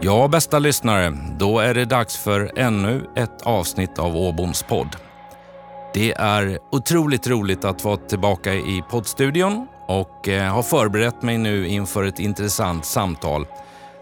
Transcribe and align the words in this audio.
Ja, 0.00 0.28
bästa 0.28 0.58
lyssnare, 0.58 1.18
då 1.38 1.58
är 1.58 1.74
det 1.74 1.84
dags 1.84 2.16
för 2.16 2.52
ännu 2.56 3.04
ett 3.16 3.42
avsnitt 3.42 3.98
av 3.98 4.16
Åboms 4.16 4.62
podd. 4.62 4.96
Det 5.94 6.12
är 6.12 6.58
otroligt 6.70 7.26
roligt 7.26 7.64
att 7.64 7.84
vara 7.84 7.96
tillbaka 7.96 8.54
i 8.54 8.84
poddstudion 8.90 9.66
och 9.86 10.28
eh, 10.28 10.52
har 10.52 10.62
förberett 10.62 11.22
mig 11.22 11.38
nu 11.38 11.66
inför 11.66 12.04
ett 12.04 12.18
intressant 12.18 12.84
samtal. 12.84 13.46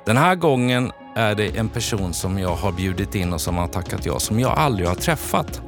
Den 0.06 0.16
här 0.16 0.34
gången 0.34 0.92
är 1.14 1.34
det 1.34 1.56
en 1.56 1.68
person 1.68 2.14
som 2.14 2.38
jag 2.38 2.54
har 2.54 2.72
bjudit 2.72 3.14
in 3.14 3.32
och 3.32 3.40
som 3.40 3.56
har 3.56 3.66
tackat 3.66 4.06
ja, 4.06 4.18
som 4.18 4.40
jag 4.40 4.58
aldrig 4.58 4.88
har 4.88 4.94
träffat. 4.94 5.62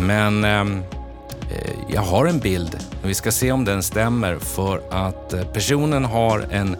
Men 0.00 0.44
ehm, 0.44 0.82
eh, 1.50 1.72
jag 1.88 2.02
har 2.02 2.26
en 2.26 2.38
bild. 2.38 2.78
Vi 3.02 3.14
ska 3.14 3.32
se 3.32 3.52
om 3.52 3.64
den 3.64 3.82
stämmer 3.82 4.38
för 4.38 4.82
att 4.90 5.32
eh, 5.32 5.42
personen 5.42 6.04
har 6.04 6.46
en 6.50 6.76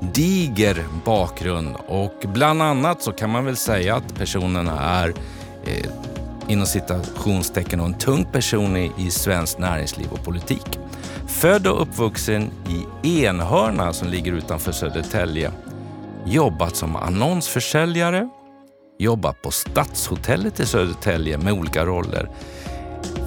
diger 0.00 0.84
bakgrund 1.04 1.76
och 1.86 2.14
bland 2.22 2.62
annat 2.62 3.02
så 3.02 3.12
kan 3.12 3.30
man 3.30 3.44
väl 3.44 3.56
säga 3.56 3.96
att 3.96 4.14
personen 4.14 4.68
är 4.68 5.08
eh, 5.64 5.90
inom 6.48 6.66
citationstecken 6.66 7.80
en 7.80 7.94
tung 7.94 8.24
person 8.24 8.76
i, 8.76 8.92
i 8.98 9.10
svensk 9.10 9.58
näringsliv 9.58 10.08
och 10.10 10.24
politik. 10.24 10.78
Född 11.26 11.66
och 11.66 11.82
uppvuxen 11.82 12.50
i 13.02 13.24
Enhörna 13.24 13.92
som 13.92 14.08
ligger 14.08 14.32
utanför 14.32 14.72
Södertälje. 14.72 15.52
Jobbat 16.24 16.76
som 16.76 16.96
annonsförsäljare, 16.96 18.28
jobbat 18.98 19.42
på 19.42 19.50
Stadshotellet 19.50 20.60
i 20.60 20.66
Södertälje 20.66 21.38
med 21.38 21.52
olika 21.52 21.86
roller. 21.86 22.28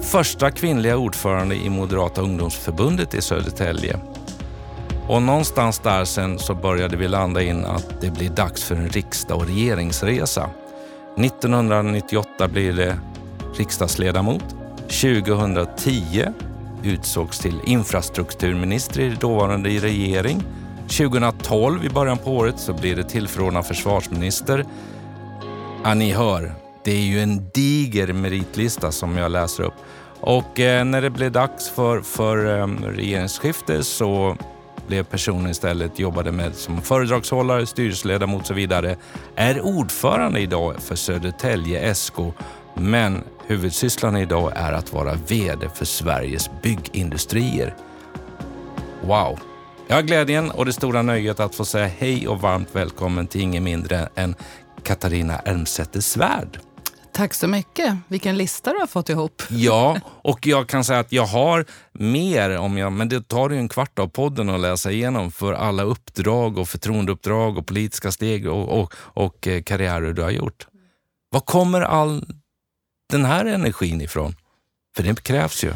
Första 0.02 0.50
kvinnliga 0.50 0.96
ordförande 0.96 1.54
i 1.54 1.70
Moderata 1.70 2.20
ungdomsförbundet 2.20 3.14
i 3.14 3.22
Södertälje 3.22 4.00
och 5.08 5.22
någonstans 5.22 5.78
där 5.78 6.04
sen 6.04 6.38
så 6.38 6.54
började 6.54 6.96
vi 6.96 7.08
landa 7.08 7.42
in 7.42 7.64
att 7.64 8.00
det 8.00 8.10
blir 8.10 8.30
dags 8.30 8.64
för 8.64 8.74
en 8.74 8.88
riksdag 8.88 9.36
och 9.36 9.46
regeringsresa. 9.46 10.50
1998 11.16 12.48
blir 12.48 12.72
det 12.72 12.98
riksdagsledamot. 13.56 14.44
2010 14.78 16.26
utsågs 16.82 17.38
till 17.38 17.60
infrastrukturminister 17.66 19.00
i 19.00 19.08
dåvarande 19.20 19.68
regering. 19.68 20.42
2012 20.82 21.84
i 21.84 21.88
början 21.90 22.18
på 22.18 22.36
året 22.36 22.58
så 22.58 22.72
blir 22.72 22.96
det 22.96 23.04
tillförordnad 23.04 23.66
försvarsminister. 23.66 24.64
Ja, 25.84 25.94
ni 25.94 26.12
hör, 26.12 26.54
det 26.84 26.92
är 26.92 27.02
ju 27.02 27.20
en 27.20 27.50
diger 27.54 28.12
meritlista 28.12 28.92
som 28.92 29.16
jag 29.16 29.32
läser 29.32 29.62
upp. 29.62 29.74
Och 30.20 30.60
eh, 30.60 30.84
när 30.84 31.02
det 31.02 31.10
blev 31.10 31.32
dags 31.32 31.70
för, 31.70 32.00
för 32.00 32.58
eh, 32.58 32.66
regeringsskifte 32.66 33.84
så 33.84 34.36
blev 34.86 35.04
personen 35.04 35.50
istället, 35.50 35.98
jobbade 35.98 36.32
med 36.32 36.54
som 36.54 36.82
föredragshållare, 36.82 37.66
styrelseledamot 37.66 38.40
och 38.40 38.46
så 38.46 38.54
vidare. 38.54 38.96
Är 39.36 39.60
ordförande 39.60 40.40
idag 40.40 40.74
för 40.78 40.96
Södertälje 40.96 41.94
SK, 41.94 42.16
men 42.74 43.24
huvudsysslan 43.46 44.16
idag 44.16 44.52
är 44.56 44.72
att 44.72 44.92
vara 44.92 45.14
VD 45.14 45.68
för 45.74 45.84
Sveriges 45.84 46.50
byggindustrier. 46.62 47.74
Wow! 49.02 49.38
Jag 49.86 49.96
har 49.96 50.02
glädjen 50.02 50.50
och 50.50 50.64
det 50.64 50.72
stora 50.72 51.02
nöjet 51.02 51.40
att 51.40 51.54
få 51.54 51.64
säga 51.64 51.86
hej 51.86 52.28
och 52.28 52.40
varmt 52.40 52.68
välkommen 52.72 53.26
till 53.26 53.40
ingen 53.40 53.64
mindre 53.64 54.08
än 54.14 54.34
Katarina 54.82 55.38
Elmsäter 55.38 56.00
Svärd. 56.00 56.58
Tack 57.12 57.34
så 57.34 57.48
mycket. 57.48 57.96
Vilken 58.08 58.36
lista 58.36 58.72
du 58.72 58.78
har 58.78 58.86
fått 58.86 59.08
ihop. 59.08 59.42
Ja, 59.50 60.00
och 60.22 60.46
jag 60.46 60.68
kan 60.68 60.84
säga 60.84 60.98
att 60.98 61.12
jag 61.12 61.26
har 61.26 61.64
mer, 61.92 62.58
om 62.58 62.78
jag, 62.78 62.92
men 62.92 63.08
det 63.08 63.28
tar 63.28 63.50
ju 63.50 63.56
en 63.56 63.68
kvart 63.68 63.98
av 63.98 64.08
podden 64.08 64.50
att 64.50 64.60
läsa 64.60 64.90
igenom 64.90 65.32
för 65.32 65.52
alla 65.52 65.82
uppdrag 65.82 66.58
och 66.58 66.68
förtroendeuppdrag 66.68 67.58
och 67.58 67.66
politiska 67.66 68.12
steg 68.12 68.46
och, 68.48 68.80
och, 68.80 68.94
och 68.96 69.46
eh, 69.46 69.62
karriärer 69.62 70.12
du 70.12 70.22
har 70.22 70.30
gjort. 70.30 70.66
Var 71.30 71.40
kommer 71.40 71.80
all 71.80 72.24
den 73.10 73.24
här 73.24 73.44
energin 73.44 74.00
ifrån? 74.00 74.34
För 74.96 75.02
det 75.02 75.22
krävs 75.22 75.64
ju. 75.64 75.74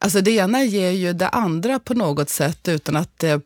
Alltså 0.00 0.20
det 0.20 0.30
ena 0.30 0.64
ger 0.64 0.90
ju 0.90 1.12
det 1.12 1.28
andra 1.28 1.78
på 1.78 1.94
något 1.94 2.28
sätt 2.28 2.68
utan 2.68 2.96
att 2.96 3.18
det 3.18 3.42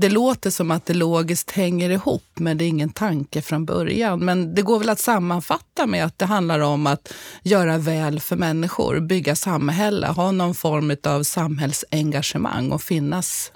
det 0.00 0.08
låter 0.08 0.50
som 0.50 0.70
att 0.70 0.86
det 0.86 0.94
logiskt 0.94 1.50
hänger 1.50 1.90
ihop, 1.90 2.24
men 2.34 2.58
det 2.58 2.64
är 2.64 2.68
ingen 2.68 2.90
tanke 2.90 3.42
från 3.42 3.64
början. 3.64 4.24
Men 4.24 4.54
det 4.54 4.62
går 4.62 4.78
väl 4.78 4.88
att 4.88 4.98
sammanfatta 4.98 5.86
med 5.86 6.04
att 6.04 6.18
det 6.18 6.26
handlar 6.26 6.60
om 6.60 6.86
att 6.86 7.14
göra 7.42 7.78
väl 7.78 8.20
för 8.20 8.36
människor, 8.36 9.00
bygga 9.00 9.36
samhälle, 9.36 10.06
ha 10.06 10.30
någon 10.30 10.54
form 10.54 10.96
av 11.04 11.22
samhällsengagemang 11.22 12.72
och 12.72 12.82
finnas 12.82 13.52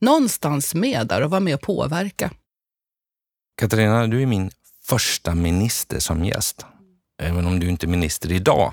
någonstans 0.00 0.74
med 0.74 1.06
där 1.06 1.22
och 1.22 1.30
vara 1.30 1.40
med 1.40 1.54
och 1.54 1.60
påverka. 1.60 2.30
Katarina, 3.60 4.06
du 4.06 4.22
är 4.22 4.26
min 4.26 4.50
första 4.84 5.34
minister 5.34 5.98
som 5.98 6.24
gäst, 6.24 6.66
även 7.22 7.46
om 7.46 7.60
du 7.60 7.68
inte 7.68 7.86
är 7.86 7.88
minister 7.88 8.32
idag. 8.32 8.72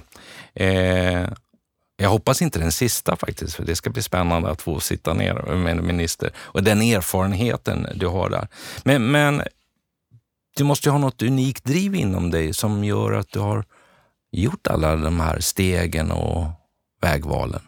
Eh, 0.53 1.29
jag 1.97 2.09
hoppas 2.09 2.41
inte 2.41 2.59
den 2.59 2.72
sista 2.72 3.16
faktiskt, 3.16 3.56
för 3.56 3.66
det 3.66 3.75
ska 3.75 3.89
bli 3.89 4.01
spännande 4.01 4.50
att 4.50 4.61
få 4.61 4.79
sitta 4.79 5.13
ner 5.13 5.56
med 5.56 5.78
en 5.78 5.88
minister 5.88 6.31
och 6.38 6.63
den 6.63 6.81
erfarenheten 6.81 7.88
du 7.95 8.07
har 8.07 8.29
där. 8.29 8.47
Men, 8.83 9.11
men 9.11 9.41
du 10.56 10.63
måste 10.63 10.88
ju 10.89 10.91
ha 10.91 11.00
något 11.00 11.22
unikt 11.22 11.63
driv 11.63 11.95
inom 11.95 12.31
dig 12.31 12.53
som 12.53 12.83
gör 12.83 13.11
att 13.11 13.31
du 13.31 13.39
har 13.39 13.66
gjort 14.31 14.67
alla 14.67 14.95
de 14.95 15.19
här 15.19 15.39
stegen 15.39 16.11
och 16.11 16.47
vägvalen. 17.01 17.61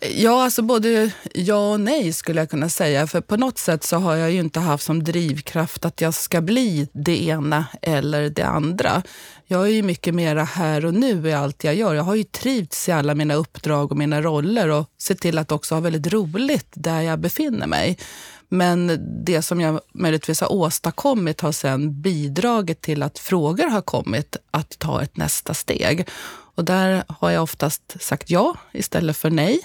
Ja, 0.00 0.44
alltså 0.44 0.62
både 0.62 1.10
ja 1.34 1.72
och 1.72 1.80
nej 1.80 2.12
skulle 2.12 2.40
jag 2.40 2.50
kunna 2.50 2.68
säga. 2.68 3.06
För 3.06 3.20
på 3.20 3.36
något 3.36 3.58
sätt 3.58 3.84
så 3.84 3.96
har 3.96 4.16
jag 4.16 4.30
ju 4.30 4.40
inte 4.40 4.60
haft 4.60 4.84
som 4.84 5.04
drivkraft 5.04 5.84
att 5.84 6.00
jag 6.00 6.14
ska 6.14 6.40
bli 6.40 6.88
det 6.92 7.24
ena 7.24 7.66
eller 7.82 8.30
det 8.30 8.42
andra. 8.42 9.02
Jag 9.46 9.62
är 9.62 9.72
ju 9.72 9.82
mycket 9.82 10.14
mera 10.14 10.44
här 10.44 10.84
och 10.84 10.94
nu 10.94 11.28
i 11.28 11.32
allt 11.32 11.64
jag 11.64 11.74
gör. 11.74 11.94
Jag 11.94 12.02
har 12.02 12.14
ju 12.14 12.24
trivts 12.24 12.88
i 12.88 12.92
alla 12.92 13.14
mina 13.14 13.34
uppdrag 13.34 13.90
och 13.90 13.98
mina 13.98 14.22
roller 14.22 14.68
och 14.68 14.90
sett 14.98 15.20
till 15.20 15.38
att 15.38 15.52
också 15.52 15.74
ha 15.74 15.80
väldigt 15.80 16.12
roligt 16.12 16.68
där 16.74 17.00
jag 17.00 17.18
befinner 17.18 17.66
mig. 17.66 17.98
Men 18.48 18.98
det 19.24 19.42
som 19.42 19.60
jag 19.60 19.80
möjligtvis 19.94 20.40
har 20.40 20.52
åstadkommit 20.52 21.40
har 21.40 21.52
sen 21.52 22.02
bidragit 22.02 22.80
till 22.80 23.02
att 23.02 23.18
frågor 23.18 23.66
har 23.66 23.80
kommit 23.80 24.36
att 24.50 24.78
ta 24.78 25.02
ett 25.02 25.16
nästa 25.16 25.54
steg. 25.54 26.08
Och 26.58 26.64
där 26.64 27.04
har 27.08 27.30
jag 27.30 27.42
oftast 27.42 27.96
sagt 28.00 28.30
ja 28.30 28.56
istället 28.72 29.16
för 29.16 29.30
nej 29.30 29.60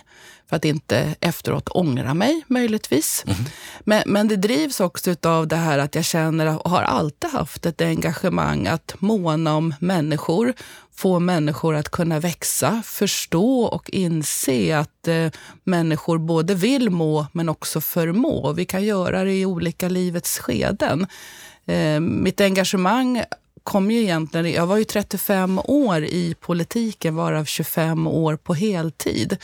för 0.50 0.56
att 0.56 0.66
inte 0.66 1.16
efteråt 1.20 1.70
ångra 1.70 2.14
mig 2.14 2.44
möjligtvis. 2.48 3.24
Mm. 3.28 3.38
Men, 3.84 4.04
men 4.06 4.28
det 4.28 4.36
drivs 4.36 4.80
också 4.80 5.16
av 5.24 5.48
det 5.48 5.56
här 5.56 5.80
att 5.80 5.96
jag 5.96 6.06
känner 6.06 6.58
och 6.59 6.72
har 6.72 6.81
alltid 6.81 7.30
haft 7.30 7.66
ett 7.66 7.81
engagemang 7.81 8.68
att 8.68 8.96
måna 9.00 9.56
om 9.56 9.74
människor, 9.80 10.54
få 10.96 11.20
människor 11.20 11.76
att 11.76 11.90
kunna 11.90 12.20
växa, 12.20 12.81
förstå 12.86 13.64
och 13.64 13.90
inse 13.90 14.78
att 14.78 15.08
eh, 15.08 15.31
människor 15.64 16.18
både 16.18 16.56
vill 16.56 16.90
må 16.90 17.28
men 17.31 17.50
också 17.50 17.81
förmå. 17.81 18.54
Vi 18.54 18.66
kan 18.66 18.84
göra 18.84 19.24
det 19.24 19.34
i 19.34 19.46
olika 19.46 19.90
livets 19.90 20.40
skeden. 20.40 21.08
Eh, 21.66 22.00
mitt 22.00 22.42
engagemang 22.42 23.24
kom 23.63 23.91
ju 23.91 24.01
egentligen, 24.01 24.51
jag 24.51 24.68
var 24.68 24.78
ju 24.78 24.84
35 24.84 25.59
år 25.59 26.03
i 26.03 26.35
politiken, 26.40 27.16
varav 27.16 27.46
25 27.46 28.07
år 28.07 28.35
på 28.35 28.53
heltid. 28.53 29.38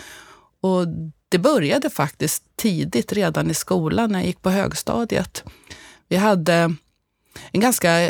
Och 0.62 0.88
det 1.30 1.38
började 1.38 1.90
faktiskt 1.90 2.44
tidigt, 2.56 3.14
redan 3.14 3.52
i 3.52 3.54
skolan, 3.54 4.12
när 4.12 4.20
jag 4.20 4.26
gick 4.26 4.42
på 4.42 4.50
högstadiet. 4.50 5.44
Vi 6.08 6.16
hade 6.16 6.76
en 7.52 7.62
ganska 7.62 8.10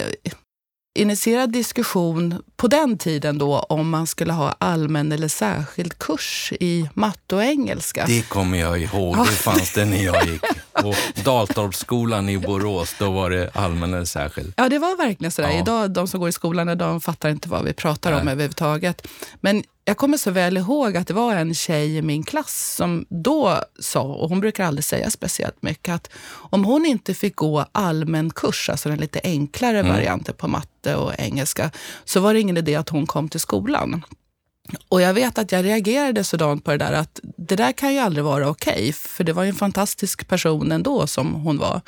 initierad 0.99 1.51
diskussion 1.51 2.43
på 2.55 2.67
den 2.67 2.97
tiden 2.97 3.37
då 3.37 3.59
om 3.59 3.89
man 3.89 4.07
skulle 4.07 4.33
ha 4.33 4.55
allmän 4.59 5.11
eller 5.11 5.27
särskild 5.27 5.99
kurs 5.99 6.53
i 6.59 6.89
matte 6.93 7.35
och 7.35 7.43
engelska. 7.43 8.05
Det 8.07 8.29
kommer 8.29 8.57
jag 8.57 8.81
ihåg. 8.81 9.17
Det 9.17 9.25
fanns 9.25 9.73
det 9.73 9.85
när 9.85 10.03
jag 10.03 10.25
gick. 10.25 10.41
På 10.81 10.93
Daltorpsskolan 11.23 12.29
i 12.29 12.37
Borås, 12.37 12.95
då 12.99 13.11
var 13.11 13.29
det 13.29 13.49
allmän 13.53 13.93
eller 13.93 14.05
särskild. 14.05 14.53
Ja, 14.57 14.69
det 14.69 14.79
var 14.79 14.97
verkligen 14.97 15.31
sådär. 15.31 15.49
Ja. 15.49 15.59
Idag, 15.59 15.91
de 15.91 16.07
som 16.07 16.19
går 16.19 16.29
i 16.29 16.31
skolan, 16.31 16.77
de 16.77 17.01
fattar 17.01 17.29
inte 17.29 17.49
vad 17.49 17.65
vi 17.65 17.73
pratar 17.73 18.11
Nej. 18.11 18.21
om 18.21 18.27
överhuvudtaget. 18.27 19.07
Men 19.41 19.63
jag 19.85 19.97
kommer 19.97 20.17
så 20.17 20.31
väl 20.31 20.57
ihåg 20.57 20.97
att 20.97 21.07
det 21.07 21.13
var 21.13 21.35
en 21.35 21.53
tjej 21.53 21.97
i 21.97 22.01
min 22.01 22.23
klass 22.23 22.75
som 22.75 23.05
då 23.09 23.63
sa, 23.79 24.01
och 24.01 24.29
hon 24.29 24.39
brukar 24.39 24.65
aldrig 24.65 24.83
säga 24.83 25.09
speciellt 25.09 25.61
mycket, 25.61 25.95
att 25.95 26.09
om 26.29 26.65
hon 26.65 26.85
inte 26.85 27.13
fick 27.13 27.35
gå 27.35 27.65
allmän 27.71 28.29
kurs, 28.29 28.69
alltså 28.69 28.89
den 28.89 28.97
lite 28.97 29.21
enklare 29.23 29.79
mm. 29.79 29.91
varianten 29.91 30.35
på 30.37 30.47
matte 30.47 30.95
och 30.95 31.13
engelska, 31.17 31.71
så 32.05 32.19
var 32.19 32.33
det 32.33 32.39
ingen 32.39 32.57
idé 32.57 32.75
att 32.75 32.89
hon 32.89 33.07
kom 33.07 33.29
till 33.29 33.39
skolan. 33.39 34.03
Och 34.89 35.01
jag 35.01 35.13
vet 35.13 35.37
att 35.37 35.51
jag 35.51 35.65
reagerade 35.65 36.23
sådant 36.23 36.63
på 36.63 36.71
det 36.71 36.77
där 36.77 36.93
att 36.93 37.19
det 37.23 37.55
där 37.55 37.71
kan 37.71 37.93
ju 37.93 37.99
aldrig 37.99 38.23
vara 38.23 38.49
okej, 38.49 38.73
okay, 38.73 38.93
för 38.93 39.23
det 39.23 39.33
var 39.33 39.43
ju 39.43 39.49
en 39.49 39.55
fantastisk 39.55 40.27
person 40.27 40.71
ändå 40.71 41.07
som 41.07 41.33
hon 41.33 41.57
var. 41.57 41.81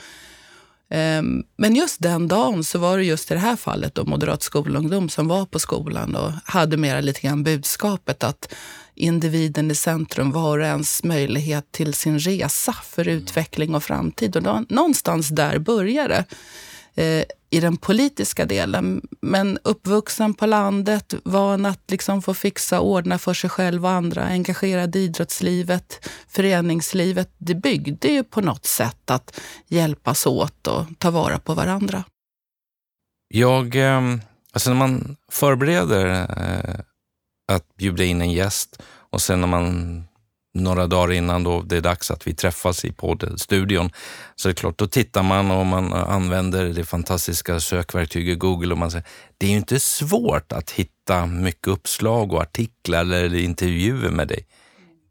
Ehm, 0.90 1.44
men 1.58 1.76
just 1.76 2.02
den 2.02 2.28
dagen 2.28 2.64
så 2.64 2.80
var 2.80 2.98
det 2.98 3.04
just 3.04 3.32
i 3.32 3.34
det 3.34 3.40
här 3.40 3.56
fallet 3.56 3.96
då 3.96 4.04
moderat 4.06 4.44
skolungdom 4.44 5.10
som 5.10 5.28
var 5.28 5.46
på 5.46 5.60
skolan 5.60 6.16
och 6.16 6.32
hade 6.46 6.78
mera 6.78 7.02
lite 7.02 7.22
grann 7.22 7.44
budskapet 7.44 8.24
att 8.24 8.54
individen 8.96 9.72
i 9.72 9.76
centrum, 9.76 10.32
var 10.32 10.60
och 10.60 10.66
ens 10.66 11.04
möjlighet 11.04 11.72
till 11.72 11.94
sin 11.94 12.20
resa 12.20 12.74
för 12.74 13.08
utveckling 13.08 13.76
och 13.76 13.84
framtid. 13.84 14.36
Och 14.36 14.44
då, 14.44 14.66
någonstans 14.70 15.30
där 15.30 15.60
började 15.60 16.14
det 16.14 16.26
Eh, 16.96 17.24
i 17.54 17.60
den 17.60 17.78
politiska 17.78 18.46
delen. 18.46 19.02
Men 19.22 19.60
uppvuxen 19.64 20.34
på 20.34 20.46
landet, 20.46 21.14
van 21.24 21.66
att 21.66 21.92
liksom 21.92 22.22
få 22.22 22.34
fixa 22.34 22.80
och 22.80 22.88
ordna 22.88 23.20
för 23.20 23.34
sig 23.34 23.50
själv 23.50 23.86
och 23.86 23.92
andra, 23.92 24.24
engagerad 24.24 24.96
i 24.96 25.00
idrottslivet, 25.00 26.10
föreningslivet. 26.28 27.34
Det 27.38 27.56
byggde 27.56 28.08
ju 28.08 28.24
på 28.24 28.42
något 28.42 28.66
sätt 28.66 29.12
att 29.12 29.40
hjälpas 29.68 30.26
åt 30.26 30.68
och 30.68 30.86
ta 30.98 31.12
vara 31.12 31.40
på 31.40 31.54
varandra. 31.54 32.04
Jag, 33.28 33.76
ehm, 33.76 34.22
alltså 34.54 34.70
när 34.70 34.78
man 34.78 35.18
förbereder 35.32 36.06
eh, 36.08 36.80
att 37.52 37.76
bjuda 37.76 38.04
in 38.04 38.22
en 38.22 38.32
gäst 38.32 38.82
och 38.86 39.22
sen 39.22 39.42
när 39.42 39.48
man 39.48 40.04
några 40.54 40.88
dagar 40.88 41.14
innan 41.14 41.44
då 41.44 41.62
det 41.62 41.78
är 41.78 41.82
dags 41.82 42.12
att 42.12 42.28
vi 42.28 42.34
träffas 42.34 42.86
i 42.86 42.92
poddstudion. 42.92 43.90
Så 44.36 44.48
det 44.48 44.52
är 44.52 44.56
klart, 44.56 44.78
då 44.78 44.88
tittar 44.88 45.24
man 45.24 45.52
och 45.52 45.66
man 45.66 45.94
använder 45.94 46.66
det 46.66 46.84
fantastiska 46.84 47.60
sökverktyget 47.60 48.40
Google 48.40 48.72
och 48.72 48.78
man 48.78 48.92
säger, 48.92 49.08
det 49.38 49.46
är 49.46 49.50
ju 49.50 49.58
inte 49.58 49.80
svårt 49.80 50.52
att 50.52 50.72
hitta 50.72 51.26
mycket 51.26 51.68
uppslag 51.68 52.34
och 52.34 52.42
artiklar 52.42 53.02
eller 53.02 53.36
intervjuer 53.36 54.10
med 54.10 54.28
dig. 54.28 54.46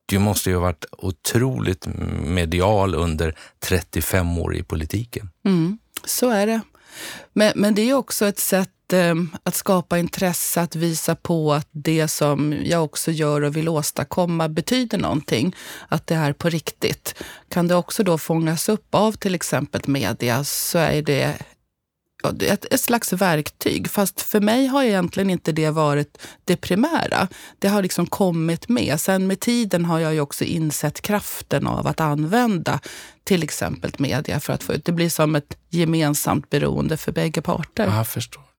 Du 0.07 0.19
måste 0.19 0.51
ju 0.51 0.57
ha 0.57 0.63
varit 0.63 0.85
otroligt 0.93 1.87
medial 2.25 2.95
under 2.95 3.35
35 3.59 4.39
år 4.39 4.57
i 4.57 4.63
politiken. 4.63 5.31
Mm, 5.45 5.79
så 6.05 6.31
är 6.31 6.47
det. 6.47 6.61
Men, 7.33 7.53
men 7.57 7.75
det 7.75 7.83
är 7.83 7.95
också 7.95 8.27
ett 8.27 8.39
sätt 8.39 8.71
Eh, 8.93 9.15
att 9.43 9.55
skapa 9.55 9.99
intresse, 9.99 10.61
att 10.61 10.77
visa 10.77 11.15
på 11.15 11.53
att 11.53 11.69
det 11.71 12.09
som 12.09 12.55
jag 12.65 12.85
också 12.85 13.11
gör 13.11 13.43
och 13.43 13.57
vill 13.57 13.69
åstadkomma 13.69 14.49
betyder 14.49 14.99
någonting. 14.99 15.57
Att 15.89 16.07
det 16.07 16.15
är 16.15 16.33
på 16.33 16.49
riktigt. 16.49 17.15
Kan 17.49 17.69
det 17.69 17.75
också 17.75 18.03
då 18.03 18.19
fångas 18.19 18.69
upp 18.69 18.95
av 18.95 19.13
till 19.13 19.35
exempel 19.35 19.81
media 19.87 20.45
så 20.45 20.79
är 20.79 21.03
det 21.03 21.39
ett, 22.43 22.67
ett 22.71 22.81
slags 22.81 23.13
verktyg. 23.13 23.91
Fast 23.91 24.21
för 24.21 24.41
mig 24.41 24.67
har 24.67 24.85
egentligen 24.85 25.31
inte 25.31 25.53
det 25.53 25.71
varit 25.71 26.19
det 26.45 26.57
primära. 26.57 27.29
Det 27.59 27.69
har 27.69 27.83
liksom 27.83 28.07
kommit 28.07 28.69
med. 28.69 29.01
Sen 29.01 29.27
med 29.27 29.41
tiden 29.41 29.85
har 29.85 29.99
jag 29.99 30.15
ju 30.15 30.21
också 30.21 30.45
insett 30.45 31.01
kraften 31.01 31.67
av 31.67 31.87
att 31.87 32.01
använda 32.01 32.81
till 33.25 33.43
exempel 33.43 33.93
media 33.99 34.41
för 34.41 34.53
att 34.53 34.63
få 34.63 34.73
ut. 34.73 34.85
Det 34.85 34.93
blir 34.93 35.09
som 35.09 35.35
ett 35.35 35.57
gemensamt 35.69 36.51
beroende 36.51 36.97
för 36.97 37.13
bägge 37.13 37.43
parter. 37.43 37.87
Jag 37.97 38.09
förstår. 38.09 38.50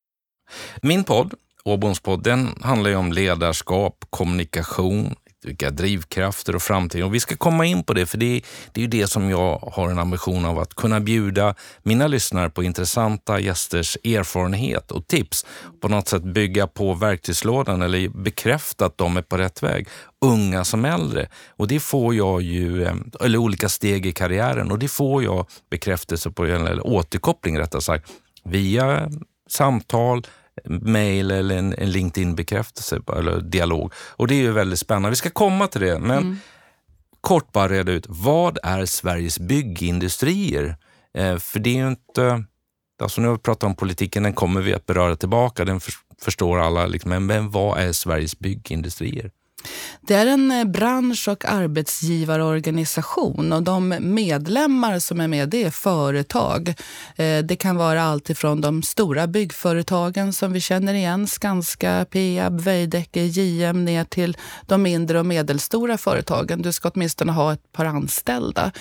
Min 0.81 1.03
podd, 1.03 1.33
Åbomspodden, 1.63 2.49
handlar 2.61 2.89
ju 2.89 2.95
om 2.95 3.13
ledarskap, 3.13 4.05
kommunikation, 4.09 5.15
vilka 5.43 5.71
drivkrafter 5.71 6.55
och 6.55 6.61
framtid. 6.61 7.03
Och 7.03 7.15
vi 7.15 7.19
ska 7.19 7.37
komma 7.37 7.65
in 7.65 7.83
på 7.83 7.93
det, 7.93 8.05
för 8.05 8.17
det, 8.17 8.41
det 8.71 8.79
är 8.79 8.81
ju 8.81 8.87
det 8.87 9.07
som 9.07 9.29
jag 9.29 9.57
har 9.71 9.89
en 9.89 9.99
ambition 9.99 10.45
av 10.45 10.59
att 10.59 10.73
kunna 10.75 10.99
bjuda 10.99 11.55
mina 11.83 12.07
lyssnare 12.07 12.49
på 12.49 12.63
intressanta 12.63 13.39
gästers 13.39 13.97
erfarenhet 14.03 14.91
och 14.91 15.07
tips. 15.07 15.45
På 15.81 15.87
något 15.87 16.07
sätt 16.07 16.23
bygga 16.23 16.67
på 16.67 16.93
verktygslådan 16.93 17.81
eller 17.81 18.09
bekräfta 18.09 18.85
att 18.85 18.97
de 18.97 19.17
är 19.17 19.21
på 19.21 19.37
rätt 19.37 19.63
väg. 19.63 19.87
Unga 20.25 20.63
som 20.63 20.85
äldre. 20.85 21.27
Och 21.49 21.67
det 21.67 21.79
får 21.79 22.15
jag 22.15 22.41
ju, 22.41 22.83
eh, 22.83 22.95
eller 23.19 23.37
olika 23.37 23.69
steg 23.69 24.05
i 24.05 24.11
karriären 24.11 24.71
och 24.71 24.79
det 24.79 24.87
får 24.87 25.23
jag 25.23 25.45
bekräftelse 25.69 26.31
på, 26.31 26.45
eller 26.45 26.87
återkoppling 26.87 27.59
rättare 27.59 27.81
sagt, 27.81 28.11
via 28.43 29.09
samtal, 29.49 30.27
mail 30.65 31.31
eller 31.31 31.57
en, 31.57 31.73
en 31.77 31.91
LinkedIn-bekräftelse 31.91 33.01
eller 33.17 33.41
dialog. 33.41 33.93
Och 33.95 34.27
det 34.27 34.35
är 34.35 34.41
ju 34.41 34.51
väldigt 34.51 34.79
spännande. 34.79 35.09
Vi 35.09 35.15
ska 35.15 35.29
komma 35.29 35.67
till 35.67 35.81
det, 35.81 35.99
men 35.99 36.17
mm. 36.17 36.37
kort 37.21 37.51
bara 37.51 37.69
reda 37.69 37.91
ut. 37.91 38.05
Vad 38.09 38.57
är 38.63 38.85
Sveriges 38.85 39.39
byggindustrier? 39.39 40.77
Eh, 41.17 41.37
för 41.37 41.59
det 41.59 41.69
är 41.69 41.77
ju 41.83 41.87
inte... 41.87 42.43
Alltså 43.01 43.21
nu 43.21 43.27
har 43.27 43.35
vi 43.35 43.41
pratat 43.41 43.63
om 43.63 43.75
politiken, 43.75 44.23
den 44.23 44.33
kommer 44.33 44.61
vi 44.61 44.73
att 44.73 44.85
beröra 44.85 45.15
tillbaka. 45.15 45.65
Den 45.65 45.79
för, 45.79 45.93
förstår 46.21 46.59
alla. 46.59 46.85
Liksom, 46.85 47.09
men, 47.09 47.25
men 47.25 47.51
vad 47.51 47.79
är 47.79 47.91
Sveriges 47.91 48.39
byggindustrier? 48.39 49.31
Det 50.01 50.15
är 50.15 50.25
en 50.25 50.51
eh, 50.51 50.65
bransch 50.65 51.27
och 51.27 51.45
arbetsgivarorganisation 51.45 53.53
och 53.53 53.63
de 53.63 53.95
medlemmar 53.99 54.99
som 54.99 55.21
är 55.21 55.27
med 55.27 55.49
det 55.49 55.63
är 55.63 55.71
företag. 55.71 56.73
Eh, 57.15 57.39
det 57.39 57.55
kan 57.55 57.75
vara 57.75 58.03
allt 58.03 58.29
ifrån 58.29 58.61
de 58.61 58.83
stora 58.83 59.27
byggföretagen 59.27 60.33
som 60.33 60.53
vi 60.53 60.59
känner 60.59 60.93
igen, 60.93 61.27
Skanska, 61.27 62.05
Peab, 62.09 62.61
Veidekke, 62.61 63.25
JM 63.25 63.85
ner 63.85 64.03
till 64.03 64.37
de 64.65 64.81
mindre 64.81 65.19
och 65.19 65.25
medelstora 65.25 65.97
företagen. 65.97 66.61
Du 66.61 66.71
ska 66.71 66.89
åtminstone 66.89 67.31
ha 67.31 67.53
ett 67.53 67.71
par 67.71 67.85
anställda. 67.85 68.71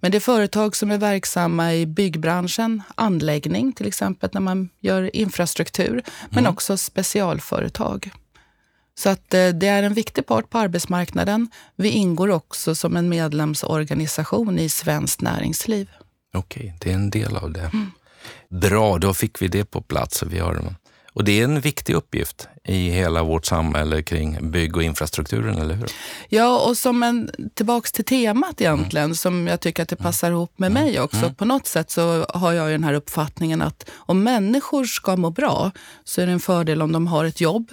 Men 0.00 0.10
det 0.10 0.18
är 0.18 0.20
företag 0.20 0.76
som 0.76 0.90
är 0.90 0.98
verksamma 0.98 1.74
i 1.74 1.86
byggbranschen, 1.86 2.82
anläggning 2.94 3.72
till 3.72 3.86
exempel 3.86 4.30
när 4.32 4.40
man 4.40 4.68
gör 4.80 5.16
infrastruktur, 5.16 6.02
men 6.28 6.38
mm. 6.38 6.52
också 6.52 6.76
specialföretag. 6.76 8.10
Så 8.94 9.08
att 9.08 9.34
eh, 9.34 9.48
det 9.48 9.66
är 9.66 9.82
en 9.82 9.94
viktig 9.94 10.26
part 10.26 10.50
på 10.50 10.58
arbetsmarknaden. 10.58 11.48
Vi 11.76 11.88
ingår 11.88 12.30
också 12.30 12.74
som 12.74 12.96
en 12.96 13.08
medlemsorganisation 13.08 14.58
i 14.58 14.68
Svenskt 14.68 15.20
Näringsliv. 15.20 15.90
Okej, 16.34 16.62
okay, 16.62 16.72
det 16.80 16.90
är 16.90 16.94
en 16.94 17.10
del 17.10 17.36
av 17.36 17.52
det. 17.52 17.70
Mm. 17.72 17.90
Bra, 18.48 18.98
då 18.98 19.14
fick 19.14 19.42
vi 19.42 19.48
det 19.48 19.64
på 19.64 19.80
plats. 19.80 20.22
Vi 20.22 20.38
har, 20.38 20.74
och 21.12 21.24
det 21.24 21.40
är 21.40 21.44
en 21.44 21.60
viktig 21.60 21.94
uppgift 21.94 22.48
i 22.64 22.90
hela 22.90 23.22
vårt 23.22 23.46
samhälle 23.46 24.02
kring 24.02 24.50
bygg 24.50 24.76
och 24.76 24.82
infrastrukturen, 24.82 25.58
eller 25.58 25.74
hur? 25.74 25.90
Ja, 26.28 26.60
och 26.60 26.76
som 26.76 27.02
en, 27.02 27.30
tillbaks 27.54 27.92
till 27.92 28.04
temat 28.04 28.60
egentligen, 28.60 29.04
mm. 29.04 29.14
som 29.14 29.46
jag 29.46 29.60
tycker 29.60 29.82
att 29.82 29.88
det 29.88 29.96
passar 29.96 30.28
mm. 30.28 30.36
ihop 30.36 30.58
med 30.58 30.72
mig 30.72 31.00
också. 31.00 31.18
Mm. 31.18 31.34
På 31.34 31.44
något 31.44 31.66
sätt 31.66 31.90
så 31.90 32.26
har 32.28 32.52
jag 32.52 32.70
den 32.70 32.84
här 32.84 32.94
uppfattningen 32.94 33.62
att 33.62 33.90
om 33.94 34.22
människor 34.22 34.84
ska 34.84 35.16
må 35.16 35.30
bra 35.30 35.70
så 36.04 36.20
är 36.20 36.26
det 36.26 36.32
en 36.32 36.40
fördel 36.40 36.82
om 36.82 36.92
de 36.92 37.06
har 37.06 37.24
ett 37.24 37.40
jobb, 37.40 37.70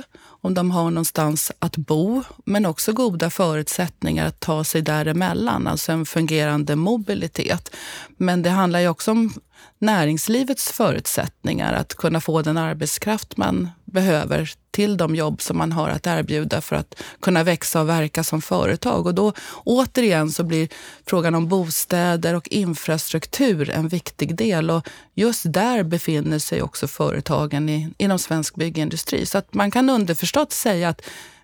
om 0.48 0.54
de 0.54 0.72
har 0.72 0.92
någonstans 0.92 1.52
att 1.60 1.78
bo, 1.78 2.24
men 2.46 2.66
också 2.66 2.94
goda 2.94 3.30
förutsättningar 3.30 4.26
att 4.26 4.40
ta 4.40 4.64
sig 4.64 4.82
däremellan, 4.82 5.68
alltså 5.68 5.92
en 5.92 6.06
fungerande 6.06 6.76
mobilitet. 6.76 7.76
Men 8.18 8.42
det 8.42 8.50
handlar 8.50 8.80
ju 8.80 8.88
också 8.88 9.12
om 9.12 9.34
näringslivets 9.80 10.72
förutsättningar 10.72 11.74
att 11.74 11.96
kunna 11.96 12.22
få 12.22 12.42
den 12.42 12.58
arbetskraft 12.58 13.38
man 13.38 13.70
behöver 13.92 14.52
till 14.72 14.98
de 14.98 15.16
jobb 15.16 15.42
som 15.42 15.58
man 15.58 15.72
har 15.72 15.90
att 15.90 16.08
erbjuda 16.08 16.62
för 16.62 16.76
att 16.76 16.96
kunna 17.22 17.44
växa 17.44 17.82
och 17.82 17.90
verka 17.90 18.24
som 18.24 18.42
företag. 18.42 19.06
Och 19.06 19.16
då 19.16 19.34
återigen 19.64 20.32
så 20.32 20.44
blir 20.44 20.70
frågan 21.06 21.36
om 21.36 21.48
bostäder 21.48 22.34
och 22.34 22.48
infrastruktur 22.48 23.70
en 23.70 23.88
viktig 23.88 24.36
del 24.36 24.70
och 24.70 24.88
just 25.14 25.54
där 25.54 25.84
befinner 25.84 26.40
sig 26.40 26.62
också 26.62 26.88
företagen 26.88 27.70
i, 27.70 27.94
inom 27.98 28.20
svensk 28.20 28.56
byggindustri. 28.56 29.26
Så 29.26 29.38
att 29.38 29.54
man 29.54 29.72
kan 29.72 29.90
underförstått 29.90 30.52
säga 30.52 30.90
att 30.90 31.02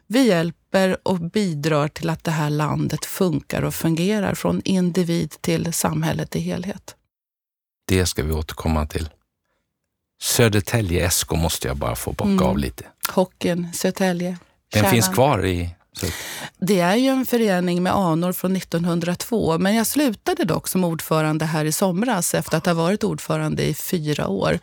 vi 0.07 0.27
hjälper 0.27 0.97
och 1.03 1.19
bidrar 1.19 1.87
till 1.87 2.09
att 2.09 2.23
det 2.23 2.31
här 2.31 2.49
landet 2.49 3.05
funkar 3.05 3.61
och 3.61 3.75
fungerar 3.75 4.35
från 4.35 4.61
individ 4.65 5.31
till 5.41 5.73
samhället 5.73 6.35
i 6.35 6.39
helhet. 6.39 6.95
Det 7.87 8.05
ska 8.05 8.23
vi 8.23 8.33
återkomma 8.33 8.87
till. 8.87 9.09
Södertälje 10.23 11.09
SK 11.09 11.31
måste 11.31 11.67
jag 11.67 11.77
bara 11.77 11.95
få 11.95 12.11
bocka 12.11 12.29
mm. 12.29 12.43
av 12.43 12.57
lite. 12.57 12.83
Hockeyn, 13.09 13.73
Södertälje. 13.73 14.37
Den 14.73 14.85
finns 14.85 15.07
kvar 15.07 15.45
i 15.45 15.69
det 16.57 16.79
är 16.79 16.95
ju 16.95 17.07
en 17.07 17.25
förening 17.25 17.83
med 17.83 17.95
anor 17.95 18.33
från 18.33 18.55
1902, 18.55 19.57
men 19.57 19.75
jag 19.75 19.87
slutade 19.87 20.43
dock 20.43 20.67
som 20.67 20.83
ordförande 20.83 21.45
här 21.45 21.65
i 21.65 21.71
somras 21.71 22.33
efter 22.33 22.57
att 22.57 22.65
ha 22.65 22.73
varit 22.73 23.03
ordförande 23.03 23.63
i 23.63 23.73
fyra 23.73 24.27
år. 24.27 24.59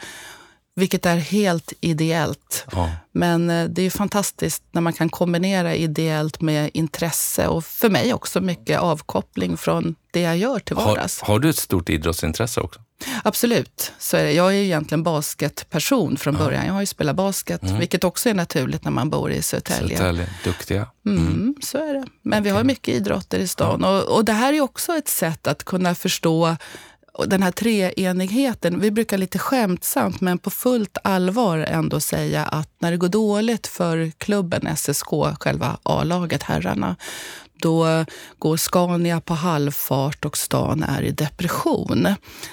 Vilket 0.74 1.06
är 1.06 1.16
helt 1.16 1.72
ideellt. 1.80 2.66
Ja. 2.72 2.90
Men 3.12 3.50
eh, 3.50 3.64
det 3.64 3.82
är 3.82 3.90
fantastiskt 3.90 4.62
när 4.72 4.80
man 4.80 4.92
kan 4.92 5.08
kombinera 5.08 5.74
ideellt 5.74 6.40
med 6.40 6.70
intresse 6.74 7.46
och 7.46 7.64
för 7.64 7.90
mig 7.90 8.14
också 8.14 8.40
mycket 8.40 8.80
avkoppling 8.80 9.56
från 9.56 9.94
det 10.10 10.20
jag 10.20 10.36
gör 10.36 10.58
till 10.58 10.76
vardags. 10.76 11.20
Har, 11.20 11.28
har 11.28 11.38
du 11.38 11.50
ett 11.50 11.56
stort 11.56 11.88
idrottsintresse 11.88 12.60
också? 12.60 12.80
Absolut, 13.24 13.92
så 13.98 14.16
är 14.16 14.24
det. 14.24 14.32
Jag 14.32 14.48
är 14.48 14.58
egentligen 14.58 15.02
basketperson 15.02 16.16
från 16.16 16.36
början. 16.36 16.66
Jag 16.66 16.72
har 16.72 16.80
ju 16.80 16.86
spelat 16.86 17.16
basket, 17.16 17.62
mm. 17.62 17.78
vilket 17.78 18.04
också 18.04 18.28
är 18.28 18.34
naturligt 18.34 18.84
när 18.84 18.90
man 18.90 19.10
bor 19.10 19.32
i 19.32 19.42
Södertälje. 19.42 19.96
Södertälje, 19.96 20.28
duktiga. 20.44 20.86
Mm. 21.06 21.26
Mm, 21.26 21.54
så 21.62 21.78
är 21.78 21.94
det. 21.94 22.04
Men 22.22 22.40
okay. 22.40 22.42
vi 22.42 22.50
har 22.50 22.64
mycket 22.64 22.94
idrotter 22.94 23.38
i 23.38 23.48
stan. 23.48 23.80
Ja. 23.82 23.98
Och, 23.98 24.16
och 24.16 24.24
det 24.24 24.32
här 24.32 24.52
är 24.52 24.60
också 24.60 24.92
ett 24.92 25.08
sätt 25.08 25.46
att 25.46 25.64
kunna 25.64 25.94
förstå 25.94 26.56
den 27.26 27.42
här 27.42 27.50
treenigheten, 27.50 28.80
vi 28.80 28.90
brukar 28.90 29.18
lite 29.18 29.38
skämtsamt 29.38 30.20
men 30.20 30.38
på 30.38 30.50
fullt 30.50 30.98
allvar 31.04 31.58
ändå 31.58 32.00
säga 32.00 32.44
att 32.44 32.68
när 32.78 32.90
det 32.90 32.96
går 32.96 33.08
dåligt 33.08 33.66
för 33.66 34.10
klubben 34.18 34.76
SSK, 34.76 35.08
själva 35.40 35.78
A-laget, 35.82 36.42
herrarna, 36.42 36.96
då 37.62 38.04
går 38.38 38.56
Scania 38.56 39.20
på 39.20 39.34
halvfart 39.34 40.24
och 40.24 40.36
stan 40.36 40.82
är 40.82 41.02
i 41.02 41.10
depression. 41.10 42.08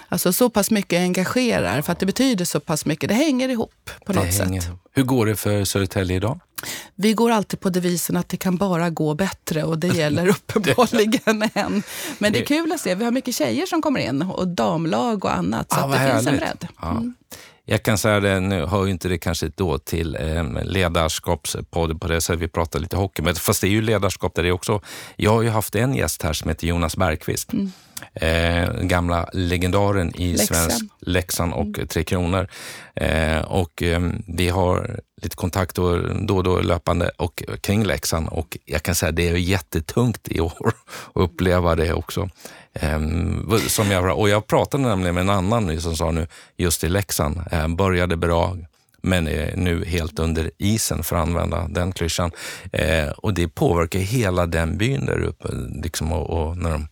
Alltså 0.08 0.34
så 0.34 0.50
pass 0.50 0.72
mycket 0.72 1.00
engagerar, 1.00 1.82
för 1.82 1.92
att 1.92 2.00
det 2.00 2.06
betyder 2.06 2.46
så 2.46 2.60
pass 2.60 2.86
mycket. 2.86 3.10
Det 3.10 3.16
hänger 3.16 3.50
ihop 3.50 3.90
på 4.06 4.14
det 4.14 4.20
något 4.20 4.34
hänger. 4.34 4.62
sätt. 4.62 4.72
Hur 4.94 5.04
går 5.04 5.26
det 5.26 5.36
för 5.36 5.64
Södertälje 5.64 6.16
idag? 6.16 6.40
Vi 6.96 7.14
går 7.14 7.32
alltid 7.32 7.60
på 7.60 7.70
devisen 7.70 8.18
att 8.18 8.30
det 8.30 8.38
kan 8.38 8.58
bara 8.58 8.90
gå 8.90 9.14
bättre 9.14 9.64
och 9.64 9.78
det 9.80 9.88
gäller 9.88 10.28
uppenbarligen 10.38 11.50
än. 11.54 11.84
Men 12.20 12.34
det 12.34 12.40
är 12.42 12.46
kul 12.46 12.72
att 12.72 12.80
se. 12.80 12.96
Vi 12.96 13.04
har 13.04 13.12
mycket 13.12 13.36
tjejer 13.36 13.66
som 13.66 13.82
kommer 13.82 14.00
in 14.00 14.22
och 14.22 14.48
damlag 14.48 15.26
och 15.26 15.34
annat. 15.38 15.72
Så 15.72 15.80
Ah, 15.80 15.84
att 15.84 15.90
vad 15.90 16.00
det 16.02 16.12
finns 16.14 16.28
en 16.28 16.34
härligt. 16.40 16.60
bredd. 16.60 16.68
Ja. 16.82 16.92
Mm. 16.92 17.16
Jag 17.70 17.84
kan 17.84 17.98
säga 17.98 18.20
det, 18.20 18.40
nu 18.40 18.66
hör 18.66 18.86
ju 18.86 18.92
inte 18.92 19.08
det 19.08 19.18
kanske 19.18 19.52
då 19.56 19.78
till 19.78 20.16
eh, 20.16 20.44
ledarskapspodd 20.64 22.02
på 22.02 22.08
det 22.08 22.22
sättet 22.22 22.42
vi 22.42 22.48
pratar 22.48 22.80
lite 22.80 22.96
hockey, 22.98 23.22
men 23.22 23.36
fast 23.36 23.62
det 23.62 23.68
är 23.68 23.70
ju 23.70 23.82
ledarskap 23.82 24.36
där 24.36 24.44
det 24.44 24.52
också. 24.52 24.82
Jag 25.16 25.32
har 25.32 25.42
ju 25.42 25.50
haft 25.50 25.76
en 25.76 25.96
gäst 25.96 26.22
här 26.24 26.34
som 26.34 26.50
heter 26.50 26.68
Jonas 26.68 26.98
Bergqvist. 26.98 27.54
Mm. 27.54 27.72
Eh, 28.14 28.74
gamla 28.82 29.30
legendaren 29.34 30.16
i 30.22 30.32
Leksand. 30.32 30.72
svensk 30.72 30.86
Leksand 31.02 31.54
och 31.54 31.66
Mm. 31.68 31.88
Tre 31.88 32.04
Kronor. 32.04 32.48
Eh, 32.96 33.40
och 33.40 33.84
eh, 33.84 34.02
vi 34.28 34.50
har 34.50 35.00
lite 35.22 35.36
kontakt 35.36 35.76
då, 35.76 35.98
då 35.98 36.38
och 36.38 36.44
då 36.44 36.60
löpande 36.60 37.12
och, 37.18 37.44
kring 37.62 37.84
Leksand 37.84 38.28
och 38.28 38.58
jag 38.66 38.84
kan 38.84 38.96
säga 38.96 39.12
det 39.12 39.30
är 39.30 39.36
jättetungt 39.36 40.28
i 40.28 40.40
år 40.40 40.54
att 41.14 41.22
uppleva 41.22 41.76
det 41.76 41.94
också. 41.94 42.30
Ehm, 42.74 43.60
som 43.68 43.92
jag, 43.92 44.20
och 44.20 44.30
jag 44.30 44.48
pratade 44.48 44.84
nämligen 44.84 45.16
med 45.16 45.22
en 45.22 45.30
annan 45.30 45.66
nu 45.66 45.82
som 45.82 45.96
sa 45.96 46.12
nu, 46.12 46.28
just 46.58 46.84
i 46.84 46.90
Leksand, 46.90 47.42
eh, 47.52 47.68
började 47.68 48.18
bra 48.18 48.58
men 49.02 49.28
är 49.28 49.56
nu 49.56 49.86
helt 49.86 50.20
under 50.20 50.52
isen 50.58 51.04
för 51.04 51.16
att 51.16 51.22
använda 51.22 51.68
den 51.68 51.92
klyschan. 51.92 52.32
Eh, 52.72 53.10
och 53.10 53.34
det 53.34 53.48
påverkar 53.48 54.00
hela 54.00 54.46
den 54.46 54.78
byn 54.78 55.06
där 55.06 55.24
uppe. 55.24 55.48
Liksom, 55.84 56.12
och, 56.12 56.30
och 56.30 56.58
när 56.58 56.72
de, 56.72 56.88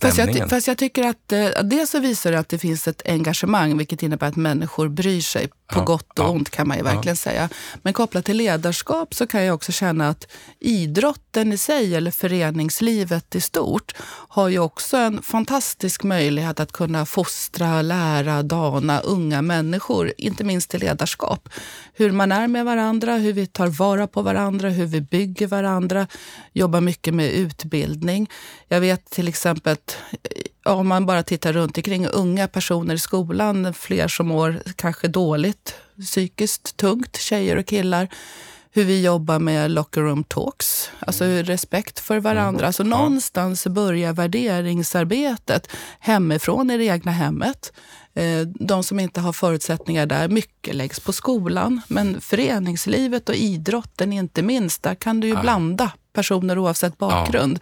Fast 0.00 0.18
jag, 0.18 0.50
fast 0.50 0.68
jag 0.68 0.78
tycker 0.78 1.02
att 1.02 1.32
eh, 1.32 1.48
dels 1.62 1.90
så 1.90 2.00
visar 2.00 2.32
det 2.32 2.38
att 2.38 2.48
det 2.48 2.58
finns 2.58 2.88
ett 2.88 3.02
engagemang, 3.04 3.78
vilket 3.78 4.02
innebär 4.02 4.26
att 4.26 4.36
människor 4.36 4.88
bryr 4.88 5.20
sig. 5.20 5.48
På 5.72 5.78
Ja, 5.80 5.84
gott 5.84 6.18
och 6.18 6.24
ja, 6.24 6.28
ont 6.28 6.50
kan 6.50 6.68
man 6.68 6.76
ju 6.76 6.82
verkligen 6.82 7.16
säga. 7.16 7.48
Men 7.82 7.92
kopplat 7.92 8.24
till 8.24 8.36
ledarskap 8.36 9.14
så 9.14 9.26
kan 9.26 9.44
jag 9.44 9.54
också 9.54 9.72
känna 9.72 10.08
att 10.08 10.26
idrotten 10.60 11.52
i 11.52 11.58
sig, 11.58 11.94
eller 11.94 12.10
föreningslivet 12.10 13.34
i 13.34 13.40
stort, 13.40 13.92
har 14.28 14.48
ju 14.48 14.58
också 14.58 14.96
en 14.96 15.22
fantastisk 15.22 16.02
möjlighet 16.02 16.60
att 16.60 16.72
kunna 16.72 17.06
fostra, 17.06 17.82
lära, 17.82 18.42
dana 18.42 19.00
unga 19.00 19.42
människor, 19.42 20.12
inte 20.18 20.44
minst 20.44 20.70
till 20.70 20.80
ledarskap. 20.80 21.48
Hur 21.94 22.12
man 22.12 22.32
är 22.32 22.48
med 22.48 22.64
varandra, 22.64 23.16
hur 23.16 23.32
vi 23.32 23.46
tar 23.46 23.66
vara 23.66 24.06
på 24.06 24.22
varandra, 24.22 24.68
hur 24.68 24.86
vi 24.86 25.00
bygger 25.00 25.46
varandra, 25.46 26.06
jobbar 26.52 26.80
mycket 26.80 27.14
med 27.14 27.32
utbildning. 27.32 28.30
Jag 28.68 28.80
vet 28.80 29.10
till 29.10 29.28
exempel 29.28 29.72
att 29.72 29.96
ja, 30.22 30.30
om 30.64 30.88
man 30.88 31.06
bara 31.06 31.22
tittar 31.22 31.52
runt 31.52 31.76
omkring 31.76 32.06
unga 32.06 32.48
personer 32.48 32.94
i 32.94 32.98
skolan, 32.98 33.74
fler 33.74 34.08
som 34.08 34.26
mår 34.26 34.62
kanske 34.76 35.08
dåligt, 35.08 35.74
psykiskt 36.00 36.76
tungt, 36.76 37.16
tjejer 37.16 37.56
och 37.56 37.66
killar. 37.66 38.08
Hur 38.74 38.84
vi 38.84 39.04
jobbar 39.04 39.38
med 39.38 39.70
locker 39.70 40.00
room 40.00 40.24
talks, 40.24 40.90
alltså 40.98 41.24
respekt 41.24 41.98
för 42.00 42.18
varandra. 42.20 42.66
Alltså 42.66 42.82
någonstans 42.82 43.66
börjar 43.66 44.12
värderingsarbetet 44.12 45.68
hemifrån 46.00 46.70
i 46.70 46.76
det 46.78 46.84
egna 46.84 47.10
hemmet. 47.12 47.72
Eh, 48.14 48.40
De 48.46 48.82
som 48.84 49.00
inte 49.00 49.20
har 49.20 49.32
förutsättningar 49.32 50.06
där, 50.06 50.28
mycket 50.28 50.74
läggs 50.74 51.00
på 51.00 51.12
skolan. 51.12 51.80
Men 51.88 52.20
föreningslivet 52.20 53.28
och 53.28 53.34
idrotten 53.34 54.12
inte 54.12 54.42
minst, 54.42 54.82
där 54.82 54.94
kan 54.94 55.20
du 55.20 55.28
ju 55.28 55.36
blanda 55.36 55.92
personer 56.12 56.58
oavsett 56.58 56.98
bakgrund. 56.98 57.58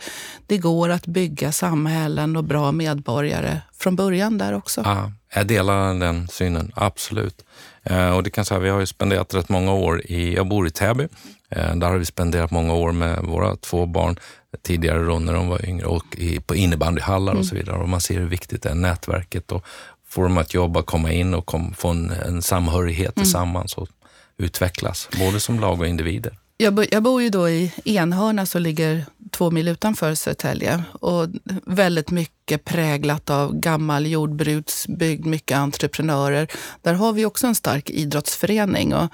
Det 0.47 0.59
går 0.59 0.88
att 0.88 1.07
bygga 1.07 1.52
samhällen 1.52 2.37
och 2.37 2.45
bra 2.45 2.73
medborgare 2.73 3.61
från 3.79 3.97
början 3.97 4.38
där 4.38 4.52
också. 4.52 4.81
Ja, 4.85 5.12
jag 5.35 5.47
delar 5.47 5.95
den 5.95 6.29
synen, 6.29 6.73
absolut. 6.76 7.45
Eh, 7.83 8.11
och 8.11 8.23
det 8.23 8.31
kan 8.31 8.45
säga, 8.45 8.61
vi 8.61 8.69
har 8.69 8.81
ju 8.81 8.87
spenderat 8.87 9.35
rätt 9.35 9.49
många 9.49 9.73
år 9.73 10.03
i, 10.05 10.35
jag 10.35 10.49
bor 10.49 10.67
i 10.67 10.71
Täby. 10.71 11.09
Eh, 11.49 11.77
där 11.77 11.91
har 11.91 11.99
vi 11.99 12.05
spenderat 12.05 12.51
många 12.51 12.75
år 12.75 12.93
med 12.93 13.19
våra 13.19 13.57
två 13.57 13.87
barn, 13.87 14.17
tidigare 14.63 15.05
då 15.05 15.19
när 15.19 15.35
de 15.35 15.49
var 15.49 15.65
yngre, 15.69 15.87
och 15.87 16.05
i, 16.17 16.41
på 16.41 16.55
innebandyhallar 16.55 17.35
och 17.35 17.47
så 17.47 17.55
vidare. 17.55 17.77
Och 17.77 17.89
man 17.89 18.01
ser 18.01 18.19
hur 18.19 18.29
viktigt 18.29 18.63
det 18.63 18.71
är, 18.71 18.75
nätverket 18.75 19.53
och 19.53 19.65
få 20.09 20.23
dem 20.23 20.39
att 20.39 20.55
jobba, 20.55 20.83
komma 20.83 21.13
in 21.13 21.35
och 21.35 21.47
kom, 21.47 21.75
få 21.75 21.89
en, 21.89 22.11
en 22.11 22.43
samhörighet 22.43 23.15
tillsammans 23.15 23.75
och 23.75 23.89
utvecklas, 24.37 25.09
både 25.19 25.41
som 25.41 25.61
lag 25.61 25.81
och 25.81 25.87
individer. 25.87 26.39
Jag, 26.61 26.75
bo, 26.75 26.85
jag 26.90 27.02
bor 27.02 27.23
ju 27.23 27.31
då 27.31 27.49
i 27.49 27.73
Enhörna 27.85 28.47
som 28.47 28.62
ligger 28.62 29.07
två 29.31 29.50
mil 29.50 29.69
utanför 29.69 30.14
Södertälje. 30.14 30.83
Och 30.93 31.26
väldigt 31.67 32.11
mycket 32.11 32.64
präglat 32.64 33.31
av 33.31 33.55
gammal 33.61 34.07
jordbruksbygd, 34.07 35.26
mycket 35.26 35.57
entreprenörer. 35.57 36.49
Där 36.83 36.95
har 36.95 37.12
vi 37.12 37.25
också 37.25 37.47
en 37.47 37.55
stark 37.55 37.90
idrottsförening. 37.90 38.95
Och 38.95 39.11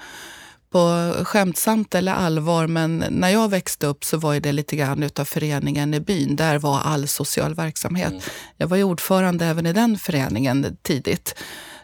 på 0.69 1.13
skämtsamt 1.23 1.95
eller 1.95 2.13
allvar, 2.13 2.67
men 2.67 3.03
när 3.09 3.29
jag 3.29 3.49
växte 3.49 3.87
upp 3.87 4.03
så 4.03 4.17
var 4.17 4.39
det 4.39 4.51
lite 4.51 4.75
grann 4.75 5.03
utav 5.03 5.25
föreningen 5.25 5.93
i 5.93 5.99
byn. 5.99 6.35
Där 6.35 6.59
var 6.59 6.79
all 6.79 7.07
social 7.07 7.53
verksamhet. 7.53 8.13
Jag 8.57 8.67
var 8.67 8.77
ju 8.77 8.83
ordförande 8.83 9.45
även 9.45 9.65
i 9.65 9.73
den 9.73 9.97
föreningen 9.97 10.77
tidigt 10.81 11.35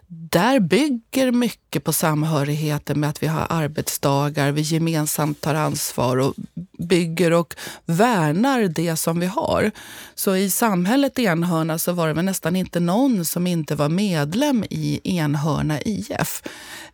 där 0.08 0.60
bygger 0.60 1.32
mycket 1.32 1.84
på 1.84 1.94
samhörigheten 1.94 3.00
med 3.00 3.10
att 3.10 3.24
vi 3.24 3.28
har 3.28 3.48
arbetsdagar, 3.50 4.52
vi 4.52 4.62
gemensamt 4.62 5.42
tar 5.42 5.56
ansvar 5.56 6.18
och 6.18 6.34
bygger 6.80 7.34
och 7.34 7.56
värnar 7.86 8.62
det 8.62 8.96
som 8.96 9.20
vi 9.20 9.26
har. 9.26 9.72
Så 10.16 10.36
i 10.36 10.50
samhället 10.50 11.20
Enhörna 11.20 11.80
så 11.80 11.92
var 11.92 12.08
det 12.08 12.14
väl 12.14 12.26
nästan 12.26 12.56
inte 12.56 12.80
någon 12.80 13.26
som 13.26 13.48
inte 13.48 13.76
var 13.76 13.90
medlem 13.90 14.64
i 14.70 15.00
Enhörna 15.04 15.82
IF. 15.82 16.44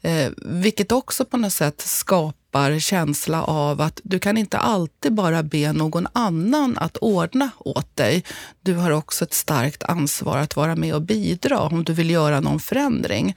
Eh, 0.02 0.32
vilket 0.38 0.92
också 0.92 1.26
på 1.26 1.38
något 1.38 1.54
sätt 1.54 1.82
skapar 1.82 2.39
känsla 2.80 3.44
av 3.44 3.82
att 3.82 4.02
du 4.04 4.20
kan 4.20 4.38
inte 4.38 4.58
alltid 4.58 5.14
bara 5.14 5.44
be 5.44 5.74
någon 5.74 6.08
annan 6.14 6.78
att 6.78 6.98
ordna 6.98 7.50
åt 7.60 7.96
dig. 7.96 8.24
Du 8.62 8.76
har 8.76 8.92
också 8.92 9.24
ett 9.24 9.34
starkt 9.34 9.84
ansvar 9.84 10.38
att 10.38 10.56
vara 10.56 10.76
med 10.76 10.94
och 10.94 11.02
bidra 11.02 11.60
om 11.60 11.84
du 11.84 11.94
vill 11.94 12.10
göra 12.10 12.40
någon 12.40 12.60
förändring. 12.60 13.36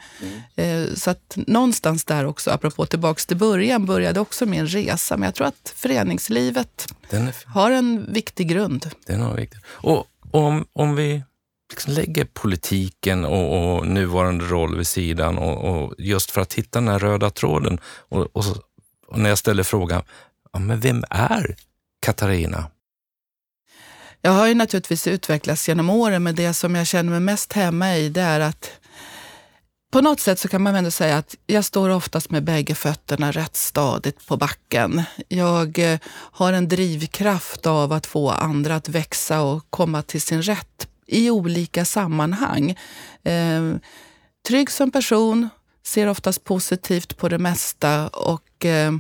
Eh, 0.57 0.85
Så 0.95 1.11
att 1.11 1.35
någonstans 1.47 2.05
där 2.05 2.27
också, 2.27 2.51
apropå 2.51 2.87
tillbaks 2.87 3.27
till 3.27 3.37
början, 3.37 3.87
började 3.87 4.21
också 4.21 4.47
min 4.47 4.67
resa. 4.67 5.17
Men 5.17 5.25
jag 5.27 5.35
tror 5.35 5.47
att 5.47 5.73
föreningslivet 5.77 6.87
Den 7.11 7.31
har 7.47 7.71
en 7.71 8.13
viktig 8.13 8.49
grund. 8.49 8.91
det 9.07 9.13
är 9.13 9.19
nog 9.19 9.37
viktigt. 9.37 9.61
Och 9.67 10.05
om, 10.31 10.65
om 10.73 10.97
vi 10.97 11.23
liksom 11.71 11.93
lägger 11.93 12.25
politiken 12.25 13.25
och, 13.25 13.77
och 13.77 13.87
nuvarande 13.87 14.45
roll 14.45 14.77
vid 14.77 14.87
sidan 14.87 15.39
och, 15.39 15.65
och 15.85 15.95
just 15.99 16.31
för 16.31 16.41
att 16.41 16.53
hitta 16.55 16.79
den 16.81 16.89
här 16.89 16.99
röda 16.99 17.31
tråden 17.31 17.79
och, 18.09 18.27
och, 18.37 18.45
och 19.13 19.19
när 19.19 19.29
jag 19.29 19.39
ställer 19.39 19.63
frågan, 19.63 20.03
ja, 20.53 20.59
men 20.59 20.81
vem 20.81 21.05
är 21.11 21.57
Katarina? 22.01 22.65
Jag 24.21 24.31
har 24.33 24.47
ju 24.47 24.55
naturligtvis 24.55 25.07
utvecklats 25.07 25.69
genom 25.69 25.91
åren, 25.91 26.23
men 26.23 26.35
det 26.35 26.55
som 26.55 26.75
jag 26.75 26.87
känner 26.87 27.11
mig 27.11 27.21
mest 27.21 27.53
hemma 27.53 27.97
i, 27.97 28.09
det 28.09 28.21
är 28.21 28.41
att 28.41 28.71
på 29.93 30.01
något 30.01 30.21
sätt 30.21 30.39
så 30.39 30.49
kan 30.49 30.63
man 30.63 30.75
ändå 30.75 30.91
säga 30.91 31.17
att 31.17 31.37
jag 31.47 31.65
står 31.65 31.91
oftast 31.91 32.31
med 32.31 32.45
bägge 32.45 32.75
fötterna 32.75 33.33
rätt 33.33 33.57
stadigt 33.57 34.27
på 34.27 34.37
backen. 34.37 35.03
Jag 35.29 35.79
eh, 35.79 35.99
har 36.11 36.53
en 36.53 36.69
drivkraft 36.69 37.67
av 37.67 37.93
att 37.93 38.07
få 38.07 38.31
andra 38.31 38.77
att 38.77 38.89
växa 38.89 39.43
och 39.43 39.67
komma 39.71 40.03
till 40.03 40.23
sin 40.23 40.43
rätt 40.43 40.89
i 41.07 41.31
olika 41.31 41.85
sammanhang. 41.85 42.71
Eh, 43.23 43.75
trygg 44.49 44.71
som 44.71 44.91
person, 44.91 45.49
ser 45.85 46.07
oftast 46.07 46.45
positivt 46.45 47.17
på 47.17 47.29
det 47.29 47.39
mesta 47.39 48.09
och 48.09 48.65
eh, 48.65 48.93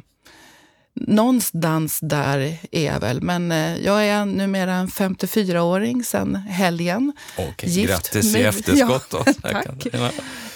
någonstans 0.95 2.01
där 2.03 2.59
är 2.71 2.85
jag 2.85 3.01
väl. 3.01 3.23
Men 3.23 3.53
eh, 3.53 3.77
jag 3.77 4.07
är 4.07 4.25
numera 4.25 4.75
en 4.75 4.89
54-åring 4.89 6.05
sedan 6.05 6.37
helgen. 6.37 7.13
Okej, 7.39 7.69
Gift 7.69 7.89
grattis 7.89 8.37
i 8.37 8.43
efterskott. 8.43 9.07
Ja, 9.13 9.25
tack. 9.43 9.87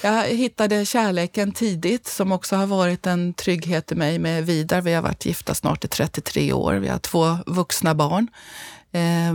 Jag 0.03 0.25
hittade 0.25 0.87
kärleken 0.87 1.53
tidigt 1.53 2.07
som 2.07 2.33
också 2.33 2.57
har 2.57 2.67
varit 2.67 3.07
en 3.07 3.35
trygghet 3.35 3.93
i 3.93 3.95
mig 3.95 4.19
med 4.19 4.47
Vidar. 4.47 4.81
Vi 4.81 4.93
har 4.95 5.03
varit 5.03 5.27
gifta 5.27 5.55
snart 5.55 5.85
i 5.85 5.89
33 5.89 6.53
år. 6.53 6.75
Vi 6.75 6.89
har 6.89 6.99
två 6.99 7.39
vuxna 7.47 7.95
barn 7.95 8.29
eh, 8.97 9.35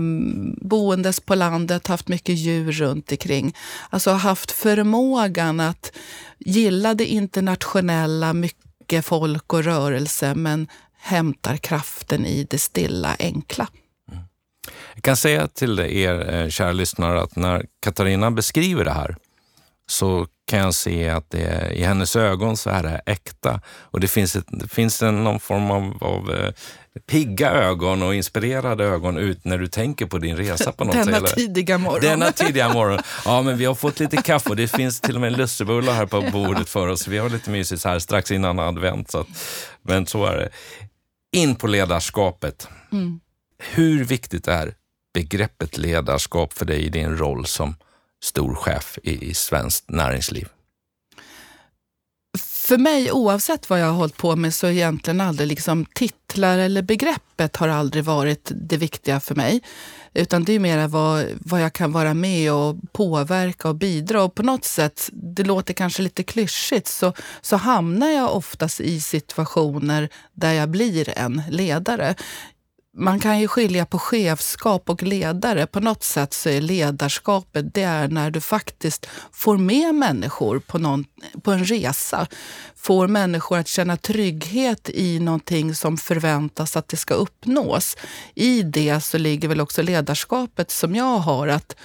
boendes 0.61 1.19
på 1.19 1.35
landet, 1.35 1.87
haft 1.87 2.07
mycket 2.07 2.35
djur 2.35 2.71
runt 2.71 3.11
omkring. 3.11 3.55
Alltså 3.89 4.11
haft 4.11 4.51
förmågan 4.51 5.59
att 5.59 5.91
gilla 6.39 6.93
det 6.93 7.05
internationella, 7.05 8.33
mycket 8.33 9.05
folk 9.05 9.53
och 9.53 9.63
rörelse, 9.63 10.35
men 10.35 10.67
hämtar 10.97 11.57
kraften 11.57 12.25
i 12.25 12.47
det 12.49 12.59
stilla, 12.59 13.15
enkla. 13.19 13.67
Jag 14.93 15.03
kan 15.03 15.17
säga 15.17 15.47
till 15.47 15.79
er, 15.79 16.33
eh, 16.33 16.49
kära 16.49 16.71
lyssnare, 16.71 17.21
att 17.21 17.35
när 17.35 17.65
Katarina 17.79 18.31
beskriver 18.31 18.85
det 18.85 18.91
här 18.91 19.15
så 19.87 20.27
kan 20.45 20.59
jag 20.59 20.73
se 20.73 21.09
att 21.09 21.29
det, 21.29 21.71
i 21.73 21.83
hennes 21.83 22.15
ögon 22.15 22.57
så 22.57 22.69
är 22.69 22.83
det 22.83 23.01
äkta. 23.05 23.61
Och 23.67 23.99
det 23.99 24.07
finns, 24.07 24.35
ett, 24.35 24.45
det 24.47 24.67
finns 24.67 25.01
en, 25.01 25.23
någon 25.23 25.39
form 25.39 25.71
av, 25.71 26.03
av 26.03 26.31
eh, 26.31 26.53
pigga 26.99 27.51
ögon 27.51 28.03
och 28.03 28.15
inspirerade 28.15 28.83
ögon 28.83 29.17
ut 29.17 29.45
när 29.45 29.57
du 29.57 29.67
tänker 29.67 30.05
på 30.05 30.17
din 30.17 30.37
resa 30.37 30.71
på 30.71 30.83
något 30.83 30.93
Denna 30.93 31.19
sätt. 31.19 31.35
Tidiga 31.35 31.77
morgon. 31.77 32.01
Denna 32.01 32.31
tidiga 32.31 32.73
morgon. 32.73 32.99
Ja, 33.25 33.41
men 33.41 33.57
vi 33.57 33.65
har 33.65 33.75
fått 33.75 33.99
lite 33.99 34.17
kaffe 34.17 34.49
och 34.49 34.55
det 34.55 34.67
finns 34.67 35.01
till 35.01 35.15
och 35.15 35.21
med 35.21 35.37
lussebullar 35.37 35.93
här 35.93 36.05
på 36.05 36.21
bordet 36.21 36.69
för 36.69 36.87
oss. 36.87 37.07
Vi 37.07 37.17
har 37.17 37.29
lite 37.29 37.49
mysigt 37.49 37.83
här 37.83 37.99
strax 37.99 38.31
innan 38.31 38.59
advent. 38.59 39.11
Så 39.11 39.17
att, 39.17 39.27
men 39.81 40.05
så 40.05 40.25
är 40.25 40.37
det. 40.37 40.49
In 41.31 41.55
på 41.55 41.67
ledarskapet. 41.67 42.67
Mm. 42.91 43.19
Hur 43.57 44.03
viktigt 44.03 44.47
är 44.47 44.73
begreppet 45.13 45.77
ledarskap 45.77 46.53
för 46.53 46.65
dig 46.65 46.85
i 46.85 46.89
din 46.89 47.17
roll 47.17 47.45
som 47.45 47.75
stor 48.23 48.55
chef 48.55 48.99
i, 49.03 49.29
i 49.29 49.33
svenskt 49.33 49.89
näringsliv? 49.89 50.47
För 52.71 52.77
mig, 52.77 53.11
oavsett 53.11 53.69
vad 53.69 53.79
jag 53.79 53.85
har 53.85 53.93
hållit 53.93 54.17
på 54.17 54.35
med, 54.35 54.53
så 54.53 54.67
är 54.67 54.71
egentligen 54.71 55.21
aldrig 55.21 55.47
liksom 55.47 55.85
titlar 55.85 56.57
eller 56.57 56.81
begreppet 56.81 57.55
har 57.55 57.67
aldrig 57.67 58.03
varit 58.03 58.51
det 58.55 58.77
viktiga 58.77 59.19
för 59.19 59.35
mig. 59.35 59.61
Utan 60.13 60.43
det 60.43 60.53
är 60.53 60.59
mer 60.59 60.87
vad, 60.87 61.25
vad 61.39 61.61
jag 61.61 61.73
kan 61.73 61.91
vara 61.91 62.13
med 62.13 62.53
och 62.53 62.75
påverka 62.91 63.69
och 63.69 63.75
bidra. 63.75 64.23
Och 64.23 64.35
på 64.35 64.43
något 64.43 64.65
sätt, 64.65 65.09
det 65.13 65.43
låter 65.43 65.73
kanske 65.73 66.01
lite 66.01 66.23
klyschigt, 66.23 66.87
så, 66.87 67.13
så 67.41 67.55
hamnar 67.55 68.09
jag 68.09 68.35
oftast 68.35 68.81
i 68.81 69.01
situationer 69.01 70.09
där 70.33 70.51
jag 70.53 70.69
blir 70.69 71.17
en 71.17 71.41
ledare 71.49 72.15
man 72.93 73.19
kan 73.19 73.39
ju 73.39 73.47
skilja 73.47 73.85
på 73.85 73.99
chefskap 73.99 74.89
och 74.89 75.03
ledare. 75.03 75.67
På 75.67 75.79
något 75.79 76.03
sätt 76.03 76.33
så 76.33 76.49
är 76.49 76.61
ledarskapet 76.61 77.73
det 77.73 77.83
är 77.83 78.07
när 78.07 78.31
du 78.31 78.41
faktiskt 78.41 79.05
får 79.31 79.57
med 79.57 79.95
människor 79.95 80.59
på, 80.59 80.77
någon, 80.77 81.05
på 81.43 81.51
en 81.51 81.65
resa. 81.65 82.27
Får 82.75 83.07
människor 83.07 83.57
att 83.57 83.67
känna 83.67 83.97
trygghet 83.97 84.89
i 84.89 85.19
någonting 85.19 85.75
som 85.75 85.97
förväntas 85.97 86.75
att 86.75 86.87
det 86.87 86.97
ska 86.97 87.13
uppnås. 87.13 87.97
I 88.35 88.63
det 88.63 89.01
så 89.01 89.17
ligger 89.17 89.47
väl 89.47 89.61
också 89.61 89.81
ledarskapet 89.81 90.71
som 90.71 90.95
jag 90.95 91.17
har, 91.17 91.47
att 91.47 91.75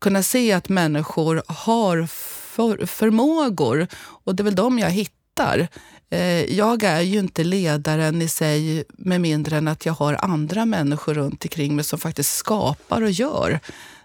kunna 0.00 0.22
se 0.22 0.52
att 0.52 0.68
människor 0.68 1.42
har 1.46 2.06
för, 2.06 2.86
förmågor 2.86 3.86
och 3.96 4.34
det 4.34 4.42
är 4.42 4.44
väl 4.44 4.54
de 4.54 4.78
jag 4.78 4.90
hittar 4.90 5.68
Eh, 6.10 6.54
jag 6.54 6.82
är 6.82 7.00
ju 7.00 7.18
inte 7.18 7.44
ledaren 7.44 8.22
i 8.22 8.28
sig 8.28 8.84
med 8.88 9.20
mindre 9.20 9.56
än 9.56 9.68
att 9.68 9.86
jag 9.86 9.92
har 9.92 10.24
andra 10.24 10.66
människor 10.66 11.14
runt 11.14 11.44
omkring 11.44 11.76
mig 11.76 11.84
som 11.84 11.98
faktiskt 11.98 12.34
skapar 12.36 13.02
och 13.02 13.10
gör 13.10 13.60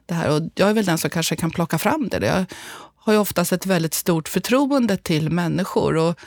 det 0.05 0.13
här. 0.13 0.29
Och 0.29 0.41
jag 0.55 0.69
är 0.69 0.74
väl 0.74 0.86
den 0.86 0.98
som 0.98 1.10
kanske 1.10 1.36
kan 1.36 1.51
plocka 1.51 1.77
fram 1.77 2.10
det. 2.10 2.25
Jag 2.25 2.45
har 2.95 3.13
ju 3.13 3.19
oftast 3.19 3.53
ett 3.53 3.65
väldigt 3.65 3.93
stort 3.93 4.27
förtroende 4.29 4.98
till 4.98 5.29
människor 5.29 5.98
och 5.98 6.19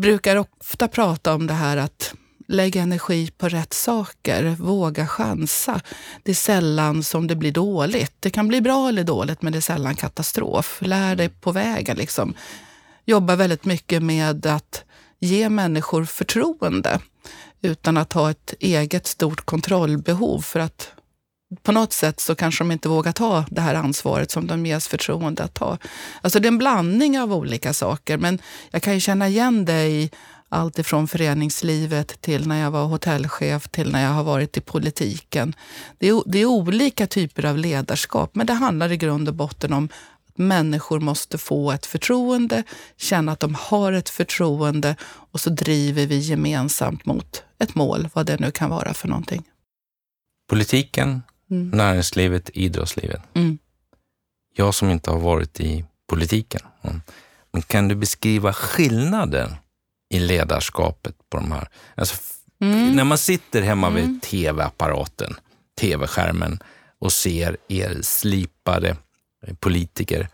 brukar 0.00 0.36
ofta 0.36 0.88
prata 0.88 1.34
om 1.34 1.46
det 1.46 1.54
här 1.54 1.76
att 1.76 2.14
lägga 2.48 2.82
energi 2.82 3.30
på 3.38 3.48
rätt 3.48 3.72
saker, 3.72 4.56
våga 4.58 5.06
chansa. 5.06 5.80
Det 6.22 6.30
är 6.30 6.34
sällan 6.34 7.02
som 7.02 7.26
det 7.26 7.36
blir 7.36 7.52
dåligt. 7.52 8.12
Det 8.20 8.30
kan 8.30 8.48
bli 8.48 8.60
bra 8.60 8.88
eller 8.88 9.04
dåligt, 9.04 9.42
men 9.42 9.52
det 9.52 9.58
är 9.58 9.60
sällan 9.60 9.96
katastrof. 9.96 10.78
Lär 10.82 11.16
dig 11.16 11.28
på 11.28 11.52
vägen. 11.52 11.96
Liksom 11.96 12.34
jobbar 13.08 13.36
väldigt 13.36 13.64
mycket 13.64 14.02
med 14.02 14.46
att 14.46 14.84
ge 15.18 15.48
människor 15.48 16.04
förtroende 16.04 17.00
utan 17.62 17.96
att 17.96 18.12
ha 18.12 18.30
ett 18.30 18.54
eget 18.60 19.06
stort 19.06 19.46
kontrollbehov 19.46 20.40
för 20.40 20.60
att 20.60 20.92
på 21.62 21.72
något 21.72 21.92
sätt 21.92 22.20
så 22.20 22.34
kanske 22.34 22.64
de 22.64 22.72
inte 22.72 22.88
vågar 22.88 23.12
ta 23.12 23.44
det 23.50 23.60
här 23.60 23.74
ansvaret 23.74 24.30
som 24.30 24.46
de 24.46 24.66
ges 24.66 24.88
förtroende 24.88 25.42
att 25.42 25.54
ta. 25.54 25.78
Alltså 26.20 26.40
det 26.40 26.46
är 26.46 26.52
en 26.52 26.58
blandning 26.58 27.20
av 27.20 27.32
olika 27.32 27.72
saker, 27.72 28.18
men 28.18 28.38
jag 28.70 28.82
kan 28.82 28.94
ju 28.94 29.00
känna 29.00 29.28
igen 29.28 29.64
det 29.64 29.86
i 29.86 30.10
allt 30.48 30.78
ifrån 30.78 31.08
föreningslivet 31.08 32.20
till 32.20 32.48
när 32.48 32.60
jag 32.60 32.70
var 32.70 32.84
hotellchef 32.84 33.68
till 33.68 33.92
när 33.92 34.02
jag 34.02 34.10
har 34.10 34.24
varit 34.24 34.56
i 34.56 34.60
politiken. 34.60 35.54
Det 35.98 36.08
är, 36.08 36.22
det 36.26 36.38
är 36.38 36.46
olika 36.46 37.06
typer 37.06 37.44
av 37.44 37.58
ledarskap, 37.58 38.34
men 38.34 38.46
det 38.46 38.52
handlar 38.52 38.92
i 38.92 38.96
grund 38.96 39.28
och 39.28 39.34
botten 39.34 39.72
om 39.72 39.88
människor 40.38 41.00
måste 41.00 41.38
få 41.38 41.72
ett 41.72 41.86
förtroende, 41.86 42.62
känna 42.96 43.32
att 43.32 43.40
de 43.40 43.54
har 43.54 43.92
ett 43.92 44.08
förtroende 44.08 44.96
och 45.02 45.40
så 45.40 45.50
driver 45.50 46.06
vi 46.06 46.18
gemensamt 46.18 47.06
mot 47.06 47.44
ett 47.58 47.74
mål, 47.74 48.08
vad 48.12 48.26
det 48.26 48.40
nu 48.40 48.50
kan 48.50 48.70
vara 48.70 48.94
för 48.94 49.08
någonting. 49.08 49.44
Politiken, 50.48 51.22
mm. 51.50 51.70
näringslivet, 51.70 52.50
idrottslivet. 52.54 53.22
Mm. 53.34 53.58
Jag 54.54 54.74
som 54.74 54.90
inte 54.90 55.10
har 55.10 55.18
varit 55.18 55.60
i 55.60 55.84
politiken, 56.06 56.60
men 57.52 57.62
kan 57.62 57.88
du 57.88 57.94
beskriva 57.94 58.52
skillnaden 58.52 59.50
i 60.10 60.18
ledarskapet 60.18 61.14
på 61.30 61.36
de 61.36 61.52
här? 61.52 61.68
Alltså, 61.94 62.16
mm. 62.60 62.96
När 62.96 63.04
man 63.04 63.18
sitter 63.18 63.62
hemma 63.62 63.90
vid 63.90 64.04
mm. 64.04 64.20
tv-apparaten, 64.20 65.36
tv-skärmen 65.80 66.58
och 66.98 67.12
ser 67.12 67.56
er 67.68 67.98
slipade 68.02 68.96
politiker 69.60 70.28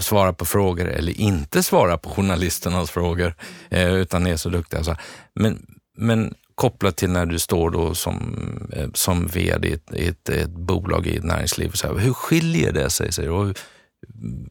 svara 0.00 0.32
på 0.32 0.44
frågor 0.44 0.88
eller 0.88 1.20
inte 1.20 1.62
svara 1.62 1.98
på 1.98 2.10
journalisternas 2.10 2.90
frågor, 2.90 3.34
eh, 3.70 3.94
utan 3.94 4.26
är 4.26 4.36
så 4.36 4.48
duktiga. 4.48 4.84
Så. 4.84 4.96
Men, 5.34 5.66
men 5.96 6.34
kopplat 6.54 6.96
till 6.96 7.10
när 7.10 7.26
du 7.26 7.38
står 7.38 7.70
då 7.70 7.94
som, 7.94 8.36
eh, 8.72 8.88
som 8.94 9.26
vd 9.26 9.68
i 9.68 9.72
ett, 9.72 9.92
ett, 9.92 10.28
ett 10.28 10.50
bolag 10.50 11.06
i 11.06 11.16
ett 11.16 11.24
näringsliv, 11.24 11.70
så 11.70 11.86
här, 11.86 11.94
hur 11.94 12.12
skiljer 12.12 12.72
det 12.72 12.90
sig? 12.90 13.12
sig 13.12 13.30
och 13.30 13.58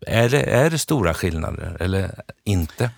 är, 0.08 0.30
det, 0.30 0.42
är 0.42 0.70
det 0.70 0.78
stora 0.78 1.14
skillnader 1.14 1.78
eller 1.80 2.24
inte? 2.44 2.90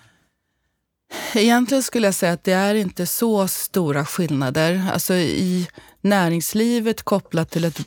Egentligen 1.34 1.82
skulle 1.82 2.06
jag 2.06 2.14
säga 2.14 2.32
att 2.32 2.44
det 2.44 2.52
är 2.52 2.74
inte 2.74 3.06
så 3.06 3.48
stora 3.48 4.04
skillnader. 4.04 4.90
Alltså 4.92 5.14
i 5.14 5.68
näringslivet 6.00 7.02
kopplat 7.02 7.50
till 7.50 7.64
ett 7.64 7.78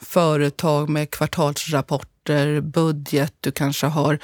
företag 0.00 0.88
med 0.88 1.10
kvartalsrapporter, 2.28 2.60
budget, 2.60 3.34
du 3.40 3.50
kanske 3.50 3.86
har 3.86 4.18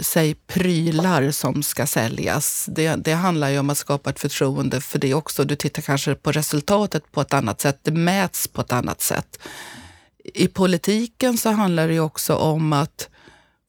säg 0.00 0.34
prylar 0.34 1.30
som 1.30 1.62
ska 1.62 1.86
säljas. 1.86 2.66
Det, 2.68 2.96
det 2.96 3.12
handlar 3.14 3.48
ju 3.48 3.58
om 3.58 3.70
att 3.70 3.78
skapa 3.78 4.10
ett 4.10 4.20
förtroende 4.20 4.80
för 4.80 4.98
det 4.98 5.14
också. 5.14 5.44
Du 5.44 5.56
tittar 5.56 5.82
kanske 5.82 6.14
på 6.14 6.32
resultatet 6.32 7.12
på 7.12 7.20
ett 7.20 7.34
annat 7.34 7.60
sätt. 7.60 7.78
Det 7.82 7.92
mäts 7.92 8.48
på 8.48 8.60
ett 8.60 8.72
annat 8.72 9.00
sätt. 9.00 9.38
I 10.34 10.48
politiken 10.48 11.38
så 11.38 11.50
handlar 11.50 11.88
det 11.88 11.94
ju 11.94 12.00
också 12.00 12.34
om 12.34 12.72
att 12.72 13.08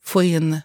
få 0.04 0.24
in 0.24 0.62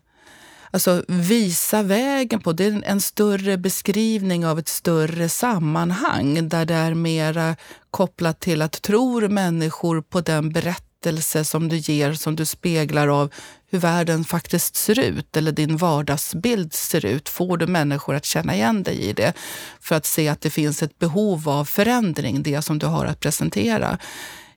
Alltså 0.72 1.04
visa 1.08 1.82
vägen 1.82 2.40
på, 2.40 2.52
det 2.52 2.64
är 2.64 2.82
en 2.84 3.00
större 3.00 3.56
beskrivning 3.56 4.46
av 4.46 4.58
ett 4.58 4.68
större 4.68 5.28
sammanhang 5.28 6.48
där 6.48 6.64
det 6.64 6.74
är 6.74 6.94
mera 6.94 7.56
kopplat 7.90 8.40
till 8.40 8.62
att 8.62 8.82
tror 8.82 9.28
människor 9.28 10.02
på 10.02 10.20
den 10.20 10.52
berättelse 11.00 11.44
som 11.44 11.68
du 11.68 11.76
ger, 11.76 12.14
som 12.14 12.36
du 12.36 12.44
speglar 12.44 13.08
av 13.08 13.30
hur 13.70 13.78
världen 13.78 14.24
faktiskt 14.24 14.76
ser 14.76 15.00
ut 15.00 15.36
eller 15.36 15.52
din 15.52 15.76
vardagsbild 15.76 16.74
ser 16.74 17.06
ut. 17.06 17.28
Får 17.28 17.56
du 17.56 17.66
människor 17.66 18.14
att 18.14 18.24
känna 18.24 18.54
igen 18.54 18.82
dig 18.82 19.00
i 19.00 19.12
det 19.12 19.32
för 19.80 19.96
att 19.96 20.06
se 20.06 20.28
att 20.28 20.40
det 20.40 20.50
finns 20.50 20.82
ett 20.82 20.98
behov 20.98 21.48
av 21.48 21.64
förändring, 21.64 22.42
det 22.42 22.62
som 22.62 22.78
du 22.78 22.86
har 22.86 23.06
att 23.06 23.20
presentera. 23.20 23.98